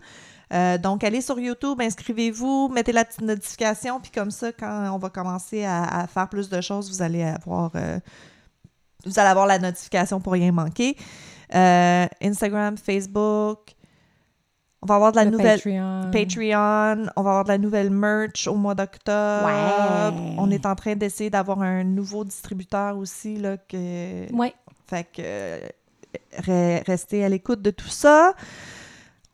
Euh, 0.52 0.78
donc, 0.78 1.04
allez 1.04 1.20
sur 1.20 1.38
YouTube, 1.38 1.78
inscrivez-vous, 1.80 2.68
mettez 2.72 2.92
la 2.92 3.04
petite 3.04 3.20
notification, 3.20 4.00
puis 4.00 4.10
comme 4.10 4.30
ça, 4.30 4.50
quand 4.50 4.90
on 4.94 4.96
va 4.98 5.10
commencer 5.10 5.62
à, 5.64 5.84
à 5.84 6.06
faire 6.06 6.26
plus 6.28 6.48
de 6.48 6.60
choses, 6.62 6.88
vous 6.90 7.02
allez 7.02 7.22
avoir, 7.22 7.70
euh, 7.74 7.98
vous 9.06 9.18
allez 9.18 9.28
avoir 9.30 9.46
la 9.46 9.58
notification 9.58 10.20
pour 10.20 10.32
rien 10.32 10.52
manquer. 10.52 10.96
Euh, 11.54 12.06
Instagram, 12.22 12.76
Facebook, 12.76 13.58
on 14.82 14.86
va 14.86 14.94
avoir 14.96 15.12
de 15.12 15.16
la 15.16 15.24
Le 15.24 15.30
nouvelle 15.32 15.58
Patreon. 15.60 16.10
Patreon, 16.12 17.10
on 17.16 17.22
va 17.22 17.30
avoir 17.30 17.44
de 17.44 17.48
la 17.48 17.58
nouvelle 17.58 17.90
merch 17.90 18.46
au 18.46 18.54
mois 18.54 18.74
d'octobre. 18.74 19.46
Ouais. 19.46 20.34
On 20.38 20.50
est 20.50 20.66
en 20.66 20.74
train 20.74 20.94
d'essayer 20.94 21.30
d'avoir 21.30 21.62
un 21.62 21.84
nouveau 21.84 22.24
distributeur 22.24 22.96
aussi 22.96 23.36
là 23.36 23.56
que 23.56 24.32
Ouais. 24.32 24.54
fait 24.86 25.04
que 25.04 25.22
euh, 25.24 25.58
re- 26.40 26.82
restez 26.86 27.24
à 27.24 27.28
l'écoute 27.28 27.62
de 27.62 27.70
tout 27.70 27.88
ça. 27.88 28.34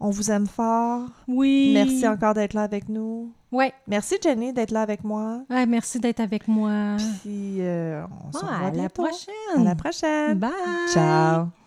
On 0.01 0.11
vous 0.11 0.31
aime 0.31 0.47
fort. 0.47 1.03
Oui. 1.29 1.73
Merci 1.75 2.07
encore 2.07 2.35
d'être 2.35 2.55
là 2.55 2.63
avec 2.63 2.89
nous. 2.89 3.33
Ouais. 3.55 3.73
Merci 3.87 4.17
Jenny 4.23 4.53
d'être 4.53 4.71
là 4.73 4.83
avec 4.83 5.05
moi. 5.05 5.43
Ouais, 5.49 5.65
merci 5.67 6.01
d'être 6.01 6.21
avec 6.21 6.49
moi. 6.49 6.97
Puis 7.23 7.59
euh, 7.61 8.03
on 8.27 8.33
se 8.33 8.39
Ah, 8.43 8.47
revoit 8.47 8.57
à 8.57 8.63
la 8.65 8.71
bientôt. 8.71 9.05
prochaine. 9.05 9.61
À 9.61 9.63
la 9.65 9.75
prochaine. 9.75 10.39
Bye. 10.39 10.51
Ciao. 10.93 11.64